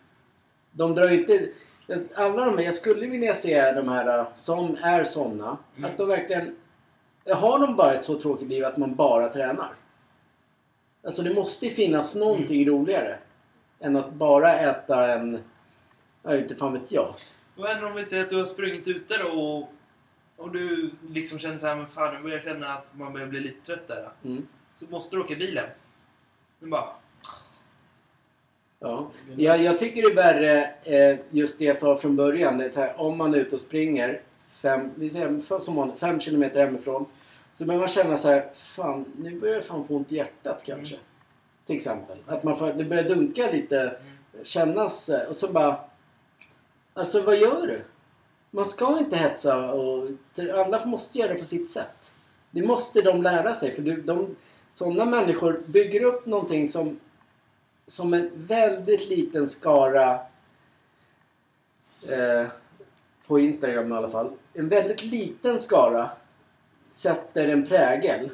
De 0.72 0.96
drar 0.96 1.10
ju 1.10 1.20
inte... 1.20 1.50
Alla 2.16 2.46
de 2.46 2.58
här, 2.58 2.66
jag 2.66 2.74
skulle 2.74 3.08
vilja 3.08 3.34
se 3.34 3.72
de 3.72 3.90
här 3.90 4.20
eh, 4.20 4.26
som 4.36 4.78
är 4.82 5.04
såna. 5.04 5.58
Mm. 5.78 5.90
Att 5.92 5.98
de 5.98 6.08
verkligen... 6.08 6.56
Har 7.32 7.60
de 7.60 7.76
bara 7.76 7.94
ett 7.94 8.04
så 8.04 8.20
tråkigt 8.20 8.50
liv 8.50 8.66
att 8.66 8.78
man 8.78 8.96
bara 8.96 9.30
tränar? 9.30 9.70
Alltså 11.04 11.22
det 11.22 11.34
måste 11.34 11.66
ju 11.66 11.72
finnas 11.72 12.16
någonting 12.16 12.68
roligare. 12.68 13.18
Än 13.80 13.96
att 13.96 14.14
bara 14.14 14.60
äta 14.60 15.14
en... 15.14 15.40
Ja, 16.24 16.36
inte 16.36 16.56
fan 16.56 16.74
vet 16.74 16.92
jag. 16.92 17.16
Händer 17.58 17.86
om 17.86 17.96
vi 17.96 18.06
säger 18.06 18.24
att 18.24 18.30
du 18.30 18.38
har 18.38 18.46
sprungit 18.46 18.88
ute 18.88 19.18
då 19.18 19.30
och, 19.30 19.70
och 20.38 20.52
du 20.52 20.92
liksom 21.08 21.40
känner 21.40 21.58
så 21.58 21.68
här, 21.68 21.76
men 21.76 21.88
fan 21.88 22.16
nu 22.16 22.22
börjar 22.22 22.36
jag 22.36 22.44
känna 22.44 22.74
att 22.74 22.96
man 22.96 23.14
börjar 23.14 23.28
bli 23.28 23.40
lite 23.40 23.66
trött 23.66 23.88
där. 23.88 24.10
Mm. 24.24 24.48
Så 24.76 24.86
måste 24.90 25.16
du 25.16 25.22
åka 25.22 25.36
bilen. 25.36 25.70
Du 26.60 26.68
bara... 26.68 26.90
Ja. 28.80 29.12
Jag, 29.38 29.64
jag 29.64 29.80
tycker 29.80 30.02
det 30.02 30.12
är 30.12 30.16
värre 30.16 30.74
eh, 30.84 31.20
just 31.30 31.60
det 31.60 31.66
jag 31.66 31.78
sa 31.78 31.98
från 31.98 32.16
början. 32.16 32.58
Det 32.58 32.76
här, 32.76 33.00
om 33.00 33.18
man 33.18 33.34
är 33.34 33.38
ute 33.38 33.56
och 33.56 33.62
springer 33.62 34.22
fem, 34.64 34.92
vi 34.96 35.10
säger, 35.10 35.40
för, 35.40 35.60
som 35.60 35.76
man, 35.76 35.98
fem 35.98 36.20
kilometer 36.20 36.66
hemifrån. 36.66 37.06
Så 37.54 37.66
börjar 37.66 37.80
man 37.80 37.90
känna 37.90 38.18
så 38.18 38.28
här, 38.28 38.50
fan 38.56 39.06
nu 39.18 39.40
börjar 39.40 39.56
jag 39.56 39.66
fan 39.66 39.88
få 39.88 39.96
ont 39.96 40.12
i 40.12 40.16
hjärtat 40.16 40.64
kanske. 40.66 40.96
Till 41.66 41.76
exempel. 41.76 42.18
Att 42.28 42.44
man 42.44 42.58
får, 42.58 42.74
det 42.74 42.84
börjar 42.84 43.04
dunka 43.04 43.52
lite, 43.52 43.96
kännas 44.44 45.10
eh, 45.10 45.30
och 45.30 45.36
så 45.36 45.48
bara... 45.48 45.80
Alltså 46.94 47.22
vad 47.22 47.38
gör 47.38 47.68
du? 47.68 47.82
Man 48.52 48.66
ska 48.66 49.00
inte 49.00 49.16
hetsa 49.16 49.74
och 49.74 50.10
alla 50.54 50.86
måste 50.86 51.20
göra 51.20 51.34
det 51.34 51.40
på 51.40 51.46
sitt 51.46 51.72
sätt. 51.72 52.14
Det 52.52 52.62
måste 52.62 53.02
de 53.02 53.22
lära 53.22 53.56
sig 53.56 53.72
för 53.72 53.82
du, 53.82 54.02
de, 54.02 54.36
sådana 54.74 55.06
människor 55.06 55.62
bygger 55.66 56.04
upp 56.04 56.26
någonting 56.26 56.68
som 56.68 57.00
som 57.86 58.14
en 58.14 58.30
väldigt 58.34 59.10
liten 59.10 59.48
skara 59.48 60.20
eh, 62.10 62.48
på 63.28 63.40
Instagram 63.40 63.92
i 63.92 63.96
alla 63.96 64.10
fall. 64.10 64.30
En 64.54 64.70
väldigt 64.70 65.04
liten 65.04 65.60
skara 65.60 66.10
sätter 66.92 67.48
en 67.48 67.66
prägel 67.66 68.30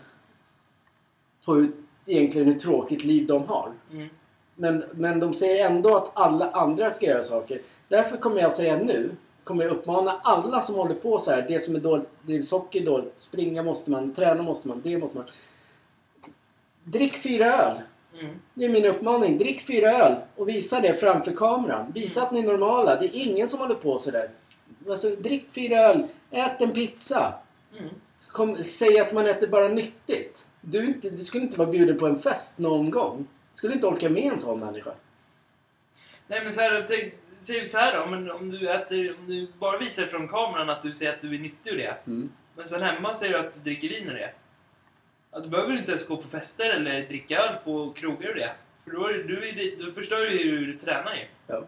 på 1.46 1.54
hur, 1.54 1.72
egentligen 2.06 2.48
hur 2.48 2.60
tråkigt 2.60 3.04
liv 3.04 3.28
de 3.28 3.48
har. 3.48 3.72
Mm. 3.92 4.10
Men, 4.56 4.84
men 4.92 5.20
de 5.20 5.34
säger 5.34 5.70
ändå 5.70 5.96
att 5.98 6.12
alla 6.14 6.52
andra 6.52 6.92
ska 6.92 7.06
göra 7.06 7.24
saker. 7.24 7.62
Därför 7.88 8.18
kommer 8.18 8.42
jag 8.42 8.54
säga 8.54 8.78
nu, 8.78 9.12
kommer 9.44 9.64
jag 9.64 9.72
uppmana 9.72 10.12
alla 10.24 10.62
som 10.62 10.76
håller 10.76 10.96
på 10.96 11.20
så 11.20 11.32
här. 11.32 11.46
Det 11.48 11.60
som 11.60 11.76
är 11.76 11.80
dåligt, 11.80 12.48
socker 12.48 12.82
är 12.82 12.86
dåligt, 12.86 13.14
springa 13.18 13.64
måste 13.64 13.92
man, 13.92 14.14
träna 14.14 14.44
måste 14.44 14.68
man, 14.68 14.82
det 14.84 14.98
måste 14.98 15.18
man. 15.18 15.28
Drick 16.84 17.18
fyra 17.18 17.46
öl. 17.46 17.78
Mm. 18.20 18.40
Det 18.54 18.66
är 18.66 18.70
min 18.70 18.86
uppmaning. 18.86 19.38
Drick 19.38 19.62
fyra 19.62 19.92
öl 19.92 20.16
och 20.36 20.50
visa 20.50 20.80
det 20.80 20.94
framför 20.94 21.32
kameran. 21.32 21.92
Visa 21.94 22.22
att 22.22 22.32
ni 22.32 22.40
är 22.40 22.44
normala. 22.44 23.00
Det 23.00 23.06
är 23.06 23.28
ingen 23.28 23.48
som 23.48 23.60
håller 23.60 23.76
på 23.76 23.98
sådär. 23.98 24.30
Alltså, 24.90 25.10
drick 25.10 25.48
fyra 25.52 25.78
öl. 25.80 26.08
Ät 26.32 26.62
en 26.62 26.74
pizza. 26.74 27.34
Mm. 27.80 27.90
Kom, 28.28 28.64
säg 28.64 29.00
att 29.00 29.14
man 29.14 29.28
äter 29.28 29.48
bara 29.48 29.68
nyttigt. 29.68 30.48
Du, 30.62 30.86
inte, 30.86 31.10
du 31.10 31.18
skulle 31.18 31.44
inte 31.44 31.58
vara 31.58 31.72
bjuden 31.72 31.98
på 31.98 32.08
en 32.08 32.20
fest 32.20 32.60
någon 32.60 32.92
gång. 32.92 33.28
Skulle 33.54 33.74
inte 33.74 33.88
orka 33.88 34.10
med 34.10 34.24
en 34.24 34.40
sån 34.40 34.60
människa. 34.60 34.92
Nej 36.28 36.44
men 36.44 36.54
så 36.54 36.62
här, 36.62 36.86
tänk, 36.88 37.14
säg 37.42 37.66
så 37.66 37.78
här 37.78 37.98
då, 37.98 38.06
men 38.06 38.32
om 38.32 38.50
du 38.50 38.70
äter, 38.70 39.16
om 39.20 39.28
du 39.28 39.48
bara 39.60 39.78
visar 39.78 40.04
från 40.04 40.28
kameran 40.28 40.70
att 40.70 40.82
du 40.82 40.94
säger 40.94 41.14
att 41.14 41.22
du 41.22 41.36
är 41.36 41.40
nyttig 41.40 41.74
och 41.74 41.78
det. 41.78 41.98
Mm. 42.08 42.30
Men 42.56 42.68
sen 42.68 42.82
hemma 42.82 43.16
säger 43.16 43.34
du 43.34 43.40
att 43.48 43.54
du 43.54 43.60
dricker 43.60 43.90
vin 43.90 44.08
och 44.08 44.14
det. 44.14 44.32
Ja, 45.32 45.40
du 45.40 45.50
behöver 45.50 45.78
inte 45.78 45.92
ens 45.92 46.08
gå 46.08 46.18
på 46.18 46.28
fester 46.28 46.70
eller 46.70 47.08
dricka 47.08 47.38
öl 47.40 47.56
på 47.64 47.94
krogar 47.94 48.30
och 48.30 48.36
det. 48.36 48.52
För 48.84 48.92
då, 48.92 49.08
är 49.08 49.14
du, 49.14 49.76
då 49.86 49.92
förstör 49.92 50.22
du 50.22 50.42
ju 50.42 50.52
hur 50.52 50.68
du 50.68 50.74
tränar 50.74 51.16
ju. 51.16 51.26
Ja. 51.48 51.64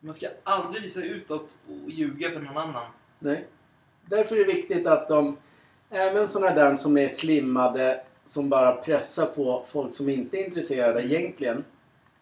Man 0.00 0.14
ska 0.14 0.28
aldrig 0.44 0.82
visa 0.82 1.02
utåt 1.02 1.56
och 1.68 1.90
ljuga 1.90 2.30
för 2.30 2.40
någon 2.40 2.56
annan. 2.56 2.86
Nej. 3.18 3.44
Därför 4.06 4.36
är 4.36 4.44
det 4.44 4.52
viktigt 4.52 4.86
att 4.86 5.08
de, 5.08 5.36
även 5.90 6.28
sådana 6.28 6.54
där 6.54 6.76
som 6.76 6.98
är 6.98 7.08
slimmade, 7.08 8.00
som 8.24 8.48
bara 8.48 8.72
pressar 8.72 9.26
på 9.26 9.64
folk 9.68 9.94
som 9.94 10.08
inte 10.08 10.36
är 10.36 10.44
intresserade 10.44 11.06
egentligen. 11.06 11.64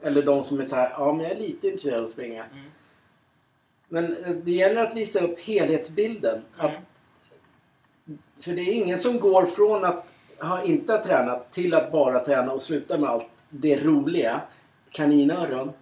Eller 0.03 0.23
de 0.23 0.43
som 0.43 0.59
är 0.61 0.65
så 0.65 0.77
här, 0.77 0.91
ja 0.91 1.13
men 1.13 1.23
jag 1.23 1.33
är 1.33 1.41
lite 1.41 1.67
intresserad 1.67 1.99
av 1.99 2.05
att 2.05 2.11
springa. 2.11 2.45
Mm. 2.45 2.65
Men 3.89 4.05
eh, 4.25 4.31
det 4.31 4.51
gäller 4.51 4.81
att 4.81 4.97
visa 4.97 5.21
upp 5.21 5.41
helhetsbilden. 5.41 6.43
Att, 6.57 6.71
Mm. 6.71 8.19
för 8.41 8.53
det 8.53 8.63
är 8.63 8.73
ingen 8.73 8.99
som 8.99 9.21
går 9.21 9.47
från 9.47 9.85
att 9.85 10.13
ha 10.39 10.63
inte 10.63 10.93
ha 10.93 11.05
tränat 11.05 11.53
till 11.53 11.75
att 11.75 11.93
bara 11.93 12.25
träna 12.25 12.53
och 12.53 12.63
sluta 12.63 12.99
med 12.99 13.11
allt 13.11 13.27
det 13.49 13.77
roliga. 13.85 14.41
Kaninöron. 14.91 15.73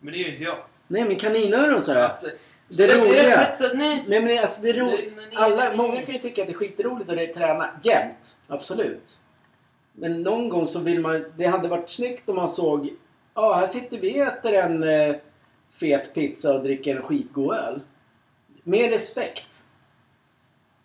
Men 0.00 0.12
det 0.12 0.18
är 0.18 0.24
ju 0.24 0.32
inte 0.32 0.44
jag. 0.44 0.58
Nej 0.88 1.04
men 1.04 1.16
kaninöron 1.16 1.82
sa 1.82 1.94
jag. 1.94 2.10
Alltså, 2.10 2.30
Det 2.68 2.98
roliga... 2.98 3.54
Nej 3.74 4.20
men 4.20 4.38
alltså 4.38 4.62
det 4.62 4.70
är 4.70 4.74
roligt. 4.74 5.12
Alla, 5.34 5.76
många 5.76 6.02
kan 6.02 6.14
ju 6.14 6.20
tycka 6.20 6.42
att 6.42 6.48
det 6.48 6.52
är 6.52 6.58
skitroligt 6.58 7.10
att 7.10 7.34
träna 7.34 7.70
jämt. 7.82 8.36
Absolut. 8.48 9.18
Men 9.92 10.22
någon 10.22 10.48
gång 10.48 10.68
så 10.68 10.80
vill 10.80 11.00
man... 11.00 11.24
Det 11.36 11.46
hade 11.46 11.68
varit 11.68 11.90
snyggt 11.90 12.28
om 12.28 12.36
man 12.36 12.48
såg... 12.48 12.90
Ja, 13.34 13.54
här 13.54 13.66
sitter 13.66 13.98
vi 13.98 14.22
och 14.22 14.26
äter 14.26 14.52
en 14.52 14.82
eh, 14.82 15.16
fet 15.70 16.14
pizza 16.14 16.54
och 16.54 16.62
dricker 16.62 16.96
en 16.96 17.02
skitgod 17.02 17.54
öl. 17.54 17.80
Mer 18.62 18.90
respekt. 18.90 19.62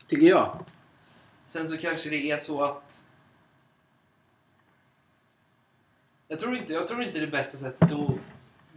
Tycker 0.08 0.28
jag. 0.28 0.60
Sen 1.47 1.68
så 1.68 1.78
kanske 1.78 2.10
det 2.10 2.32
är 2.32 2.38
så 2.38 2.64
att... 2.64 3.04
Jag 6.28 6.39
tror 6.39 6.58
inte, 6.58 6.74
jag 6.74 6.88
tror 6.88 7.04
inte 7.04 7.20
det 7.20 7.28
bästa 7.28 7.58
sättet 7.58 7.91
att 7.91 8.10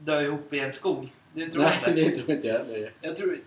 dö 0.04 0.22
ihop 0.22 0.52
i 0.54 0.58
en 0.58 0.72
skog. 0.72 1.08
Det 1.34 1.48
tror 1.48 1.64
jag 1.64 1.72
Nej, 1.94 2.04
inte. 2.04 2.10
det 2.10 2.16
tror 2.16 2.30
inte 2.36 2.48
jag 2.48 2.58
heller. 2.58 2.92
Jag 3.00 3.16
tror... 3.16 3.38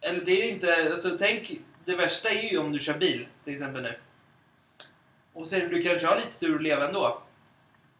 Eller 0.00 0.24
det 0.24 0.32
är 0.42 0.48
inte... 0.52 0.90
Alltså 0.90 1.16
tänk... 1.18 1.60
Det 1.84 1.96
värsta 1.96 2.30
är 2.30 2.50
ju 2.52 2.58
om 2.58 2.72
du 2.72 2.78
kör 2.78 2.98
bil, 2.98 3.26
till 3.44 3.52
exempel 3.52 3.82
nu. 3.82 3.94
Och 5.32 5.46
sen 5.46 5.68
du 5.70 5.82
kanske 5.82 6.06
har 6.06 6.16
lite 6.16 6.38
tur 6.38 6.54
att 6.56 6.62
leva 6.62 6.86
ändå. 6.88 7.22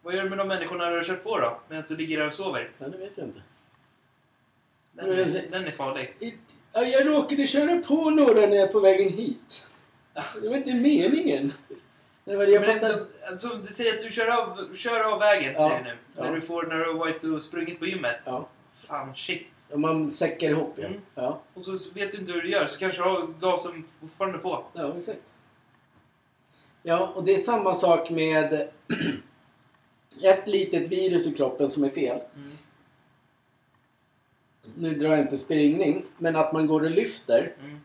Vad 0.02 0.14
gör 0.14 0.22
du 0.22 0.28
med 0.28 0.38
de 0.38 0.48
människorna 0.48 0.90
du 0.90 0.96
har 0.96 1.04
kört 1.04 1.22
på 1.24 1.38
då? 1.40 1.60
Medan 1.68 1.84
du 1.88 1.96
ligger 1.96 2.18
där 2.18 2.26
och 2.28 2.34
sover? 2.34 2.70
Ja, 2.78 2.88
det 2.88 2.98
vet 2.98 3.12
jag 3.14 3.26
inte. 3.26 3.40
Den, 4.92 5.10
är- 5.10 5.50
den 5.50 5.64
är 5.64 5.70
farlig. 5.70 6.14
Ja, 6.72 6.82
jag 6.84 7.06
råkade 7.06 7.46
köra 7.46 7.82
på 7.82 8.10
några 8.10 8.34
när 8.46 8.56
jag 8.56 8.68
är 8.68 8.72
på 8.72 8.80
vägen 8.80 9.12
hit. 9.12 9.66
Det 10.42 10.48
var 10.48 10.56
inte 10.56 10.74
meningen. 10.74 11.52
Det 12.28 12.36
var 12.36 12.46
det 12.46 12.52
jag 12.52 12.66
Men 12.66 12.80
fattade. 12.80 12.94
de, 13.22 13.26
alltså, 13.30 13.48
du 13.48 13.72
säger 13.72 13.94
att 13.94 14.00
du 14.00 14.12
kör 14.12 14.26
av, 14.42 14.74
kör 14.76 15.12
av 15.12 15.18
vägen, 15.20 15.52
Ja, 15.56 15.68
säger 15.68 15.78
du 15.78 15.84
nu. 15.90 15.96
ja. 16.16 16.24
När 16.24 16.34
du 16.34 16.40
får, 16.40 16.62
när 16.62 16.78
du 16.78 16.84
har 16.86 16.98
varit 16.98 17.24
och 17.24 17.42
sprungit 17.42 17.78
på 17.78 17.86
gymmet. 17.86 18.16
Ja. 18.24 18.48
Fan, 18.74 19.14
shit. 19.16 19.42
Om 19.72 19.80
man 19.80 20.10
säckar 20.10 20.48
ihop, 20.50 20.74
ja. 20.76 20.86
Mm. 20.86 21.00
Ja, 21.14 21.40
Och 21.54 21.62
så 21.62 21.72
vet 21.94 22.12
du 22.12 22.18
inte 22.18 22.32
hur 22.32 22.42
du 22.42 22.50
gör, 22.50 22.66
så 22.66 22.78
kanske 22.78 23.02
du 23.02 23.08
har 23.08 23.26
gasen 23.40 23.84
fortfarande 24.00 24.38
på. 24.38 24.64
ja 24.72 24.92
exakt. 24.98 25.20
Ja, 26.82 27.12
och 27.14 27.24
det 27.24 27.32
är 27.34 27.38
samma 27.38 27.74
sak 27.74 28.10
med 28.10 28.68
ett 30.22 30.48
litet 30.48 30.88
virus 30.88 31.26
i 31.26 31.32
kroppen 31.34 31.68
som 31.68 31.84
är 31.84 31.90
fel. 31.90 32.20
Mm. 32.36 32.50
Nu 34.74 34.94
drar 34.94 35.10
jag 35.10 35.20
inte 35.20 35.38
springning, 35.38 36.04
men 36.18 36.36
att 36.36 36.52
man 36.52 36.66
går 36.66 36.84
och 36.84 36.90
lyfter. 36.90 37.52
Mm. 37.64 37.80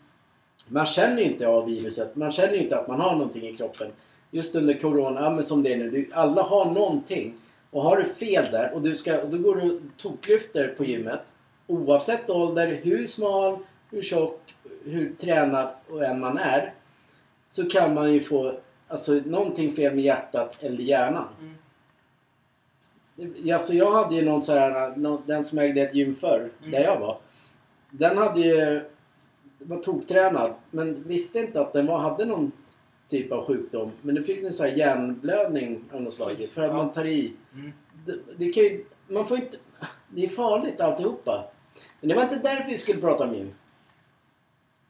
Man 0.68 0.86
känner 0.86 1.18
ju 1.18 1.24
inte 1.24 1.48
av 1.48 1.66
viruset. 1.66 2.16
Man 2.16 2.32
känner 2.32 2.54
ju 2.54 2.60
inte 2.60 2.78
att 2.80 2.88
man 2.88 3.00
har 3.02 3.12
någonting 3.12 3.48
i 3.48 3.56
kroppen. 3.56 3.92
Just 4.32 4.56
under 4.56 4.74
corona, 4.74 5.30
men 5.30 5.44
som 5.44 5.64
det 5.64 5.74
är 5.74 5.78
nu. 5.78 6.08
Alla 6.12 6.42
har 6.42 6.66
någonting. 6.66 7.36
Och 7.72 7.84
har 7.84 7.98
du 7.98 8.06
fel 8.06 8.46
där 8.52 8.72
och 8.74 8.82
du 8.82 8.96
ska, 8.96 9.26
då 9.26 9.38
går 9.38 9.56
du 9.56 9.82
toklyfter 9.98 10.68
på 10.78 10.86
gymmet. 10.86 11.22
Oavsett 11.68 12.30
ålder, 12.30 12.80
hur 12.84 13.08
smal, 13.08 13.58
hur 13.92 14.02
tjock, 14.02 14.56
hur 14.84 15.14
tränad 15.20 15.70
och 15.90 16.04
än 16.06 16.20
man 16.20 16.38
är. 16.38 16.74
Så 17.48 17.70
kan 17.70 17.94
man 17.94 18.14
ju 18.14 18.20
få 18.20 18.54
alltså, 18.88 19.12
någonting 19.12 19.72
fel 19.72 19.96
med 19.96 20.04
hjärtat 20.04 20.58
eller 20.64 20.84
hjärnan. 20.84 21.28
Mm. 21.40 21.56
Alltså 23.54 23.74
jag 23.74 23.92
hade 23.92 24.16
ju 24.16 24.26
någon 24.26 24.42
så 24.42 24.54
här, 24.54 24.96
någon, 24.96 25.22
den 25.26 25.44
som 25.44 25.60
ägde 25.60 25.82
ett 25.82 25.96
gym 25.96 26.16
förr, 26.16 26.50
Mm. 26.60 26.72
där 26.72 26.80
jag 26.80 27.00
var. 27.00 27.18
Den 27.90 28.18
hade 28.18 28.40
ju, 28.40 28.82
var 29.58 29.78
toktränad, 29.78 30.54
men 30.72 31.04
visste 31.04 31.40
inte 31.40 31.62
att 31.62 31.74
den 31.74 31.88
var, 31.88 31.98
hade 31.98 32.26
någon 32.26 32.52
typ 33.12 33.32
av 33.32 33.46
sjukdom. 33.46 33.92
Men 34.02 34.16
nu 34.16 34.24
fick 34.24 34.42
den 34.42 34.54
så 34.54 34.64
här 34.64 34.72
hjärnblödning 34.72 35.84
av 35.92 36.02
något 36.02 36.14
slag. 36.14 36.48
För 36.54 36.62
att 36.62 36.76
man 36.76 36.92
tar 36.92 37.06
i. 37.06 37.34
Mm. 37.54 37.72
Det, 38.06 38.18
det 38.38 38.52
kan 38.52 38.64
ju, 38.64 38.86
man 39.08 39.28
får 39.28 39.38
inte, 39.38 39.58
det 40.10 40.26
är 40.26 40.30
farligt 40.30 40.82
alltihopa. 40.82 41.52
Men 42.00 42.10
det 42.10 42.16
var 42.16 42.24
inte 42.24 42.36
därför 42.36 42.70
vi 42.70 42.78
skulle 42.78 43.02
prata 43.02 43.24
om 43.24 43.34
gym. 43.34 43.54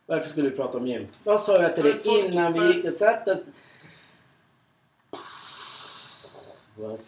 Varför 0.05 0.30
skulle 0.30 0.49
vi 0.49 0.55
prata 0.55 0.78
om 0.78 0.88
gym? 0.88 1.07
Vad 1.24 1.41
sa 1.41 1.61
jag 1.61 1.76
till 1.76 1.84
dig 1.84 1.95
innan 2.05 2.53
vi 2.53 2.76
gick 2.76 2.86
och 2.86 2.93
satte 2.93 3.32
oss? 3.32 3.45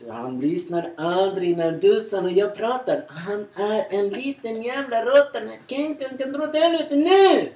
Han 0.10 0.40
lyssnar 0.40 0.94
aldrig 0.98 1.58
när 1.58 1.72
Dussan 1.72 2.26
och 2.26 2.32
jag 2.32 2.56
pratar. 2.56 3.06
Han 3.08 3.46
är 3.56 3.88
en 3.90 4.10
liten 4.10 4.62
jävla 4.62 5.06
råtta. 5.06 5.40
Kan 5.68 5.96
kan 5.96 6.18
kan 6.18 6.32
dra 6.32 6.44
åt 6.44 6.56
helvete 6.56 6.96
nu! 6.96 7.54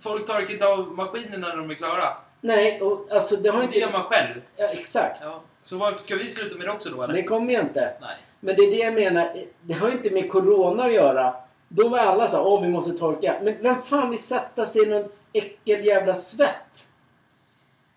Folk 0.00 0.26
tar 0.26 0.50
inte 0.52 0.66
av 0.66 0.92
maskinerna 0.92 1.48
när 1.48 1.56
de 1.56 1.70
är 1.70 1.74
klara. 1.74 2.16
Nej, 2.40 2.80
och 2.80 3.08
alltså 3.12 3.36
det 3.36 3.48
har 3.48 3.58
Det 3.58 3.64
inte... 3.64 3.78
gör 3.78 3.92
man 3.92 4.02
själv. 4.02 4.34
Ja, 4.56 4.66
exakt. 4.66 5.20
Ja. 5.22 5.40
Så 5.62 5.76
varför 5.76 5.98
ska 5.98 6.16
vi 6.16 6.30
sluta 6.30 6.56
med 6.56 6.66
det 6.66 6.72
också 6.72 6.90
då 6.90 7.02
eller? 7.02 7.14
Det 7.14 7.22
kommer 7.22 7.54
jag 7.54 7.62
inte. 7.62 7.92
Nej. 8.00 8.16
Men 8.40 8.56
det 8.56 8.62
är 8.62 8.70
det 8.70 8.76
jag 8.76 8.94
menar. 8.94 9.36
Det 9.62 9.74
har 9.74 9.90
inte 9.90 10.10
med 10.10 10.30
Corona 10.30 10.84
att 10.84 10.92
göra. 10.92 11.34
Då 11.68 11.88
var 11.88 11.98
alla 11.98 12.28
så 12.28 12.36
här, 12.36 12.46
åh 12.46 12.62
vi 12.62 12.68
måste 12.68 12.92
torka. 12.92 13.34
Men 13.42 13.62
vem 13.62 13.82
fan 13.82 14.10
vill 14.10 14.22
sätta 14.22 14.66
sig 14.66 14.82
i 14.82 14.86
någon 14.86 15.08
äckel 15.32 15.84
jävla 15.84 16.14
svett? 16.14 16.86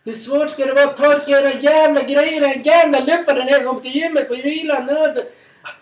Hur 0.03 0.13
svårt 0.13 0.49
ska 0.49 0.65
det 0.65 0.73
vara 0.73 0.85
att 0.89 0.97
torka 0.97 1.31
era 1.31 1.53
jävla 1.53 2.01
grejer? 2.01 2.41
Den 2.41 2.61
jävla 2.61 2.99
luffaren 2.99 3.45
när 3.45 3.51
jag 3.51 3.65
kom 3.65 3.81
till 3.81 3.95
gymmet 3.95 4.27
på. 4.27 4.33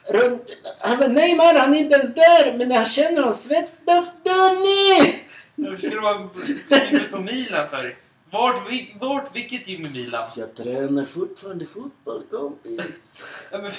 Runt, 0.10 0.58
han 0.80 0.98
bara, 0.98 1.08
nej 1.08 1.36
man, 1.36 1.56
han 1.56 1.76
är 1.76 1.80
inte 1.80 1.96
ens 1.96 2.16
där. 2.16 2.54
Men 2.58 2.70
när 2.70 2.76
han 2.76 2.86
känner 2.86 3.22
någon 3.22 3.34
svettdoft, 3.34 4.12
Donny! 4.24 4.96
Hur 5.02 5.29
ska 5.78 5.90
det 5.90 6.00
vara 6.00 6.30
gymmet 6.70 7.12
på 7.12 7.20
Milan 7.20 7.70
för? 7.70 7.96
Vart, 8.32 8.70
vil- 8.72 8.96
vart, 9.00 9.36
vilket 9.36 9.68
gym 9.68 9.86
i 9.86 9.90
Milan? 9.90 10.24
Jag 10.36 10.56
tränar 10.56 11.06
fortfarande 11.06 11.66
fotboll 11.66 12.24
kompis. 12.32 13.24
Ja, 13.52 13.58
men, 13.58 13.72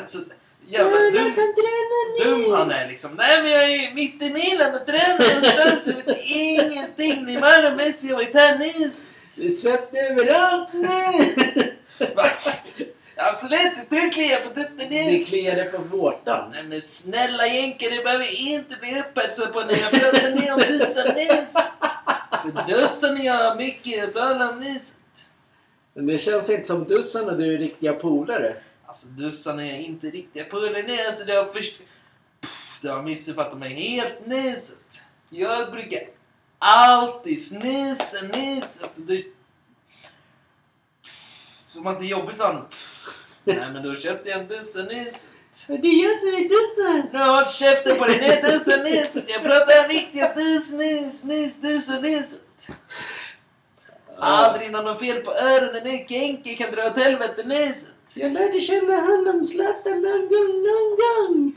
alltså, 0.00 0.18
jävla 0.66 0.92
jag 1.00 1.12
dum, 1.12 1.34
dum 2.24 2.52
han 2.52 2.70
är 2.70 2.88
liksom. 2.88 3.10
Nej 3.14 3.42
men 3.42 3.52
jag 3.52 3.72
är 3.72 3.94
mitt 3.94 4.22
i 4.22 4.32
Milan 4.32 4.74
och 4.74 4.86
tränar 4.86 5.34
någonstans. 5.34 5.86
Jag 5.86 6.14
vet 6.14 6.24
ingenting. 6.26 7.24
Neymar 7.24 7.70
och 7.70 7.76
Messi 7.76 8.12
här 8.34 8.58
nyss. 8.58 9.06
Det 9.34 9.46
är 9.46 9.50
svett 9.50 9.90
överallt 9.94 10.72
nu! 10.72 11.74
Absolut, 13.20 13.90
du 13.90 14.10
kliar 14.10 14.40
på 14.40 14.54
tutten 14.54 14.88
Det 14.90 15.26
kliade 15.26 15.64
på 15.64 15.82
vårtan. 15.82 16.50
Nej 16.50 16.62
men 16.62 16.82
snälla 16.82 17.46
jänken, 17.46 17.90
du 17.90 18.02
behöver 18.02 18.40
inte 18.40 18.76
bli 18.76 19.00
upphetsad 19.00 19.52
på 19.52 19.60
när 19.60 19.76
jag 19.76 19.90
pratar 19.90 20.34
med 20.34 20.54
om 20.54 20.60
Dussan 20.60 21.14
nyss. 21.14 21.52
För 22.42 22.66
Dussan 22.66 23.12
och 23.16 23.24
jag 23.24 23.34
har 23.34 23.56
mycket 23.56 24.08
att 24.08 24.14
tala 24.14 24.50
om 24.50 24.58
nyss. 24.58 24.94
Men 25.94 26.06
det 26.06 26.18
känns 26.18 26.50
inte 26.50 26.64
som 26.64 26.84
Dussan 26.84 27.28
och 27.28 27.38
du 27.38 27.54
är 27.54 27.58
riktiga 27.58 27.92
polare. 27.92 28.56
Alltså 28.86 29.08
Dussan 29.08 29.60
är 29.60 29.78
inte 29.78 30.06
riktiga 30.06 30.44
polare 30.44 30.82
nu, 30.82 30.96
alltså 31.06 31.24
du 31.24 31.36
har 31.36 31.44
först... 31.44 31.76
Pff, 32.40 32.78
Du 32.82 32.90
har 32.90 33.02
missuppfattat 33.02 33.58
mig 33.58 33.74
helt 33.74 34.26
nyss. 34.26 34.74
Jag 35.30 35.72
brukar 35.72 36.00
alltid 36.58 37.46
snusa 37.46 38.22
nyss. 38.22 38.80
Du... 38.96 39.32
Som 41.68 41.86
att 41.86 41.98
det 41.98 42.04
är 42.04 42.08
jobbigt 42.08 42.36
för 42.36 42.44
honom. 42.46 42.64
Nej 43.56 43.70
men 43.72 43.82
då 43.82 43.94
köpte 43.94 44.28
jag 44.28 44.40
en 44.40 44.48
Dussan 44.48 44.84
nyss. 44.84 45.28
Det 45.66 45.74
är 45.74 46.18
som 46.18 46.28
är 46.28 46.48
Dussan! 46.48 47.10
Nu 47.12 47.18
har 47.18 47.46
käften 47.46 47.96
på 47.96 48.04
dig, 48.04 48.20
nu 48.20 48.26
är 48.26 48.42
Dussan 48.42 48.84
nyss. 48.84 49.18
Jag 49.26 49.42
pratar 49.44 49.88
riktiga 49.88 50.34
dus 50.34 50.72
nyss, 50.72 51.24
nyss, 51.24 51.54
Dussan 51.54 52.02
nyss. 52.02 52.30
Aldrig 54.18 54.70
någon 54.70 54.98
fel 54.98 55.20
på 55.20 55.32
öronen 55.32 55.84
nu, 55.84 56.04
Kenke 56.08 56.54
kan 56.54 56.72
dra 56.72 56.86
åt 56.86 56.98
helvete 56.98 57.42
nyss. 57.46 57.94
Jag 58.14 58.32
lärde 58.32 58.60
känna 58.60 58.96
honom 58.96 59.44
Zlatan 59.44 60.02
någon 60.02 60.28
gång, 60.28 60.62
någon 60.68 60.96
gång. 61.00 61.54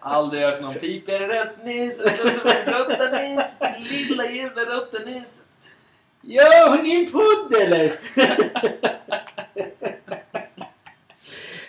Aldrig 0.00 0.42
hört 0.42 0.60
någon 0.60 0.74
pipigare 0.74 1.28
röst 1.28 1.64
nyss. 1.64 2.02
Det 2.02 2.10
låter 2.10 2.34
som 2.34 2.48
en 2.48 2.74
råtta 2.74 3.10
nyss. 3.10 3.56
Din 3.58 4.08
lilla 4.08 4.26
jävla 4.26 4.62
råtta 4.62 4.98
nyss. 4.98 5.42
Ja, 6.22 6.68
har 6.68 6.82
ni 6.82 6.94
en 6.94 7.12
podd 7.12 7.54
eller? 7.60 7.92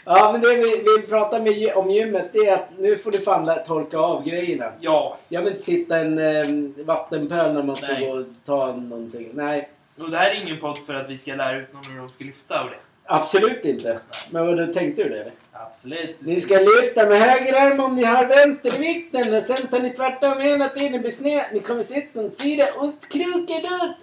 ja, 0.06 0.32
men 0.32 0.42
det 0.42 0.56
vi, 0.56 0.84
vi 0.98 1.08
pratar 1.08 1.40
med, 1.40 1.74
om 1.76 1.92
gymmet 1.92 2.30
det 2.34 2.40
är 2.40 2.54
att 2.54 2.70
nu 2.78 2.98
får 2.98 3.12
du 3.12 3.18
fan 3.18 3.46
lä- 3.46 3.66
torka 3.68 3.98
av 3.98 4.24
grejerna. 4.28 4.72
Ja, 4.80 5.18
Jag 5.30 5.42
vill 5.42 5.54
inte 5.54 5.66
sitta 5.66 5.98
i 5.98 6.02
en 6.02 6.18
eh, 6.20 6.46
vattenpöl 6.86 7.54
när 7.54 7.64
man 7.64 7.76
ska 7.76 7.94
Nej. 7.94 8.06
gå 8.06 8.12
och 8.12 8.26
ta 8.46 8.68
någonting. 8.76 9.30
Nej, 9.34 9.70
och 10.00 10.10
det 10.12 10.18
här 10.18 10.32
är 10.32 10.42
ingen 10.46 10.60
podd 10.60 10.78
för 10.78 10.94
att 10.94 11.10
vi 11.10 11.18
ska 11.18 11.34
lära 11.34 11.58
ut 11.58 11.74
någon 11.74 11.84
hur 11.92 11.98
de 12.00 12.10
ska 12.10 12.24
lyfta 12.24 12.60
av 12.60 12.70
det. 12.70 12.78
absolut 13.06 13.66
inte. 13.66 14.00
Men 14.32 14.48
vad 14.48 14.58
du 14.58 14.74
tänkte 14.74 15.04
du 15.04 15.10
det? 15.10 15.20
eller? 15.22 15.32
Absolut. 15.52 16.16
Ni 16.20 16.42
ska 16.42 16.60
lyfta 16.60 17.06
med 17.10 17.20
höger 17.22 17.54
arm 17.54 17.80
om 17.80 17.96
ni 17.96 18.04
har 18.04 18.26
vänster 18.26 18.76
i 18.76 18.80
vikten 18.80 19.36
och 19.36 19.44
sen 19.44 19.68
tar 19.68 19.80
ni 19.80 19.90
tvärtom 19.90 20.40
hela 20.42 20.70
tiden 20.70 21.02
blir 21.02 21.12
sned. 21.12 21.44
Ni 21.54 21.60
kommer 21.60 21.80
ut 21.98 22.10
som 22.14 22.32
fyra 22.42 22.66
ostkrokar 22.78 23.62
då. 23.70 23.94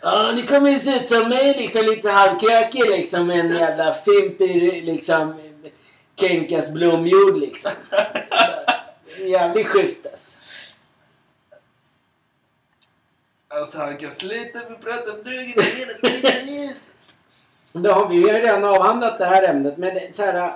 Ja, 0.00 0.32
ni 0.32 0.42
kommer 0.42 0.74
se 0.74 0.96
ut 0.96 1.08
som 1.08 1.28
mig 1.28 1.54
liksom 1.56 1.86
lite 1.86 2.10
halvkrökig 2.10 2.90
liksom 2.90 3.26
med 3.26 3.40
en 3.40 3.56
jävla 3.56 3.92
fimpig 3.92 4.84
liksom 4.84 5.34
Kenkas 6.16 6.72
blomjord 6.72 7.36
liksom. 7.36 7.72
Jävligt 9.18 9.66
schysst 9.66 10.06
alltså. 10.06 10.38
Alltså 13.48 13.78
han 13.78 13.96
kan 13.96 14.10
sluta 14.10 14.58
med 14.58 14.72
att 14.72 14.80
prata 14.80 15.12
om 15.12 15.22
drogerna 15.22 15.62
hela 15.62 15.92
tiden 16.10 16.46
nyss. 16.46 16.92
Då 17.72 17.90
har 17.90 18.08
vi, 18.08 18.18
vi 18.18 18.30
har 18.30 18.40
redan 18.40 18.64
avhandlat 18.64 19.18
det 19.18 19.26
här 19.26 19.48
ämnet 19.48 19.78
men 19.78 20.00
så 20.12 20.22
här, 20.22 20.52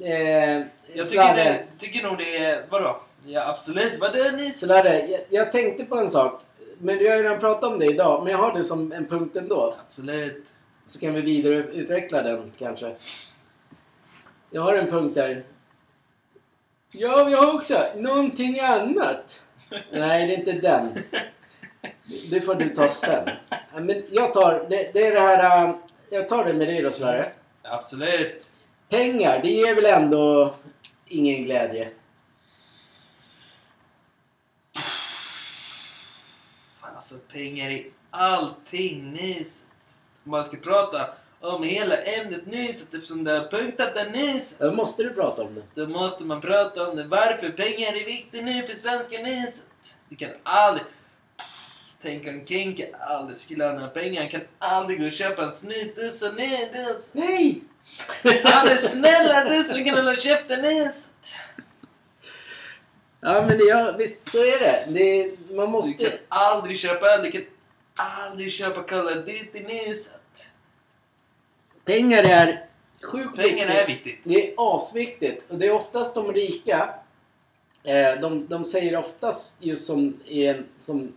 Eh, 0.00 0.62
Jag 0.94 1.10
tycker, 1.10 1.34
det, 1.34 1.64
tycker 1.78 2.02
nog 2.02 2.18
det 2.18 2.36
är... 2.36 2.64
Vadå? 2.70 3.00
Ja, 3.24 3.48
absolut. 3.50 3.98
Vad 3.98 4.16
är 4.16 4.32
ni? 4.32 4.50
Slarre, 4.50 5.06
jag, 5.06 5.20
jag 5.28 5.52
tänkte 5.52 5.84
på 5.84 5.96
en 5.96 6.10
sak. 6.10 6.42
Men 6.82 6.98
vi 6.98 7.08
har 7.08 7.16
ju 7.16 7.22
redan 7.22 7.40
pratat 7.40 7.72
om 7.72 7.78
det 7.78 7.86
idag. 7.86 8.22
Men 8.24 8.32
jag 8.32 8.38
har 8.38 8.52
det 8.52 8.64
som 8.64 8.92
en 8.92 9.06
punkt 9.06 9.36
ändå. 9.36 9.76
Absolut. 9.86 10.52
Så 10.88 10.98
kan 10.98 11.14
vi 11.14 11.20
vidareutveckla 11.20 12.22
den 12.22 12.52
kanske. 12.58 12.94
Jag 14.50 14.62
har 14.62 14.74
en 14.74 14.86
punkt 14.90 15.14
där. 15.14 15.42
Ja, 16.92 17.24
vi 17.24 17.34
har 17.34 17.54
också 17.54 17.86
någonting 17.96 18.60
annat. 18.60 19.44
Nej, 19.92 20.26
det 20.26 20.34
är 20.34 20.38
inte 20.38 20.52
den. 20.52 20.94
Det 22.30 22.40
får 22.40 22.54
du 22.54 22.68
ta 22.68 22.88
sen. 22.88 23.28
Men 23.74 24.02
jag 24.10 24.32
tar, 24.34 24.66
det, 24.70 24.90
det 24.92 25.06
är 25.06 25.14
det 25.14 25.20
här... 25.20 25.68
äh, 25.68 25.74
Jag 26.10 26.28
tar 26.28 26.44
det 26.44 26.52
med 26.52 26.68
dig 26.68 26.82
då 26.82 26.90
Sverre. 26.90 27.26
Absolut. 27.62 28.46
Pengar, 28.88 29.40
det 29.42 29.50
ger 29.50 29.74
väl 29.74 29.86
ändå 29.86 30.54
ingen 31.06 31.44
glädje? 31.44 31.88
Alltså, 37.02 37.18
pengar 37.32 37.70
i 37.70 37.90
allting 38.10 39.12
nyset. 39.12 39.64
Man 40.24 40.44
ska 40.44 40.56
prata 40.56 41.08
om 41.40 41.62
hela 41.62 41.96
ämnet 41.96 42.46
nyset 42.46 42.94
eftersom 42.94 43.24
du 43.24 43.30
har 43.30 43.50
punktat 43.50 43.94
den 43.94 44.12
nyset. 44.12 44.58
Då 44.58 44.72
måste 44.72 45.02
du 45.02 45.10
prata 45.10 45.42
om 45.42 45.54
det. 45.54 45.62
Då 45.74 45.88
måste 45.88 46.24
man 46.24 46.40
prata 46.40 46.88
om 46.88 46.96
det. 46.96 47.04
Varför 47.04 47.50
pengar 47.50 48.00
är 48.00 48.04
viktigt 48.04 48.44
nu 48.44 48.66
för 48.66 48.76
svenska 48.76 49.22
nyset. 49.22 49.64
Du 50.08 50.16
kan 50.16 50.30
aldrig... 50.42 50.86
Tänk 52.02 52.26
om 52.26 52.46
Kenke 52.46 52.96
aldrig 53.00 53.38
skulle 53.38 53.64
ha 53.64 53.72
några 53.72 53.88
pengar. 53.88 54.20
Han 54.20 54.30
kan 54.30 54.40
aldrig 54.58 55.00
gå 55.00 55.06
och 55.06 55.12
köpa 55.12 55.44
en 55.44 55.52
snusduss 55.52 56.22
och 56.22 56.34
nej, 56.36 56.70
duss. 56.74 57.10
Nej! 57.12 57.62
Han 58.44 58.68
är 58.68 58.76
snälla 58.76 59.44
dussen 59.44 59.84
kan 59.84 59.94
hålla 59.94 60.16
käften 60.16 60.62
nyset. 60.62 61.34
Ja, 63.24 63.44
men 63.48 63.58
det, 63.58 63.64
ja, 63.64 63.94
visst 63.98 64.30
så 64.30 64.38
är 64.38 64.58
det. 64.60 64.84
det 64.88 65.30
man 65.54 65.66
Du 65.66 65.72
måste... 65.72 66.04
kan 66.04 66.18
aldrig 66.28 66.78
köpa. 66.78 67.18
Du 67.18 67.30
kan 67.30 67.42
aldrig 67.96 68.52
köpa 68.52 68.82
Call 68.82 69.06
of 69.06 69.14
Duty 69.14 69.60
nyset. 69.62 70.14
Pengar 71.84 72.22
är 72.22 72.66
sjukt 73.02 73.36
Pengar 73.36 73.66
är 73.66 73.86
viktigt. 73.86 74.18
Det 74.24 74.48
är 74.48 74.54
asviktigt. 74.56 75.44
Och 75.50 75.58
det 75.58 75.66
är 75.66 75.72
oftast 75.72 76.14
de 76.14 76.32
rika. 76.32 76.94
Eh, 77.84 78.20
de, 78.20 78.46
de 78.46 78.64
säger 78.64 78.96
oftast 78.96 79.64
just 79.64 79.86
som, 79.86 80.20
en, 80.28 80.66
som 80.80 81.12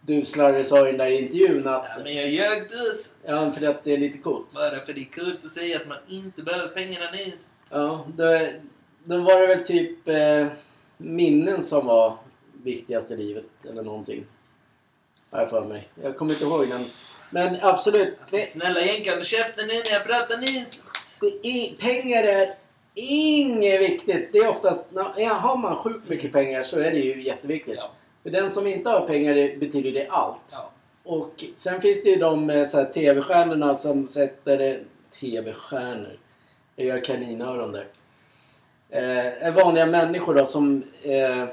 du 0.00 0.24
Slarre 0.24 0.64
sa 0.64 0.88
i 0.88 0.90
den 0.90 0.98
där 0.98 1.10
intervjun 1.10 1.68
att... 1.68 1.86
Ja, 1.96 2.02
men 2.04 2.14
jag 2.14 2.28
ljög 2.28 2.70
duss. 2.70 3.14
Ja, 3.24 3.52
för 3.52 3.66
att 3.66 3.84
det 3.84 3.92
är 3.92 3.98
lite 3.98 4.18
coolt. 4.18 4.52
Bara 4.52 4.80
för 4.80 4.92
det 4.92 5.00
är 5.00 5.04
kul 5.04 5.38
att 5.44 5.50
säga 5.50 5.76
att 5.76 5.88
man 5.88 5.98
inte 6.08 6.42
behöver 6.42 6.68
pengarna 6.68 7.10
nyset. 7.10 7.48
Ja, 7.70 8.06
då, 8.16 8.48
då 9.04 9.18
var 9.18 9.40
det 9.40 9.46
väl 9.46 9.64
typ 9.66 10.08
eh, 10.08 10.46
minnen 10.96 11.62
som 11.62 11.86
var 11.86 12.16
viktigast 12.62 13.10
i 13.10 13.16
livet 13.16 13.44
eller 13.70 13.82
någonting. 13.82 14.24
Har 15.30 15.40
jag 15.40 15.50
för 15.50 15.64
mig. 15.64 15.88
Jag 16.02 16.16
kommer 16.16 16.32
inte 16.32 16.44
ihåg 16.44 16.68
den. 16.68 16.84
Men 17.30 17.56
absolut. 17.62 18.18
Alltså, 18.20 18.36
Det, 18.36 18.42
snälla 18.42 18.80
jänka, 18.80 19.14
håll 19.14 19.24
käften 19.24 19.66
nu 19.66 19.74
när 19.74 19.92
jag 19.92 20.04
pratar 20.04 20.36
är, 21.42 21.76
pengar 21.76 22.22
är 22.22 22.54
inget 22.94 23.80
viktigt. 23.80 24.32
Det 24.32 24.38
är 24.38 24.48
oftast... 24.48 24.88
Ja, 25.16 25.32
har 25.34 25.56
man 25.56 25.76
sjukt 25.76 26.08
mycket 26.08 26.32
pengar 26.32 26.62
så 26.62 26.78
är 26.78 26.90
det 26.90 26.98
ju 26.98 27.22
jätteviktigt. 27.22 27.76
Ja. 27.76 27.92
För 28.22 28.30
den 28.30 28.50
som 28.50 28.66
inte 28.66 28.90
har 28.90 29.06
pengar 29.06 29.58
betyder 29.58 29.92
det 29.92 30.08
allt. 30.08 30.52
Ja. 30.52 30.70
Och 31.04 31.44
sen 31.56 31.80
finns 31.80 32.02
det 32.02 32.10
ju 32.10 32.16
de 32.16 32.50
eh, 32.50 32.84
TV-stjärnorna 32.94 33.74
som 33.74 34.06
sätter... 34.06 34.60
eh, 34.60 34.76
TV-stjärnor. 35.20 36.18
Jag 36.76 36.86
gör 36.86 37.04
kaninöron 37.04 37.72
där. 37.72 37.86
Eh, 38.90 39.54
vanliga 39.54 39.86
människor 39.86 40.34
då 40.34 40.46
som 40.46 40.82
eh, 41.02 41.48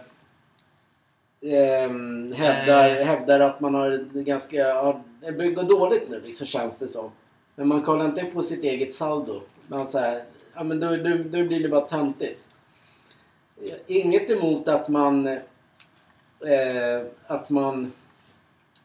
ehm, 1.41 2.34
hävdar, 2.34 2.88
Nej. 2.88 3.03
hävdar 3.03 3.39
att 3.39 3.59
man 3.59 3.73
har 3.73 4.05
ganska... 4.13 4.95
Det 5.19 5.51
går 5.51 5.63
dåligt 5.63 6.09
nu 6.09 6.21
liksom 6.25 6.47
känns 6.47 6.79
det 6.79 6.88
som. 6.88 7.11
Men 7.55 7.67
man 7.67 7.82
kollar 7.82 8.05
inte 8.05 8.23
på 8.23 8.43
sitt 8.43 8.63
eget 8.63 8.93
saldo. 8.93 9.41
Man 9.67 9.88
säger, 9.88 10.23
ja 10.53 10.63
men 10.63 10.79
då, 10.79 10.89
då, 10.89 11.09
då 11.09 11.43
blir 11.43 11.63
det 11.63 11.69
bara 11.69 11.82
töntigt. 11.82 12.47
Inget 13.88 14.29
emot 14.29 14.67
att 14.67 14.88
man... 14.88 15.27
Eh, 15.27 17.05
att 17.27 17.49
man... 17.49 17.91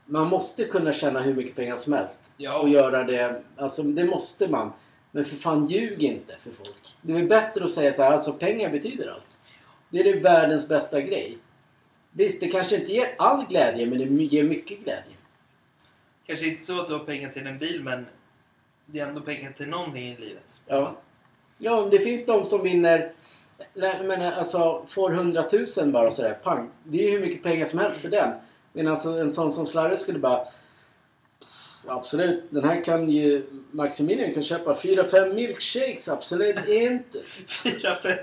Man 0.04 0.26
måste 0.26 0.64
kunna 0.64 0.92
tjäna 0.92 1.20
hur 1.20 1.34
mycket 1.34 1.56
pengar 1.56 1.76
som 1.76 1.92
helst. 1.92 2.24
Ja. 2.36 2.58
Och 2.58 2.68
göra 2.68 3.04
det. 3.04 3.42
Alltså 3.56 3.82
det 3.82 4.04
måste 4.04 4.50
man. 4.50 4.72
Men 5.10 5.24
för 5.24 5.36
fan 5.36 5.66
ljug 5.66 6.02
inte 6.02 6.36
för 6.40 6.50
folk. 6.50 6.85
Det 7.06 7.12
är 7.12 7.26
bättre 7.26 7.64
att 7.64 7.70
säga 7.70 7.92
så 7.92 8.02
här, 8.02 8.10
alltså 8.10 8.32
pengar 8.32 8.70
betyder 8.70 9.08
allt. 9.08 9.38
Det 9.90 9.98
är 10.00 10.04
det 10.04 10.20
världens 10.20 10.68
bästa 10.68 11.00
grej. 11.00 11.38
Visst, 12.12 12.40
det 12.40 12.48
kanske 12.48 12.76
inte 12.76 12.92
ger 12.92 13.14
all 13.18 13.46
glädje, 13.46 13.86
men 13.86 13.98
det 13.98 14.24
ger 14.24 14.44
mycket 14.44 14.78
glädje. 14.78 15.12
Kanske 16.26 16.46
inte 16.46 16.62
så 16.62 16.80
att 16.80 16.86
du 16.86 16.92
har 16.92 17.04
pengar 17.04 17.28
till 17.28 17.46
en 17.46 17.58
bil, 17.58 17.82
men 17.82 18.06
det 18.86 19.00
är 19.00 19.06
ändå 19.06 19.20
pengar 19.20 19.52
till 19.52 19.68
någonting 19.68 20.08
i 20.08 20.16
livet. 20.16 20.54
Ja. 20.66 20.96
Ja, 21.58 21.88
det 21.90 21.98
finns 21.98 22.26
de 22.26 22.44
som 22.44 22.62
vinner... 22.62 23.12
Menar, 23.74 24.32
alltså, 24.32 24.84
får 24.88 25.12
100 25.12 25.44
000 25.78 25.92
bara 25.92 26.10
sådär, 26.10 26.38
pang. 26.42 26.70
Det 26.84 26.98
är 26.98 27.02
ju 27.02 27.10
hur 27.10 27.20
mycket 27.20 27.42
pengar 27.42 27.66
som 27.66 27.78
helst 27.78 28.00
för 28.00 28.08
den. 28.08 28.32
Men 28.72 28.88
alltså 28.88 29.08
en 29.08 29.32
sån 29.32 29.52
som 29.52 29.66
Slarre 29.66 29.96
skulle 29.96 30.18
bara... 30.18 30.48
Absolut, 31.88 32.44
den 32.50 32.64
här 32.64 32.84
kan 32.84 33.10
ju... 33.10 33.42
Maximilian 33.70 34.34
kan 34.34 34.42
köpa 34.42 34.74
4-5 34.74 35.34
milkshakes, 35.34 36.08
absolut 36.08 36.68
inte. 36.68 37.18
Fyra, 37.48 37.96
fem. 38.02 38.18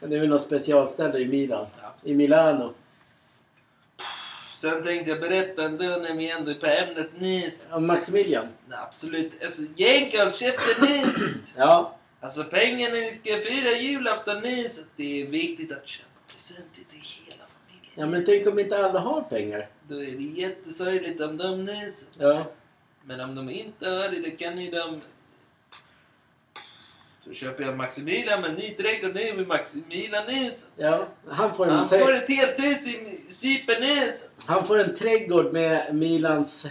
Men 0.00 0.10
det 0.10 0.16
är 0.16 0.20
väl 0.20 0.28
något 0.28 0.42
specialställe 0.42 1.18
i 1.18 1.28
Milan. 1.28 1.66
I 1.66 1.78
Absolut. 1.82 2.16
Milano. 2.16 2.74
Sen 4.56 4.82
tänkte 4.82 5.10
jag 5.10 5.20
berätta 5.20 5.62
ändå 5.62 5.84
när 5.84 6.14
vi 6.14 6.30
ändå 6.30 6.50
är 6.50 6.54
på 6.54 6.66
ämnet 6.66 7.20
nys. 7.20 7.66
Ja, 7.70 7.78
Maximilian. 7.78 8.48
Nej, 8.68 8.78
absolut. 8.82 9.42
Alltså, 9.42 9.62
jänka, 9.76 10.22
håll 10.22 10.32
käften 10.32 10.88
nyset. 10.88 11.54
Ja. 11.56 11.96
Alltså 12.20 12.44
pengar 12.44 12.90
när 12.90 13.00
vi 13.00 13.10
ska 13.10 13.30
fira 13.30 13.70
julafton 13.70 14.42
nyset. 14.42 14.86
Det 14.96 15.22
är 15.22 15.26
viktigt 15.26 15.72
att 15.72 15.86
köpa 15.86 16.10
presenter 16.32 16.80
till 16.90 17.00
hela 17.26 17.44
familjen. 17.44 17.92
Ja, 17.94 18.06
men 18.06 18.24
tänk 18.24 18.46
om 18.46 18.58
inte 18.58 18.86
alla 18.86 19.00
har 19.00 19.20
pengar. 19.20 19.68
Då 19.88 19.94
är 19.94 20.06
det 20.12 20.40
jättesorgligt 20.40 21.22
om 21.22 21.36
de 21.36 21.64
nyser. 21.64 22.08
Ja. 22.18 22.44
Men 23.04 23.20
om 23.20 23.34
de 23.34 23.50
inte 23.50 23.88
har 23.88 24.08
det, 24.08 24.30
då 24.30 24.36
kan 24.36 24.58
ju 24.58 24.70
de... 24.70 25.00
Så 27.24 27.32
köper 27.32 27.64
jag 27.64 27.76
Maximilian 27.76 28.40
med 28.40 28.54
ny 28.54 28.74
trädgård 28.74 29.14
nu 29.14 29.34
med 29.34 29.46
Maximilian 29.46 30.26
nys. 30.26 30.66
Ja. 30.76 31.06
Han 31.28 31.54
får 31.54 31.66
en, 31.66 31.72
Han 31.72 31.88
får 31.88 32.14
ett 32.14 32.28
helt 32.28 32.64
hus 32.64 32.86
i 32.86 33.24
Cypernus. 33.28 34.28
han 34.46 34.66
får 34.66 34.78
en 34.78 34.94
trädgård 34.94 35.52
med 35.52 35.94
Milans 35.94 36.66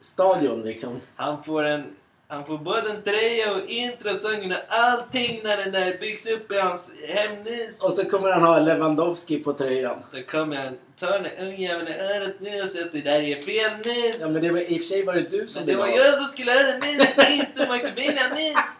stadion 0.00 0.62
liksom. 0.62 1.00
Han 1.16 1.44
får 1.44 1.62
en... 1.64 1.96
Han 2.28 2.46
får 2.46 2.58
både 2.58 2.90
en 2.90 3.02
tröja 3.02 3.54
och 3.54 3.68
introsången 3.68 4.52
och 4.52 4.58
allting 4.68 5.40
när 5.44 5.56
den 5.64 5.72
där 5.72 5.98
byggs 6.00 6.26
upp 6.26 6.52
i 6.52 6.58
hans 6.58 6.92
hemnus. 7.08 7.82
Och 7.82 7.92
så 7.92 8.10
kommer 8.10 8.30
han 8.30 8.42
ha 8.42 8.58
Lewandowski 8.58 9.38
på 9.38 9.52
tröjan. 9.52 10.02
Då 10.12 10.22
kommer 10.22 10.56
jag 10.56 10.72
ta 10.96 11.10
den 11.10 11.22
där 11.22 11.32
ungjäveln 11.40 11.88
i 11.88 11.92
örat 11.92 12.34
nu 12.40 12.62
och 12.62 12.68
säga 12.68 12.84
att 12.84 12.92
det 12.92 13.00
där 13.00 13.22
är 13.22 13.42
fel 13.42 13.76
nys. 13.76 14.20
Ja 14.20 14.28
men 14.28 14.42
det 14.42 14.50
var, 14.50 14.72
i 14.72 14.78
och 14.78 14.82
för 14.82 14.88
sig 14.88 15.04
var 15.04 15.14
det 15.14 15.30
du 15.30 15.46
som 15.46 15.60
Men 15.60 15.66
det 15.66 15.76
var 15.76 15.86
jag 15.86 16.14
som 16.14 16.26
skulle 16.26 16.52
höra 16.52 16.78
nys, 16.78 17.28
inte 17.30 17.68
Maximilian 17.68 18.30
nys. 18.30 18.76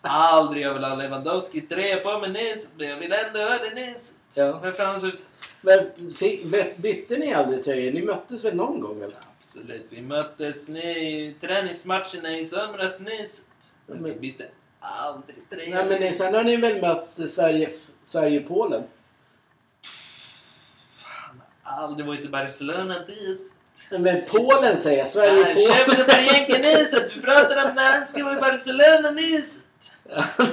Aldrig 0.00 0.64
jag 0.64 0.74
vill 0.74 0.84
ha 0.84 0.94
Lewandowski 0.94 1.60
tröja 1.60 1.96
på 1.96 2.18
mig 2.18 2.30
nys, 2.30 2.68
men 2.76 2.88
jag 2.88 2.96
vill 2.96 3.12
ändå 3.12 3.40
ha 3.40 3.58
det 3.58 3.74
nys. 3.74 4.12
Ja. 4.34 4.60
Men 4.62 4.72
Men 5.62 5.86
bytte 6.76 7.16
ni 7.16 7.34
aldrig 7.34 7.64
tröjor? 7.64 7.92
Ni 7.92 8.02
möttes 8.02 8.44
väl 8.44 8.54
någon 8.56 8.80
gång 8.80 8.96
eller? 9.02 9.16
Absolut, 9.38 9.86
vi 9.90 10.02
möttes 10.02 10.68
nu 10.68 10.80
i 10.80 11.34
träningsmatcherna 11.40 12.36
i 12.38 12.46
somras 12.46 13.00
nys. 13.00 13.30
Men 13.86 14.04
vi 14.04 14.14
bytte 14.14 14.44
aldrig 14.80 15.50
tröja. 15.50 15.74
nej 15.74 15.84
men 15.86 16.00
ni, 16.00 16.12
sen 16.12 16.34
har 16.34 16.42
ni 16.44 16.56
väl 16.56 16.80
mötts 16.80 17.20
i 17.20 17.28
Sverige, 17.28 17.70
Sverige-Polen? 18.06 18.82
Aldrig 21.62 22.06
varit 22.06 22.20
i 22.20 22.28
Barcelona 22.28 22.94
nys. 23.08 23.38
Men 23.90 24.22
Polen 24.28 24.78
säger 24.78 24.98
jag, 24.98 25.04
Nej, 25.04 25.56
Sverige-Polen. 25.56 25.56
Käften 25.56 26.06
på 26.06 26.34
jänkenyset! 26.34 27.16
Vi 27.16 27.20
pratar 27.20 27.68
om 27.68 27.74
när 27.74 27.92
han 27.92 28.08
ska 28.08 28.24
vara 28.24 28.38
i 28.38 28.40
Barcelona 28.40 29.10
nys. 29.10 29.58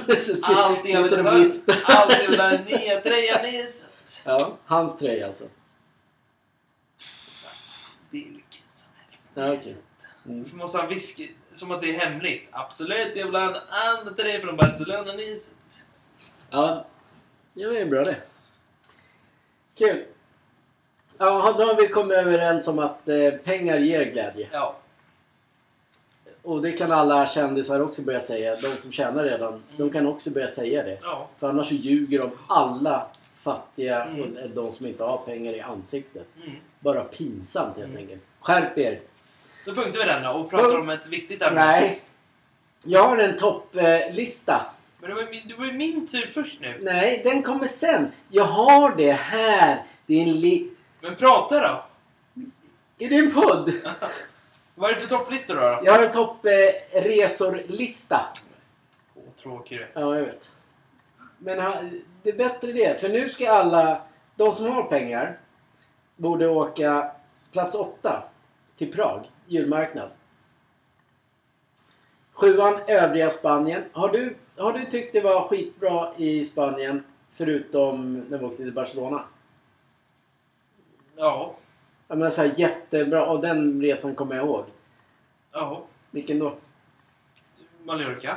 Så 0.08 0.32
sit- 0.34 0.44
Alltid 0.56 0.94
jag 0.94 1.02
vill 1.02 1.18
och 1.18 1.24
ha, 1.24 2.50
nya 2.50 3.00
tröjan 3.00 3.42
nys. 3.42 3.84
Ja, 4.24 4.52
hans 4.66 4.98
tröja 4.98 5.26
alltså. 5.26 5.44
Vilken 8.10 8.62
som 8.74 8.90
helst. 9.10 9.30
Ja, 9.34 9.46
nys. 9.46 9.76
Mm. 10.26 10.42
Varför 10.42 10.56
måste 10.56 10.78
han 10.78 10.88
viska 10.88 11.22
som 11.54 11.70
att 11.70 11.80
det 11.80 11.96
är 11.96 11.98
hemligt? 12.00 12.48
Absolut, 12.50 13.16
jag 13.16 13.26
vill 13.26 13.34
ha 13.34 13.42
en 13.42 13.56
annan 13.70 14.14
tröja 14.16 14.40
från 14.40 14.56
Barcelona 14.56 15.12
nys. 15.12 15.50
Ja, 16.50 16.84
det 17.54 17.66
var 17.66 17.72
ju 17.72 17.86
bra 17.86 18.04
det. 18.04 18.16
Kul. 19.78 20.04
Ja, 21.18 21.54
då 21.58 21.64
har 21.64 21.80
vi 21.80 21.88
kommit 21.88 22.16
överens 22.16 22.68
om 22.68 22.78
att 22.78 23.08
eh, 23.08 23.30
pengar 23.30 23.76
ger 23.78 24.04
glädje. 24.04 24.48
Ja. 24.52 24.76
och 26.42 26.62
det 26.62 26.72
kan 26.72 26.92
alla 26.92 27.26
kändisar 27.26 27.80
också 27.80 28.02
börja 28.02 28.20
säga. 28.20 28.56
De 28.56 28.68
som 28.68 28.92
tjänar 28.92 29.24
redan. 29.24 29.62
De 29.76 29.90
kan 29.90 30.06
också 30.06 30.30
börja 30.30 30.48
säga 30.48 30.82
det. 30.82 30.98
Ja. 31.02 31.28
För 31.38 31.48
annars 31.48 31.68
så 31.68 31.74
ljuger 31.74 32.18
de 32.18 32.30
alla 32.46 33.06
fattiga 33.42 34.04
Mm. 34.04 34.20
och 34.20 34.28
de 34.50 34.72
som 34.72 34.86
inte 34.86 35.04
har 35.04 35.16
pengar 35.18 35.54
i 35.54 35.60
ansiktet. 35.60 36.26
Mm. 36.44 36.56
Bara 36.80 37.04
pinsamt 37.04 37.76
helt 37.76 37.88
Mm. 37.88 37.96
enkelt. 38.02 38.20
Skärp 38.40 38.78
er! 38.78 39.00
Så 39.64 39.74
punktar 39.74 39.98
vi 40.00 40.04
den 40.06 40.22
då 40.22 40.30
och 40.30 40.50
pratar 40.50 40.64
Punkt. 40.64 40.80
om 40.80 40.90
ett 40.90 41.06
viktigt 41.08 41.42
ämne. 41.42 41.64
Nej. 41.66 42.00
Jag 42.84 43.08
har 43.08 43.18
en 43.18 43.36
topplista. 43.36 44.66
Men 45.00 45.10
det 45.10 45.16
var, 45.16 45.30
min, 45.30 45.48
det 45.48 45.54
var 45.54 45.72
min 45.72 46.06
tur 46.06 46.26
först 46.26 46.60
nu. 46.60 46.78
Nej, 46.82 47.20
den 47.24 47.42
kommer 47.42 47.66
sen. 47.66 48.12
Jag 48.28 48.44
har 48.44 48.94
det 48.96 49.12
här. 49.12 49.82
Det 50.06 50.14
är 50.14 50.22
en 50.22 50.40
li... 50.40 50.70
Men 51.00 51.14
prata 51.16 51.60
då! 51.68 51.84
Är 53.04 53.08
det 53.08 53.16
en 53.16 53.34
podd? 53.34 53.72
Vad 54.74 54.90
är 54.90 54.94
det 54.94 55.00
för 55.00 55.08
topplistor 55.08 55.54
då? 55.54 55.60
då? 55.60 55.80
Jag 55.84 55.92
har 55.92 56.02
en 56.04 56.12
toppresorlista. 56.12 58.20
Åh, 59.14 59.22
tråkig 59.42 59.78
du. 59.78 59.86
Ja, 59.94 60.16
jag 60.16 60.24
vet. 60.24 60.52
Men 61.42 61.56
det 62.22 62.30
är 62.30 62.36
bättre 62.36 62.72
det. 62.72 63.00
För 63.00 63.08
nu 63.08 63.28
ska 63.28 63.50
alla, 63.50 64.02
de 64.36 64.52
som 64.52 64.72
har 64.72 64.82
pengar, 64.82 65.38
borde 66.16 66.48
åka 66.48 67.12
plats 67.52 67.74
åtta 67.74 68.22
till 68.76 68.92
Prag, 68.92 69.30
julmarknad. 69.46 70.10
Sjuan, 72.32 72.74
övriga 72.86 73.30
Spanien. 73.30 73.82
Har 73.92 74.08
du, 74.08 74.36
har 74.56 74.72
du 74.72 74.84
tyckt 74.84 75.12
det 75.12 75.20
var 75.20 75.48
skitbra 75.48 76.08
i 76.16 76.44
Spanien, 76.44 77.04
förutom 77.32 78.20
när 78.20 78.38
vi 78.38 78.44
åkte 78.44 78.56
till 78.56 78.72
Barcelona? 78.72 79.24
Ja. 81.16 81.54
Jag 82.08 82.18
menar 82.18 82.30
så 82.30 82.42
här, 82.42 82.52
jättebra. 82.56 83.26
Och 83.26 83.40
den 83.40 83.82
resan 83.82 84.14
kommer 84.14 84.36
jag 84.36 84.46
ihåg. 84.46 84.64
Ja. 85.52 85.84
Vilken 86.10 86.38
då? 86.38 86.54
Mallorca. 87.84 88.36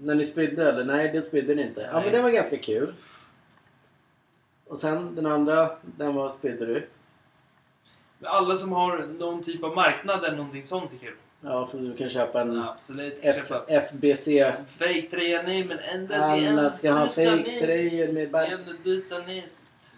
När 0.00 0.14
ni 0.14 0.24
spydde 0.24 0.68
eller? 0.68 0.84
Nej, 0.84 1.10
det 1.12 1.22
spydde 1.22 1.54
ni 1.54 1.62
inte. 1.62 1.80
Ja, 1.80 1.92
Nej. 1.92 2.02
men 2.02 2.12
den 2.12 2.22
var 2.22 2.30
ganska 2.30 2.56
kul. 2.58 2.94
Och 4.66 4.78
sen 4.78 5.14
den 5.14 5.26
andra, 5.26 5.70
den 5.82 6.14
var 6.14 6.30
spydde 6.30 6.66
du. 6.66 6.86
Men 8.18 8.30
Alla 8.30 8.56
som 8.56 8.72
har 8.72 8.98
någon 9.18 9.42
typ 9.42 9.64
av 9.64 9.74
marknad 9.74 10.24
eller 10.24 10.36
någonting 10.36 10.62
sånt 10.62 10.92
är 10.94 10.98
kul. 10.98 11.14
Ja, 11.40 11.66
för 11.66 11.78
du 11.78 11.96
kan 11.96 12.08
köpa 12.10 12.40
en 12.40 12.58
Absolut. 12.62 13.18
F- 13.22 13.36
Köpa 13.48 13.64
FBC. 13.68 14.26
Fake-tröja 14.78 15.42
nej 15.42 15.64
men 15.64 15.78
ändå 15.78 16.06
det 16.08 16.14
är 16.14 16.52
Alla 16.52 16.70
ska 16.70 16.90
ha 16.92 17.06
fejktröjor 17.08 18.12
med 18.12 18.30
bara... 18.30 18.46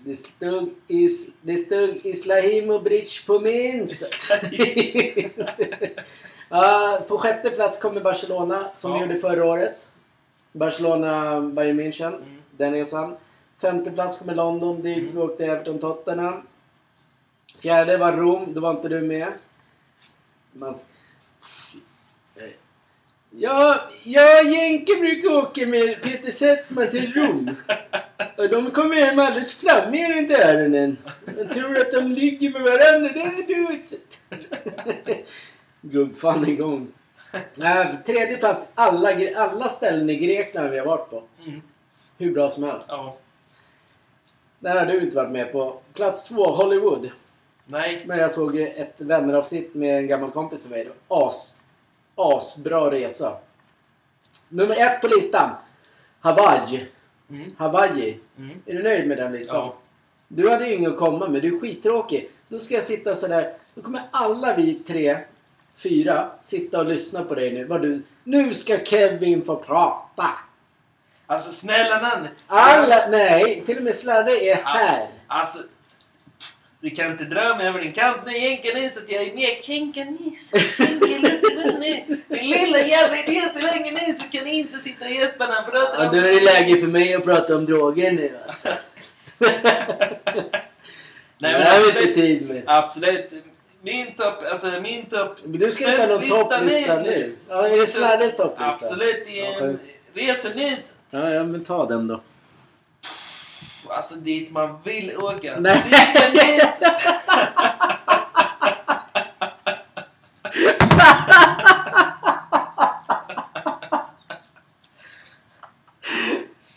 Det 0.05 0.17
stod, 0.17 0.75
is, 0.89 1.31
det 1.43 1.57
stod 1.57 1.89
Islahimovic 2.07 3.27
på 3.27 3.41
min. 3.41 3.89
ja, 6.49 7.01
på 7.09 7.19
sjätte 7.19 7.51
plats 7.51 7.79
kommer 7.79 8.01
Barcelona, 8.01 8.71
som 8.75 8.93
Ja. 8.93 9.01
gjorde 9.03 9.19
förra 9.21 9.45
året. 9.45 9.87
Barcelona, 10.53 11.41
Bayern 11.41 11.77
München. 11.77 12.15
Mm. 12.15 12.43
Den 12.51 12.73
resan. 12.73 13.17
Femte 13.61 13.91
plats 13.91 14.19
kommer 14.19 14.35
London, 14.35 14.83
dit 14.83 14.99
Mm. 14.99 15.13
vi 15.15 15.19
åkte 15.19 15.45
Everton 15.45 15.79
Tottenham. 15.79 16.43
Fjärde 17.63 17.97
var 17.97 18.13
Rom, 18.13 18.55
då 18.55 18.61
var 18.61 18.71
inte 18.71 18.89
du 18.89 19.01
med. 19.01 19.33
Man... 20.53 20.75
Ja, 23.33 23.81
jag 24.05 24.47
och 24.47 24.53
Jenke 24.53 24.97
brukar 25.01 25.33
åka 25.33 25.67
med 25.67 26.03
Peter 26.03 26.31
Settman 26.31 26.91
till 26.91 27.13
Rom. 27.15 27.57
Och 28.37 28.49
de 28.49 28.71
kommer 28.71 28.97
hem 28.97 29.19
alldeles 29.19 29.55
flammiga 29.61 30.09
runt 30.09 30.31
öronen. 30.31 30.97
Man 31.37 31.49
tror 31.49 31.77
att 31.79 31.93
de 31.93 32.13
ligger 32.13 32.51
med 32.51 32.63
varandra. 32.63 33.11
Det 33.13 33.21
är 33.21 33.47
du 33.47 35.25
Drog 35.81 36.19
fan 36.19 36.49
igång. 36.49 36.89
Äh, 37.33 37.97
tredje 38.07 38.37
plats, 38.37 38.73
alla, 38.75 39.11
alla 39.37 39.69
ställen 39.69 40.11
i 40.11 40.17
Grekland 40.17 40.71
vi 40.71 40.79
har 40.79 40.87
varit 40.87 41.11
på. 41.11 41.23
Mm. 41.47 41.63
Hur 42.19 42.33
bra 42.33 42.51
som 42.51 42.63
helst. 42.63 42.87
Ja. 42.89 43.17
Där 44.59 44.77
har 44.77 44.87
du 44.87 45.01
inte 45.01 45.17
varit 45.17 45.31
med 45.31 45.53
på. 45.53 45.81
Plats 45.95 46.29
två, 46.29 46.45
Hollywood. 46.45 47.11
Nej. 47.65 48.03
Men 48.07 48.19
jag 48.19 48.33
såg 48.33 48.57
ett 48.57 49.01
vänneravsnitt 49.01 49.75
med 49.75 49.99
en 49.99 50.07
gammal 50.07 50.31
kompis 50.31 50.63
till 50.63 50.71
mig. 50.71 50.89
As, 51.09 51.63
asbra 52.15 52.91
resa. 52.91 53.37
Nummer 54.49 54.77
ett 54.79 55.01
på 55.01 55.09
listan. 55.09 55.51
Hawaii. 56.21 56.87
Mm. 57.31 57.55
Hawaii. 57.59 58.21
Mm. 58.39 58.63
Är 58.67 58.75
du 58.75 58.83
nöjd 58.83 59.09
med 59.09 59.19
den 59.19 59.33
listan? 59.33 59.57
Ja. 59.57 59.77
Du 60.29 60.51
hade 60.51 60.69
ju 60.69 60.75
ingen 60.75 60.93
att 60.93 60.99
komma 60.99 61.29
med. 61.29 61.43
Du 61.43 61.57
är 61.57 61.61
skittråkig. 61.61 62.31
Då 62.49 62.59
ska 62.59 62.75
jag 62.75 62.85
sitta 62.85 63.15
sådär. 63.15 63.55
Då 63.75 63.83
kommer 63.83 64.03
alla 64.11 64.57
vi 64.57 64.75
tre, 64.75 65.19
fyra, 65.77 66.31
sitta 66.43 66.79
och 66.79 66.87
lyssna 66.87 67.23
på 67.25 67.35
dig 67.35 67.53
nu. 67.53 67.65
Vad 67.65 67.83
du, 67.83 68.03
nu 68.25 68.55
ska 68.55 68.79
Kevin 68.85 69.45
få 69.45 69.57
prata. 69.57 70.31
Alltså 71.27 71.53
snälla 71.53 72.01
nann. 72.01 72.29
Alla, 72.47 73.07
nej, 73.09 73.63
till 73.67 73.77
och 73.77 73.83
med 73.83 73.95
Sladde 73.95 74.45
är 74.45 74.55
här. 74.65 75.07
Alltså. 75.27 75.59
Du 76.83 76.91
kan 76.91 77.13
inte 77.13 77.25
dra 77.25 77.57
mig 77.57 77.67
över 77.69 77.81
din 77.81 77.93
kant 77.93 78.17
nu 78.27 78.39
Jenkanis 78.39 78.97
att 78.97 79.13
jag 79.13 79.23
är 79.23 79.35
med 79.35 79.65
Kenkanis. 79.65 80.51
Din 82.29 82.51
lilla 82.51 82.79
jävla 82.79 83.17
idiot 83.25 83.63
länge 83.63 83.91
nu 83.93 84.19
så 84.19 84.29
kan 84.31 84.45
ni 84.45 84.59
inte 84.59 84.79
sitta 84.79 85.05
och 85.05 85.11
gäspa 85.11 85.47
när 85.47 85.55
han 85.55 85.71
pratar 85.71 86.05
Ja, 86.05 86.11
då 86.11 86.19
är 86.19 86.35
det 86.35 86.41
läge 86.45 86.81
för 86.81 86.87
mig 86.87 87.15
att 87.15 87.25
prata 87.25 87.57
om 87.57 87.67
droger 87.67 88.13
nu 88.13 88.39
alltså. 88.43 88.69
Nej, 89.39 89.61
det 91.53 91.59
men 91.59 91.67
har 91.67 91.81
vi 91.81 91.89
inte 92.09 92.15
tid 92.15 92.49
med. 92.49 92.63
absolut. 92.67 93.31
Min 93.83 94.15
topp, 94.15 94.45
alltså 94.51 94.81
min 94.83 95.07
topp... 95.07 95.39
Du 95.45 95.71
ska 95.71 95.91
inte 95.91 96.03
ha 96.03 96.07
någon 96.09 96.21
Lista 96.21 96.45
topplista 96.45 97.03
nu. 97.03 97.35
Ja, 97.49 97.69
är 97.69 97.81
det 97.81 97.87
Sladdes 97.87 98.37
topplista? 98.37 98.75
Absolut, 98.75 99.25
det 99.27 99.41
är 99.41 99.63
en 99.63 99.79
resenys. 100.15 100.95
Ja, 101.11 101.31
ja, 101.31 101.45
men 101.45 101.65
ta 101.65 101.87
den 101.87 102.07
då. 102.07 102.21
Alltså 103.89 104.15
dit 104.15 104.51
man 104.53 104.83
vill 104.85 105.17
åka. 105.17 105.57
Nej. 105.61 105.77
Supernys! 105.77 106.81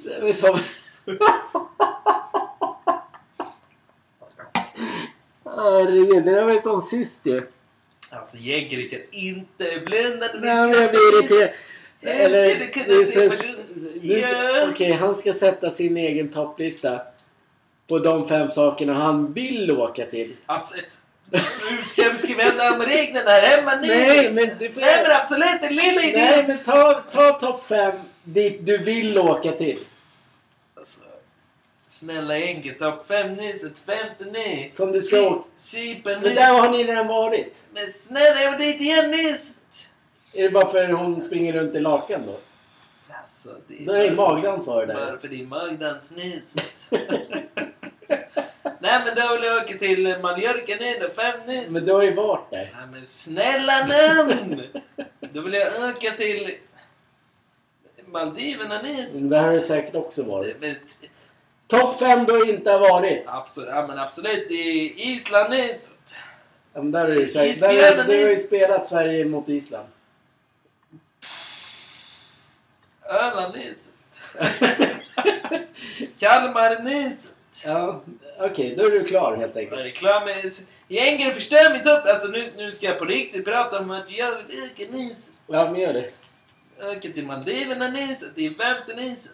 Det 0.04 0.30
är 0.30 0.34
som... 0.34 0.60
det 6.26 6.32
där 6.32 6.44
var 6.44 6.52
ju 6.54 6.60
som 6.60 6.82
sist 6.82 7.20
ju. 7.24 7.48
Alltså 8.10 8.38
Jägare 8.38 8.90
kan 8.90 9.00
inte 9.12 9.66
blunda 9.86 10.28
när 10.34 10.40
vi 10.40 10.48
Nej, 10.48 10.70
men 10.70 10.82
jag 10.82 10.92
blir 10.92 11.20
irriterad. 11.20 11.50
Eller, 12.02 12.50
skulle 12.50 12.68
kunna 12.68 13.30
se. 13.30 14.70
Okej, 14.72 14.92
han 14.92 15.16
ska 15.16 15.34
sätta 15.34 15.70
sin 15.70 15.98
egen 15.98 16.30
topplista. 16.30 17.02
På 17.88 18.00
de 18.00 18.28
fem 18.28 18.52
sakerna 18.52 18.94
han 18.94 19.34
vill 19.34 19.72
åka 19.72 20.06
till. 20.06 20.36
Absolut. 20.46 20.86
Hur 21.32 21.82
ska, 21.82 22.34
vi 22.36 22.42
ändra 22.44 22.74
om 22.74 22.82
reglerna 22.82 23.30
här 23.30 23.42
hemma 23.42 23.76
nu? 23.76 23.88
Nej, 23.88 24.32
men 24.34 24.58
du 24.60 24.72
får... 24.72 24.82
Nej 24.82 25.04
men 25.04 25.12
absolut, 25.12 25.62
den 25.62 25.76
lilla 25.76 26.02
idén! 26.02 26.32
Nej, 26.32 26.46
men 26.48 26.58
ta, 26.58 27.04
ta 27.12 27.32
topp 27.32 27.68
fem 27.68 27.96
dit 28.24 28.66
du 28.66 28.78
vill 28.78 29.20
åka 29.20 29.52
till. 29.52 29.80
Alltså, 30.78 31.00
snälla 32.04 32.34
enkelt, 32.34 32.80
topp 32.80 33.08
fem 33.08 33.34
nyset, 33.34 33.80
femte 33.80 34.26
ny. 34.32 34.72
Som 34.74 34.92
du 34.92 35.02
Cypern 35.56 36.22
Men 36.22 36.36
där 36.36 36.54
har 36.62 36.70
ni 36.72 36.84
redan 36.84 37.08
varit. 37.08 37.64
Men 37.74 37.92
snälla, 37.92 38.42
jag 38.42 38.52
vill 38.58 38.68
dit 38.68 38.82
igen 38.82 39.12
nyset! 39.12 39.58
Är 40.34 40.44
det 40.44 40.50
bara 40.50 40.70
för 40.70 40.84
att 40.84 41.00
hon 41.00 41.22
springer 41.22 41.54
runt 41.54 41.76
i 41.76 41.80
lakan 41.80 42.22
då? 42.26 42.36
Alltså, 43.20 43.50
det 43.68 43.82
är 43.84 43.86
Då 43.86 43.94
är 43.94 44.16
bara- 44.16 44.34
magdansvar 44.34 44.86
där. 44.86 44.94
Bara 44.94 45.20
för 45.20 45.28
din 45.28 45.50
magdansnys. 45.50 46.56
Nej 48.80 49.02
men 49.06 49.16
då 49.16 49.36
vill 49.36 49.44
jag 49.44 49.64
åka 49.64 49.78
till 49.78 50.16
Mallorca 50.22 50.76
nu 50.80 50.98
då, 51.02 51.08
fem 51.14 51.40
nys. 51.48 51.70
Men 51.70 51.86
du 51.86 51.92
har 51.94 52.04
ju 52.04 52.14
varit 52.14 52.50
där. 52.52 52.74
Nej 52.78 52.88
men 52.92 53.06
snälla 53.06 53.86
namn! 53.88 54.62
Då 55.34 55.42
vill 55.42 55.54
jag 55.54 55.90
åka 55.90 56.12
till 56.12 56.52
Maldiverna 58.06 58.82
nys. 58.82 59.14
Men 59.14 59.30
Där 59.30 59.44
har 59.44 59.54
du 59.54 59.62
säkert 59.62 59.96
också 59.96 60.24
varit. 60.24 60.62
Men- 60.62 60.76
Topp 61.68 62.00
fem 62.00 62.26
du 62.26 62.50
inte 62.50 62.72
har 62.72 62.80
varit. 62.80 63.24
Absolut, 63.28 63.70
ja, 63.70 63.88
men 63.88 64.00
absolut 64.00 64.52
i 64.52 64.94
Island 64.98 65.50
nys. 65.50 65.90
Ja, 66.74 66.82
men 66.82 66.92
där 66.92 67.08
du, 67.08 67.28
säkert, 67.28 67.56
Isbjörnen 67.56 67.98
där, 67.98 68.04
du 68.14 68.24
har 68.24 68.30
ju 68.30 68.34
is. 68.34 68.46
spelat 68.46 68.86
Sverige 68.86 69.26
mot 69.26 69.50
Island. 69.50 69.88
Öland 73.10 73.56
nys. 73.56 73.90
Kalmar 76.20 76.84
nys. 76.84 77.34
ja, 77.66 78.02
Okej, 78.40 78.76
då 78.78 78.86
är 78.86 78.92
du 78.92 79.04
klar 79.04 79.36
helt 79.38 79.56
Jag 79.56 79.64
enkelt. 79.64 79.82
är 79.82 79.90
klar 79.90 80.26
med... 80.26 80.54
Gängare 80.88 81.34
förstör 81.34 81.74
mitt 81.74 81.88
upp. 81.88 82.06
Alltså 82.06 82.28
nu, 82.28 82.50
nu 82.58 82.72
ska 82.72 82.86
jag 82.86 83.00
på 83.00 83.06
riktigt 83.06 83.46
prata 83.46 83.80
om 83.80 83.92
att 83.92 84.06
jag 84.12 84.36
vill 84.36 84.60
åka 84.64 84.92
nys. 84.98 85.32
Ja, 85.48 85.72
men 85.72 85.82
gör 85.82 85.94
det. 85.94 86.08
Åka 86.92 87.10
till 87.10 87.26
Maldiverna 87.26 87.88
nyset. 87.88 88.30
Det 88.36 88.46
är 88.46 88.54
femte 88.54 88.96
nyset. 88.96 89.34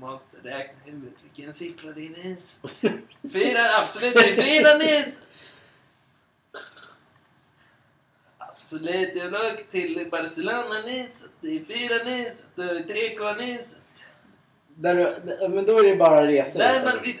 Måste 0.00 0.36
räkna 0.42 0.78
huvudet 0.84 1.14
vilken 1.22 1.54
siffra 1.54 1.92
det 1.92 2.06
är 2.06 2.10
nys. 2.24 2.58
Fyra, 3.32 3.76
absolut 3.82 4.16
är 4.16 4.42
fyra 4.42 4.74
nys. 4.78 5.20
Absolut, 8.38 9.16
jag 9.16 9.34
åka 9.34 9.56
till 9.70 10.08
Barcelona 10.10 10.80
nyset, 10.86 11.30
det 11.40 11.48
är 11.48 11.64
fyra 11.64 12.04
nyset, 12.04 12.46
det 12.54 12.62
är 12.62 12.80
tre 12.80 13.16
kvar. 13.16 13.36
Där, 14.74 14.94
du- 14.94 15.48
men 15.48 15.66
då 15.66 15.78
är 15.78 15.84
det 15.84 15.96
bara 15.96 16.26
resor. 16.26 16.58
Där 16.58 16.84
man 16.84 17.02
vill... 17.02 17.18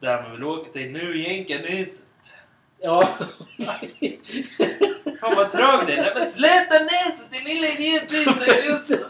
Där 0.00 0.22
man 0.22 0.32
vill 0.32 0.44
åka 0.44 0.70
till 0.72 0.92
nu 0.92 1.18
jänka 1.22 1.58
nyset. 1.58 2.04
Ja. 2.80 3.06
Fan 5.20 5.36
vad 5.36 5.50
trög 5.50 5.86
det 5.86 5.92
är. 5.94 6.02
Nej 6.02 6.12
men 6.14 6.26
sluta 6.26 6.78
nyset 6.78 7.30
din 7.32 7.44
lilla 7.44 7.68
idiot! 7.68 9.00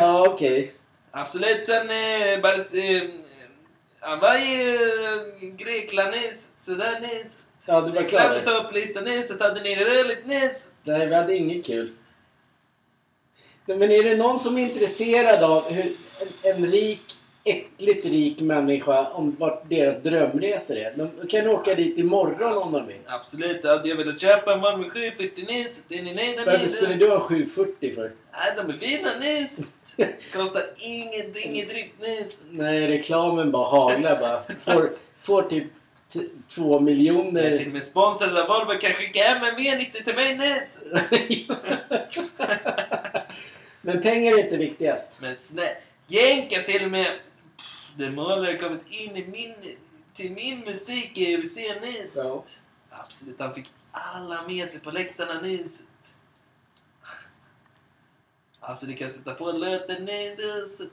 Ja, 0.00 0.28
okej. 0.28 0.72
Absolut, 1.10 1.66
sen 1.66 1.90
eh, 1.90 2.40
bara... 2.42 2.54
Eh, 2.54 3.02
han 4.00 4.20
var 4.20 4.34
i 4.34 4.74
eh, 4.74 5.48
Grekland 5.56 6.10
nyset, 6.10 6.48
sådär. 6.60 7.00
Ja, 7.66 7.80
du 7.80 7.92
var 7.92 8.02
klar 8.02 8.42
topplistan 8.44 9.04
nyset, 9.04 9.42
hade 9.42 9.62
ni 9.62 9.74
det 9.74 10.26
nyset? 10.26 10.70
Nej, 10.82 11.06
vi 11.06 11.14
hade 11.14 11.36
inget 11.36 11.66
kul. 11.66 11.92
Men 13.64 13.82
är 13.82 14.04
det 14.04 14.16
någon 14.16 14.40
som 14.40 14.58
är 14.58 14.62
intresserad 14.62 15.44
av 15.44 15.72
hur 15.72 15.92
en, 16.20 16.54
en 16.54 16.70
rik, 16.70 17.16
äckligt 17.46 18.04
rik 18.06 18.40
människa, 18.40 19.10
om 19.10 19.36
vart 19.38 19.70
deras 19.70 20.02
drömresor 20.02 20.76
är? 20.76 20.92
De 20.96 21.28
kan 21.28 21.48
åka 21.48 21.74
dit 21.74 21.98
imorgon 21.98 22.58
om 22.58 22.72
de 22.72 22.86
vill. 22.86 22.96
Absolut, 23.06 23.64
hade 23.64 23.88
jag 23.88 23.96
velat 23.96 24.20
köpa 24.20 24.52
en 24.52 24.60
Volvo 24.60 24.90
740 24.90 25.44
nyset, 25.48 25.84
är 25.88 26.02
ni 26.02 26.14
nöjda 26.14 26.44
Varför 26.46 26.68
skulle 26.68 26.94
du 26.94 27.10
ha 27.10 27.20
740 27.20 27.94
för? 27.94 28.02
Nej, 28.32 28.52
de 28.56 28.70
är 28.72 28.76
fina 28.76 29.18
nyset. 29.18 29.74
Kostar 30.32 30.62
ingenting 30.78 31.56
i 31.56 31.64
drift 31.64 32.00
nyset. 32.00 32.40
Nej, 32.50 32.86
reklamen 32.86 33.50
bara 33.50 33.66
haglar 33.68 34.20
bara. 34.20 34.42
Får, 34.74 34.90
får 35.22 35.42
typ 35.42 35.64
två 36.48 36.72
Jag 36.72 36.80
är 36.80 36.80
miljoner. 36.80 37.58
till 37.58 37.66
och 37.66 37.72
med 37.72 37.82
sponsrad 37.82 38.38
av 38.38 38.48
Volvo, 38.48 38.78
kan 38.80 38.92
skicka 38.92 39.22
hem 39.22 39.44
en 39.44 39.56
V90 39.58 40.04
till 40.04 40.14
mig 40.14 40.36
nyset. 40.36 40.82
Men 43.80 44.02
pengar 44.02 44.32
är 44.32 44.44
inte 44.44 44.56
viktigast. 44.56 45.12
Men 45.20 45.36
snälla, 45.36 45.70
jänka 46.06 46.62
till 46.62 46.84
och 46.84 46.90
med. 46.90 47.06
Målare 47.96 48.52
har 48.52 48.58
kommit 48.58 48.86
in 48.88 49.16
i 49.16 49.26
min, 49.26 49.54
till 50.14 50.32
min 50.32 50.60
musik 50.60 51.18
i 51.18 51.36
UC 51.36 51.56
nyset. 51.56 52.12
Ja. 52.16 52.44
Absolut, 52.90 53.40
han 53.40 53.54
fick 53.54 53.70
alla 53.90 54.48
med 54.48 54.68
sig 54.68 54.80
på 54.80 54.90
läktarna 54.90 55.40
nyset. 55.40 55.86
Alltså, 58.60 58.86
du 58.86 58.94
kan 58.94 59.10
sätta 59.10 59.34
på 59.34 59.52
låten 59.52 60.04
nyset. 60.04 60.90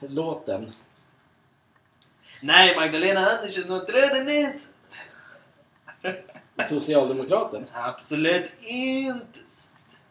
Låten. 0.00 0.72
Nej, 2.40 2.76
Magdalena 2.76 3.30
Andersson 3.30 3.70
och 3.70 3.86
Tröden 3.86 4.26
nyset. 4.26 4.74
Socialdemokraten. 6.68 7.66
Absolut 7.72 8.58
inte. 8.62 9.40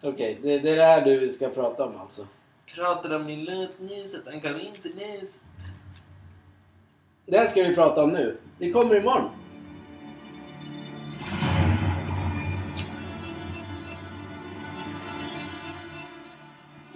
Okej, 0.03 0.39
det, 0.41 0.59
det 0.59 0.69
är 0.69 0.75
det 0.75 0.85
här 0.85 1.01
du 1.01 1.29
ska 1.29 1.49
prata 1.49 1.85
om 1.85 1.97
alltså. 1.97 2.27
Pratar 2.75 3.15
om 3.15 3.25
min 3.25 3.43
låt 3.43 3.79
nyset, 3.79 4.21
han 4.25 4.41
kan 4.41 4.59
inte 4.59 4.87
nyset. 4.87 5.39
Det 7.25 7.37
här 7.37 7.47
ska 7.47 7.63
vi 7.63 7.75
prata 7.75 8.03
om 8.03 8.09
nu. 8.09 8.37
Det 8.59 8.71
kommer 8.71 8.95
imorgon. 8.95 9.29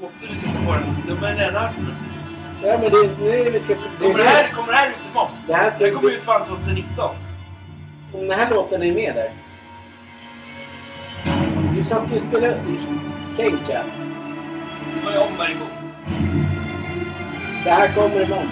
Måste 0.02 0.28
du 0.28 0.36
sätta 0.36 0.66
på 0.66 0.72
den? 0.72 0.96
De 1.08 1.26
är 1.26 1.36
redan. 1.36 1.74
Ja, 2.64 2.80
men 2.82 2.92
det, 2.92 3.20
nu 3.20 3.30
är 3.30 3.46
det 3.46 3.52
vi 3.52 3.60
ska... 3.60 3.74
Det, 3.74 3.80
Kommer 4.00 4.18
det 4.18 4.24
här, 4.24 4.52
kommer 4.52 4.74
det 4.74 4.78
här 4.78 4.90
ut 4.90 4.96
imorgon? 5.12 5.32
det 5.48 5.54
här 5.54 5.70
ska 5.70 5.86
Det 5.86 5.92
kommer 5.92 6.12
ut 6.12 6.22
fan 6.22 6.46
2019. 6.46 7.16
Om 8.14 8.28
den 8.28 8.40
här 8.40 8.50
låten 8.56 8.84
är 8.84 8.94
med 8.94 9.16
där. 9.16 9.32
Du 11.76 11.84
satt 11.84 12.12
ju 12.12 12.16
och 12.16 12.22
spelade 12.22 12.62
Kenka. 13.38 13.84
Nu 15.00 15.06
var 15.06 15.12
jag 15.12 15.28
om 15.28 15.38
varje 15.38 15.56
gång. 15.56 15.70
Det 17.64 17.70
här 17.70 17.94
kommer 17.94 18.26
imorgon. 18.26 18.50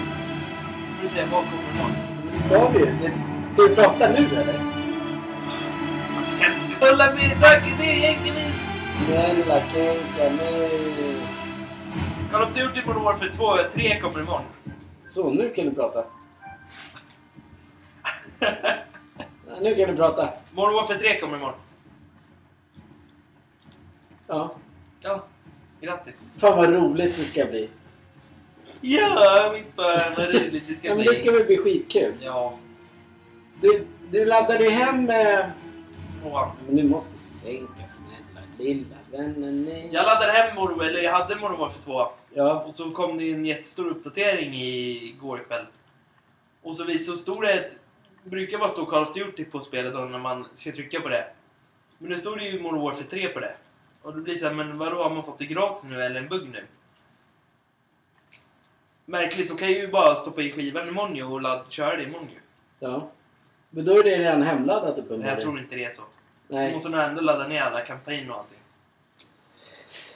Nu 1.02 1.08
säger 1.08 1.26
vad 1.26 1.44
kommer 1.44 1.70
imorgon. 1.74 1.96
Det 2.32 2.38
ska 2.38 2.68
vi 2.68 2.78
ju. 2.78 3.12
Ska 3.52 3.62
vi 3.62 3.74
prata 3.74 4.08
nu 4.08 4.36
eller? 4.36 4.58
Man 6.14 6.26
ska 6.26 6.46
inte 6.46 6.74
kolla 6.80 7.14
med 7.14 7.40
tacken, 7.40 7.72
det 7.78 7.84
är 7.84 7.96
egentligen 7.96 8.52
Snälla 8.80 9.60
Kenka, 9.60 10.36
nej. 10.42 11.16
Call 12.32 12.42
of 12.42 12.54
Duty 12.54 12.82
Modern 12.86 13.04
Warfare 13.04 13.32
2, 13.32 13.56
3 13.74 14.00
kommer 14.00 14.20
imorgon. 14.20 14.44
Så, 15.04 15.30
nu 15.30 15.48
kan 15.50 15.64
du 15.64 15.74
prata. 15.74 16.04
Ja, 18.40 19.54
nu 19.60 19.74
kan 19.74 19.88
du 19.88 19.96
prata. 19.96 20.28
Modern 20.52 20.74
Warfare 20.74 20.98
3 20.98 21.20
kommer 21.20 21.36
imorgon. 21.36 21.58
Ja. 24.26 24.54
Ja, 25.00 25.24
grattis. 25.80 26.32
Fan 26.38 26.56
vad 26.56 26.70
roligt 26.72 27.16
det 27.16 27.24
ska 27.24 27.44
bli. 27.44 27.68
Ja, 28.80 29.50
mitt 29.54 29.76
barn, 29.76 30.14
vad 30.16 30.26
roligt 30.28 30.64
det 30.68 30.74
ska 30.74 30.88
Ja, 30.88 30.94
men 30.94 31.02
bli. 31.04 31.12
det 31.12 31.18
ska 31.18 31.32
väl 31.32 31.44
bli 31.44 31.56
skitkul. 31.58 32.14
Ja, 32.20 32.58
Du, 33.60 33.86
du 34.10 34.24
laddade 34.24 34.64
ju 34.64 34.70
hem... 34.70 35.10
Eh... 35.10 35.46
tvåan. 36.22 36.48
Men 36.66 36.76
du 36.76 36.84
måste 36.84 37.18
sänka 37.18 37.86
snälla 37.86 38.46
lilla 38.58 38.96
vännen. 39.12 39.64
Nej. 39.64 39.88
Jag 39.92 40.06
laddade 40.06 40.32
hem 40.32 40.56
Modern, 40.56 40.80
eller 40.80 41.00
jag 41.02 41.12
hade 41.12 41.36
Modern 41.36 41.58
Warfare 41.58 41.82
2. 41.82 42.06
Ja. 42.34 42.64
Och 42.66 42.74
så 42.74 42.90
kom 42.90 43.18
det 43.18 43.32
en 43.32 43.44
jättestor 43.46 43.88
uppdatering 43.90 44.54
igår 44.54 45.40
kväll. 45.48 45.66
Och 46.62 46.76
så 46.76 46.84
visade 46.84 47.16
så 47.16 47.22
stod 47.22 47.42
det 47.42 47.70
brukar 48.24 48.58
bara 48.58 48.68
stå 48.68 48.86
Call 48.86 49.02
of 49.02 49.14
Duty 49.14 49.44
på 49.44 49.60
spelet 49.60 49.92
då 49.92 49.98
när 50.00 50.18
man 50.18 50.46
ska 50.52 50.72
trycka 50.72 51.00
på 51.00 51.08
det. 51.08 51.26
Men 51.98 52.10
nu 52.10 52.16
stod 52.16 52.38
det 52.38 52.44
ju 52.44 52.60
Modern 52.62 52.80
Warfare 52.80 53.04
3 53.04 53.28
på 53.28 53.40
det. 53.40 53.54
Och 54.02 54.14
då 54.14 54.20
blir 54.20 54.34
det 54.34 54.40
så 54.40 54.46
här, 54.46 54.54
men 54.54 54.78
vadå, 54.78 55.02
har 55.02 55.10
man 55.10 55.24
fått 55.24 55.38
det 55.38 55.46
gratis 55.46 55.84
nu 55.84 56.02
eller 56.02 56.20
en 56.20 56.28
bugg 56.28 56.48
nu? 56.48 56.64
Märkligt, 59.04 59.48
då 59.48 59.56
kan 59.56 59.72
jag 59.72 59.78
ju 59.78 59.88
bara 59.88 60.16
stoppa 60.16 60.42
i 60.42 60.52
skivan 60.52 60.88
imorgon 60.88 61.16
ju 61.16 61.24
och 61.24 61.42
ladd, 61.42 61.66
köra 61.68 61.96
det 61.96 62.02
imorgon 62.02 62.28
ju. 62.28 62.40
ja. 62.78 63.10
Men 63.70 63.84
då 63.84 63.98
är 63.98 64.02
det 64.02 64.18
redan 64.18 64.42
hemladdat 64.42 64.96
Men 64.96 65.04
uppenbarligen. 65.04 65.28
jag 65.28 65.40
tror 65.40 65.58
inte 65.58 65.76
det 65.76 65.84
är 65.84 65.90
så. 65.90 66.02
Nej. 66.48 66.72
måste 66.72 66.88
nog 66.88 67.00
ändå 67.00 67.20
ladda 67.20 67.48
ner 67.48 67.60
alla 67.60 67.80
kampanjer 67.80 68.30
och 68.30 68.36
allting. 68.38 68.58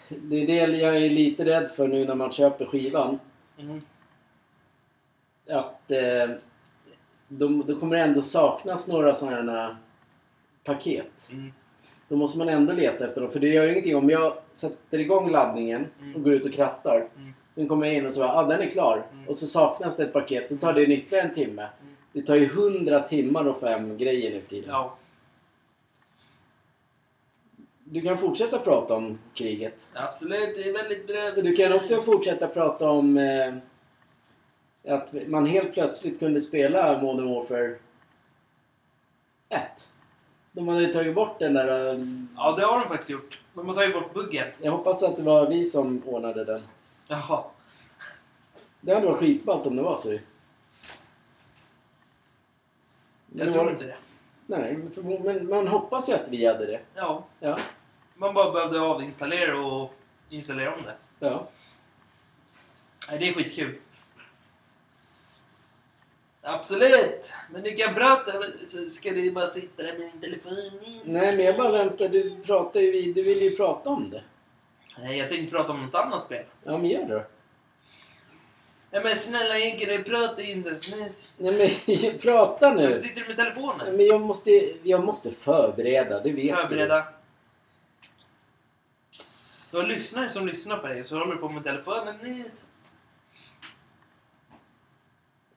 Det 0.09 0.37
är 0.37 0.47
det 0.47 0.76
jag 0.76 0.97
är 0.97 1.11
lite 1.11 1.45
rädd 1.45 1.70
för 1.70 1.89
nu 1.89 2.05
när 2.05 2.14
man 2.14 2.33
köper 2.33 2.66
skivan. 2.66 3.18
Mm. 3.59 3.80
Att 5.51 5.91
eh, 5.91 6.37
då, 7.28 7.49
då 7.49 7.80
kommer 7.80 7.97
det 7.97 8.03
ändå 8.03 8.22
saknas 8.22 8.89
några 8.89 9.14
sådana 9.14 9.53
här 9.53 9.76
paket. 10.64 11.28
Mm. 11.33 11.53
Då 12.12 12.18
måste 12.18 12.38
man 12.38 12.48
ändå 12.48 12.72
leta 12.72 13.04
efter 13.06 13.20
dem. 13.20 13.30
För 13.30 13.40
det 13.40 13.48
gör 13.48 13.64
ju 13.64 13.70
ingenting 13.70 13.96
om 13.96 14.10
jag 14.10 14.34
sätter 14.52 14.98
igång 14.98 15.30
laddningen 15.30 15.86
Mm. 16.00 16.14
och 16.16 16.22
går 16.22 16.32
ut 16.32 16.46
och 16.46 16.52
krattar. 16.52 16.96
Mm. 17.16 17.32
Sen 17.54 17.68
kommer 17.68 17.86
jag 17.86 17.96
in 17.96 18.06
och 18.06 18.12
så 18.12 18.20
bara, 18.20 18.32
ah, 18.34 18.42
den 18.46 18.60
är 18.60 18.66
klar. 18.70 19.02
Mm. 19.12 19.28
Och 19.28 19.36
så 19.36 19.46
saknas 19.46 19.96
det 19.96 20.02
ett 20.02 20.12
paket. 20.12 20.48
Så 20.48 20.56
tar 20.56 20.72
det 20.72 20.82
ytterligare 20.86 21.28
en 21.28 21.34
timme. 21.34 21.62
Mm. 21.62 21.96
Det 22.12 22.22
tar 22.22 22.34
ju 22.36 22.46
hundra 22.46 23.00
timmar 23.00 23.46
att 23.50 23.60
få 23.60 23.66
hem 23.66 23.96
grejer 23.98 24.30
nu 24.34 24.40
för 24.40 24.48
tiden. 24.48 24.70
Ja, 24.70 24.96
Du 27.84 28.00
kan 28.00 28.18
fortsätta 28.18 28.58
prata 28.58 28.94
om 28.94 29.18
kriget. 29.34 29.90
absolut. 29.94 30.56
Det 30.56 30.68
är 30.68 30.72
väldigt 30.72 31.06
bra. 31.06 31.32
Så 31.34 31.40
du 31.40 31.56
kan 31.56 31.72
också 31.72 32.02
fortsätta 32.02 32.46
prata 32.48 32.90
om 32.90 33.18
eh, 33.18 33.54
att 34.94 35.28
man 35.28 35.46
helt 35.46 35.72
plötsligt 35.72 36.18
kunde 36.18 36.40
spela 36.40 37.02
Modern 37.02 37.34
Warfare 37.34 37.74
1. 39.48 39.91
De 40.53 40.68
hade 40.68 40.92
tagit 40.92 41.14
bort 41.14 41.38
den 41.38 41.55
där... 41.55 41.94
eh, 41.94 42.00
Ja, 42.36 42.53
det 42.57 42.64
har 42.64 42.80
de 42.80 42.88
faktiskt 42.88 43.11
gjort. 43.11 43.40
De 43.55 43.68
har 43.68 43.74
tagit 43.74 43.94
bort 43.94 44.14
buggen. 44.14 44.46
Jag 44.61 44.72
hoppas 44.72 45.03
att 45.03 45.16
det 45.16 45.22
var 45.22 45.46
vi 45.46 45.64
som 45.66 46.03
ordnade 46.07 46.44
den. 46.44 46.62
Jaha. 47.09 47.44
Det 48.80 48.94
hade 48.94 49.07
varit 49.07 49.18
skitballt 49.18 49.66
om 49.66 49.76
det 49.76 49.82
var 49.82 49.96
så 49.96 50.12
ju. 50.12 50.20
Jag 53.34 53.46
det 53.46 53.53
tror 53.53 53.64
var- 53.64 53.70
inte 53.70 53.84
det. 53.84 53.96
Nej, 54.46 54.76
men 54.76 54.90
för- 54.90 55.03
men 55.03 55.48
man 55.48 55.68
hoppas 55.68 56.09
ju 56.09 56.12
att 56.12 56.28
vi 56.28 56.46
hade 56.46 56.66
det. 56.66 56.80
Ja. 56.94 57.24
Ja. 57.40 57.59
Man 58.14 58.34
bara 58.34 58.53
behövde 58.53 58.80
avinstallera 58.80 59.61
och 59.66 59.94
installera 60.28 60.74
om 60.74 60.82
det. 60.82 60.94
Ja. 61.26 61.46
Nej, 63.11 63.18
det 63.18 63.28
är 63.28 63.34
skitkul. 63.34 63.78
Absolut! 66.43 67.32
Men 67.51 67.62
du 67.62 67.74
kan 67.74 67.95
prata, 67.95 68.32
så 68.66 68.86
ska 68.86 69.11
du 69.11 69.32
bara 69.32 69.47
sitta 69.47 69.82
där 69.82 69.93
med 69.93 70.01
din 70.01 70.20
telefon. 70.20 70.80
Nej, 71.05 71.36
men 71.36 71.47
jag 71.47 71.57
bara 71.57 71.72
väntar. 71.72 72.09
Du 72.09 72.36
pratar 72.47 72.80
ju 72.80 72.90
vid, 72.93 73.14
Du 73.14 73.22
vill 73.22 73.43
ju 73.43 73.57
prata 73.57 73.90
om 73.90 74.11
det. 74.11 74.22
Nej, 74.99 75.18
jag 75.18 75.28
tänkte 75.28 75.51
prata 75.51 75.72
om 75.72 75.82
något 75.82 75.95
annat 75.95 76.24
spel. 76.24 76.45
Ja, 76.64 76.78
men 76.78 76.86
gör 76.86 77.05
det 77.05 77.14
då. 77.14 77.24
Nej 78.90 79.05
men 79.05 79.16
snälla 79.16 79.55
Henke, 79.55 79.86
du 79.86 80.05
pratar 80.05 80.43
ju 80.43 80.53
inte 80.53 80.68
ens 80.68 80.97
nyss. 80.97 81.30
Nej, 81.36 81.80
men 82.03 82.18
prata 82.18 82.74
nu. 82.74 82.82
Varför 82.82 82.99
sitter 82.99 83.20
du 83.20 83.26
med 83.26 83.36
Nej, 83.36 83.47
telefonen? 83.47 83.97
Men 83.97 84.07
jag 84.07 84.20
måste, 84.20 84.51
jag 84.82 85.05
måste 85.05 85.30
förbereda, 85.30 86.20
det 86.20 86.32
vet 86.32 86.57
Förbereda. 86.57 87.05
Du 89.70 89.76
har 89.76 89.86
lyssnare 89.86 90.30
som 90.30 90.47
lyssnar 90.47 90.76
på 90.78 90.86
dig 90.86 91.01
och 91.01 91.07
så 91.07 91.18
håller 91.18 91.34
du 91.34 91.40
på 91.40 91.49
med 91.49 91.64
telefonen 91.64 92.16
nyss. 92.22 92.66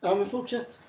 Ja, 0.05 0.15
men 0.15 0.29
fortsätt. 0.29 0.79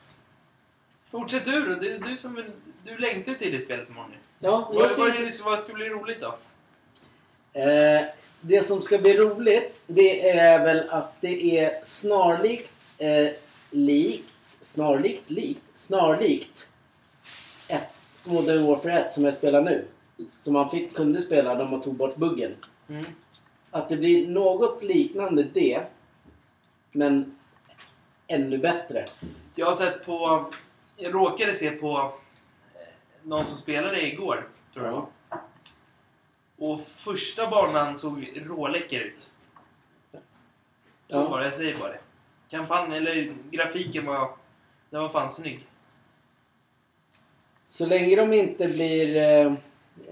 Fortsätt 1.10 1.44
du 1.44 1.60
då. 1.60 1.74
Det 1.80 1.92
är 1.92 1.98
du 1.98 2.16
som 2.16 2.34
vill, 2.34 2.44
du 2.84 2.98
längtar 2.98 3.32
till 3.32 3.52
det 3.52 3.60
spelet 3.60 3.88
imorgon. 3.88 4.12
Ja, 4.38 4.70
Vad, 4.74 4.90
ser 4.90 5.02
vad, 5.02 5.12
det, 5.12 5.42
vad 5.44 5.60
ska 5.60 5.72
bli 5.72 5.88
roligt 5.88 6.20
då? 6.20 6.38
Eh, 7.60 8.04
det 8.40 8.62
som 8.62 8.82
ska 8.82 8.98
bli 8.98 9.16
roligt 9.16 9.82
det 9.86 10.30
är 10.30 10.64
väl 10.64 10.90
att 10.90 11.20
det 11.20 11.58
är 11.58 11.80
snarlikt 11.84 12.72
eh, 12.98 13.28
likt, 13.70 14.58
snarlikt 14.62 15.30
likt, 15.30 15.62
snarlikt 15.74 16.68
ett 17.68 17.88
Modern 18.24 18.66
Warfare 18.66 18.98
1 18.98 19.12
som 19.12 19.24
jag 19.24 19.34
spelar 19.34 19.62
nu. 19.62 19.84
Som 20.40 20.52
man 20.52 20.70
fick, 20.70 20.94
kunde 20.94 21.20
spela 21.20 21.54
när 21.54 21.68
man 21.68 21.82
tog 21.82 21.94
bort 21.94 22.16
buggen. 22.16 22.54
Mm. 22.88 23.04
Att 23.70 23.88
det 23.88 23.96
blir 23.96 24.28
något 24.28 24.82
liknande 24.82 25.42
det, 25.42 25.82
men 26.92 27.36
ännu 28.26 28.58
bättre. 28.58 29.04
Jag 29.54 29.66
har 29.66 29.72
sett 29.74 30.06
på... 30.06 30.50
Jag 30.96 31.14
råkade 31.14 31.54
se 31.54 31.70
på 31.70 31.98
eh, 32.74 32.80
någon 33.22 33.46
som 33.46 33.58
spelade 33.58 34.06
igår, 34.06 34.48
tror 34.74 34.86
jag. 34.86 34.94
Ja. 34.94 35.40
Och 36.58 36.80
första 36.80 37.50
banan 37.50 37.98
såg 37.98 38.42
råläcker 38.46 39.00
ut. 39.00 39.30
Så 41.08 41.16
Ja. 41.16 41.28
var 41.28 41.38
det, 41.40 41.44
jag 41.44 41.54
säger 41.54 41.78
bara 41.78 41.92
det. 41.92 41.98
Kampanjen, 42.50 42.92
eller 42.92 43.34
grafiken 43.50 44.06
var... 44.06 44.30
Den 44.90 45.02
var 45.02 45.08
fan 45.08 45.30
snygg. 45.30 45.66
Så 47.66 47.86
länge 47.86 48.16
de 48.16 48.32
inte 48.32 48.64
blir 48.68 49.16
eh, 49.16 49.52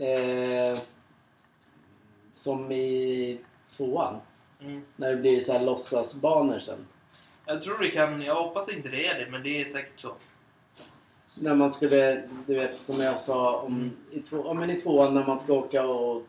eh, 0.08 0.78
som 2.32 2.72
i 2.72 3.40
tvåan. 3.76 4.20
Mm. 4.60 4.84
När 4.96 5.10
det 5.10 5.16
blir 5.16 5.40
så 5.40 5.52
här 5.52 5.60
låtsasbanor 5.60 6.58
sen. 6.58 6.86
Jag 7.46 7.62
tror 7.62 7.78
det 7.78 7.90
kan... 7.90 8.22
Jag 8.22 8.34
hoppas 8.34 8.68
inte 8.68 8.88
det 8.88 9.06
är 9.06 9.18
det, 9.24 9.30
men 9.30 9.42
det 9.42 9.60
är 9.62 9.64
säkert 9.64 10.00
så. 10.00 10.14
När 11.40 11.54
man 11.54 11.72
skulle, 11.72 12.22
du 12.46 12.54
vet 12.54 12.84
som 12.84 13.00
jag 13.00 13.20
sa 13.20 13.56
om 13.60 13.96
i, 14.10 14.20
två, 14.20 14.54
men 14.54 14.70
i 14.70 14.80
tvåan 14.80 15.14
när 15.14 15.26
man 15.26 15.40
ska 15.40 15.52
åka 15.52 15.86
och 15.86 16.22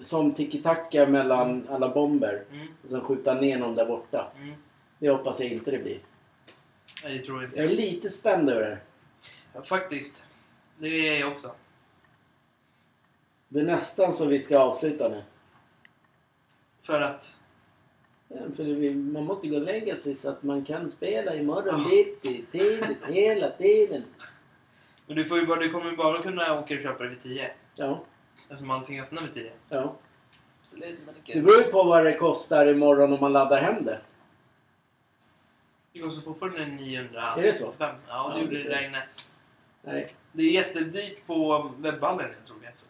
som 0.00 0.34
tiki-taka 0.34 1.06
mellan 1.06 1.68
alla 1.68 1.88
bomber 1.88 2.44
Mm. 2.52 2.66
och 2.82 2.88
sen 2.88 3.00
skjuta 3.00 3.34
ner 3.34 3.58
någon 3.58 3.74
där 3.74 3.86
borta. 3.86 4.32
Mm. 4.36 4.54
Det 4.98 5.10
hoppas 5.10 5.40
jag 5.40 5.48
inte 5.52 5.70
det 5.70 5.78
blir. 5.78 5.98
Nej, 7.04 7.18
det 7.18 7.24
tror 7.24 7.42
jag 7.42 7.48
inte. 7.50 7.60
Jag 7.60 7.70
är 7.72 7.76
lite 7.76 8.10
spänd 8.10 8.50
över 8.50 8.62
det. 8.62 8.78
Ja, 9.52 9.62
faktiskt. 9.62 10.24
Det 10.78 10.88
är 10.88 11.20
jag 11.20 11.32
också. 11.32 11.54
Det 13.48 13.60
är 13.60 13.64
nästan 13.64 14.12
så 14.12 14.26
vi 14.26 14.40
ska 14.40 14.58
avsluta 14.58 15.08
nu. 15.08 15.22
För 16.82 17.00
att... 17.00 17.34
Ja, 18.28 18.36
För 18.56 18.64
vi, 18.64 18.94
man 18.94 19.24
måste 19.24 19.48
gå 19.48 19.56
och 19.56 19.62
lägga 19.62 19.96
sig 19.96 20.14
så 20.14 20.28
att 20.30 20.42
man 20.42 20.64
kan 20.64 20.90
spela 20.90 21.34
imorgon 21.34 21.80
Ja. 21.82 21.86
bitti, 21.90 22.44
tidigt, 22.52 22.98
hela 23.08 23.50
tiden. 23.50 24.02
Men 25.06 25.16
du, 25.16 25.24
får 25.24 25.38
ju 25.38 25.46
bara, 25.46 25.60
du 25.60 25.70
kommer 25.70 25.90
ju 25.90 25.96
bara 25.96 26.22
kunna 26.22 26.52
åka 26.52 26.74
och 26.74 26.80
köpa 26.82 27.02
det 27.02 27.08
vid 27.08 27.20
10. 27.22 27.50
Ja, 27.74 28.04
Eftersom 28.48 28.70
allting 28.70 29.00
öppnar 29.00 29.22
vid 29.22 29.34
10. 29.34 29.52
ja. 29.68 29.96
Absolut, 30.60 30.98
men 31.06 31.14
Det 31.26 31.32
det 31.34 31.40
beror 31.40 31.58
ju 31.58 31.64
på 31.64 31.82
vad 31.82 32.04
det 32.04 32.14
kostar 32.16 32.66
imorgon 32.66 33.12
om 33.12 33.20
man 33.20 33.32
laddar 33.32 33.60
hem 33.60 33.82
det. 33.84 34.00
Det 35.92 35.98
kostar 36.00 36.22
fortfarande 36.22 36.66
900. 36.66 37.34
Är 37.38 37.42
det 37.42 37.52
så? 37.52 37.72
Ja, 37.78 37.94
Ja, 38.08 38.32
det 38.34 38.40
gjorde 38.40 38.54
du 38.54 38.62
det 38.62 38.68
där 38.68 38.86
inne. 38.86 39.02
Nej. 39.82 40.08
Det 40.32 40.42
är 40.42 40.50
jättedyrt 40.50 41.26
på 41.26 41.70
webbhallen, 41.76 42.26
jag 42.38 42.46
tror 42.46 42.56
det 42.60 42.66
är 42.66 42.72
så. 42.74 42.86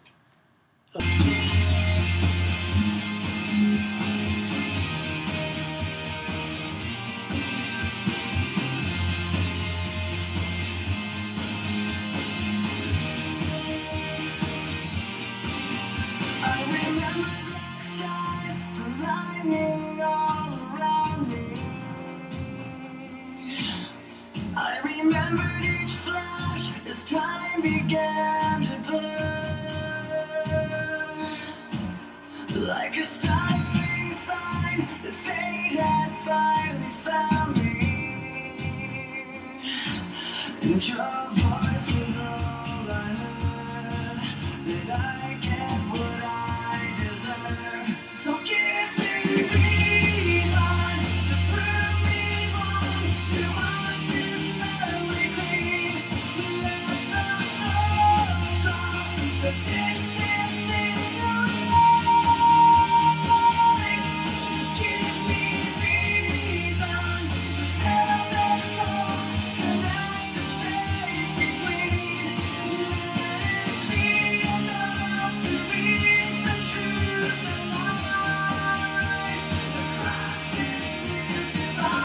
Picture 40.64 40.98
of 40.98 41.43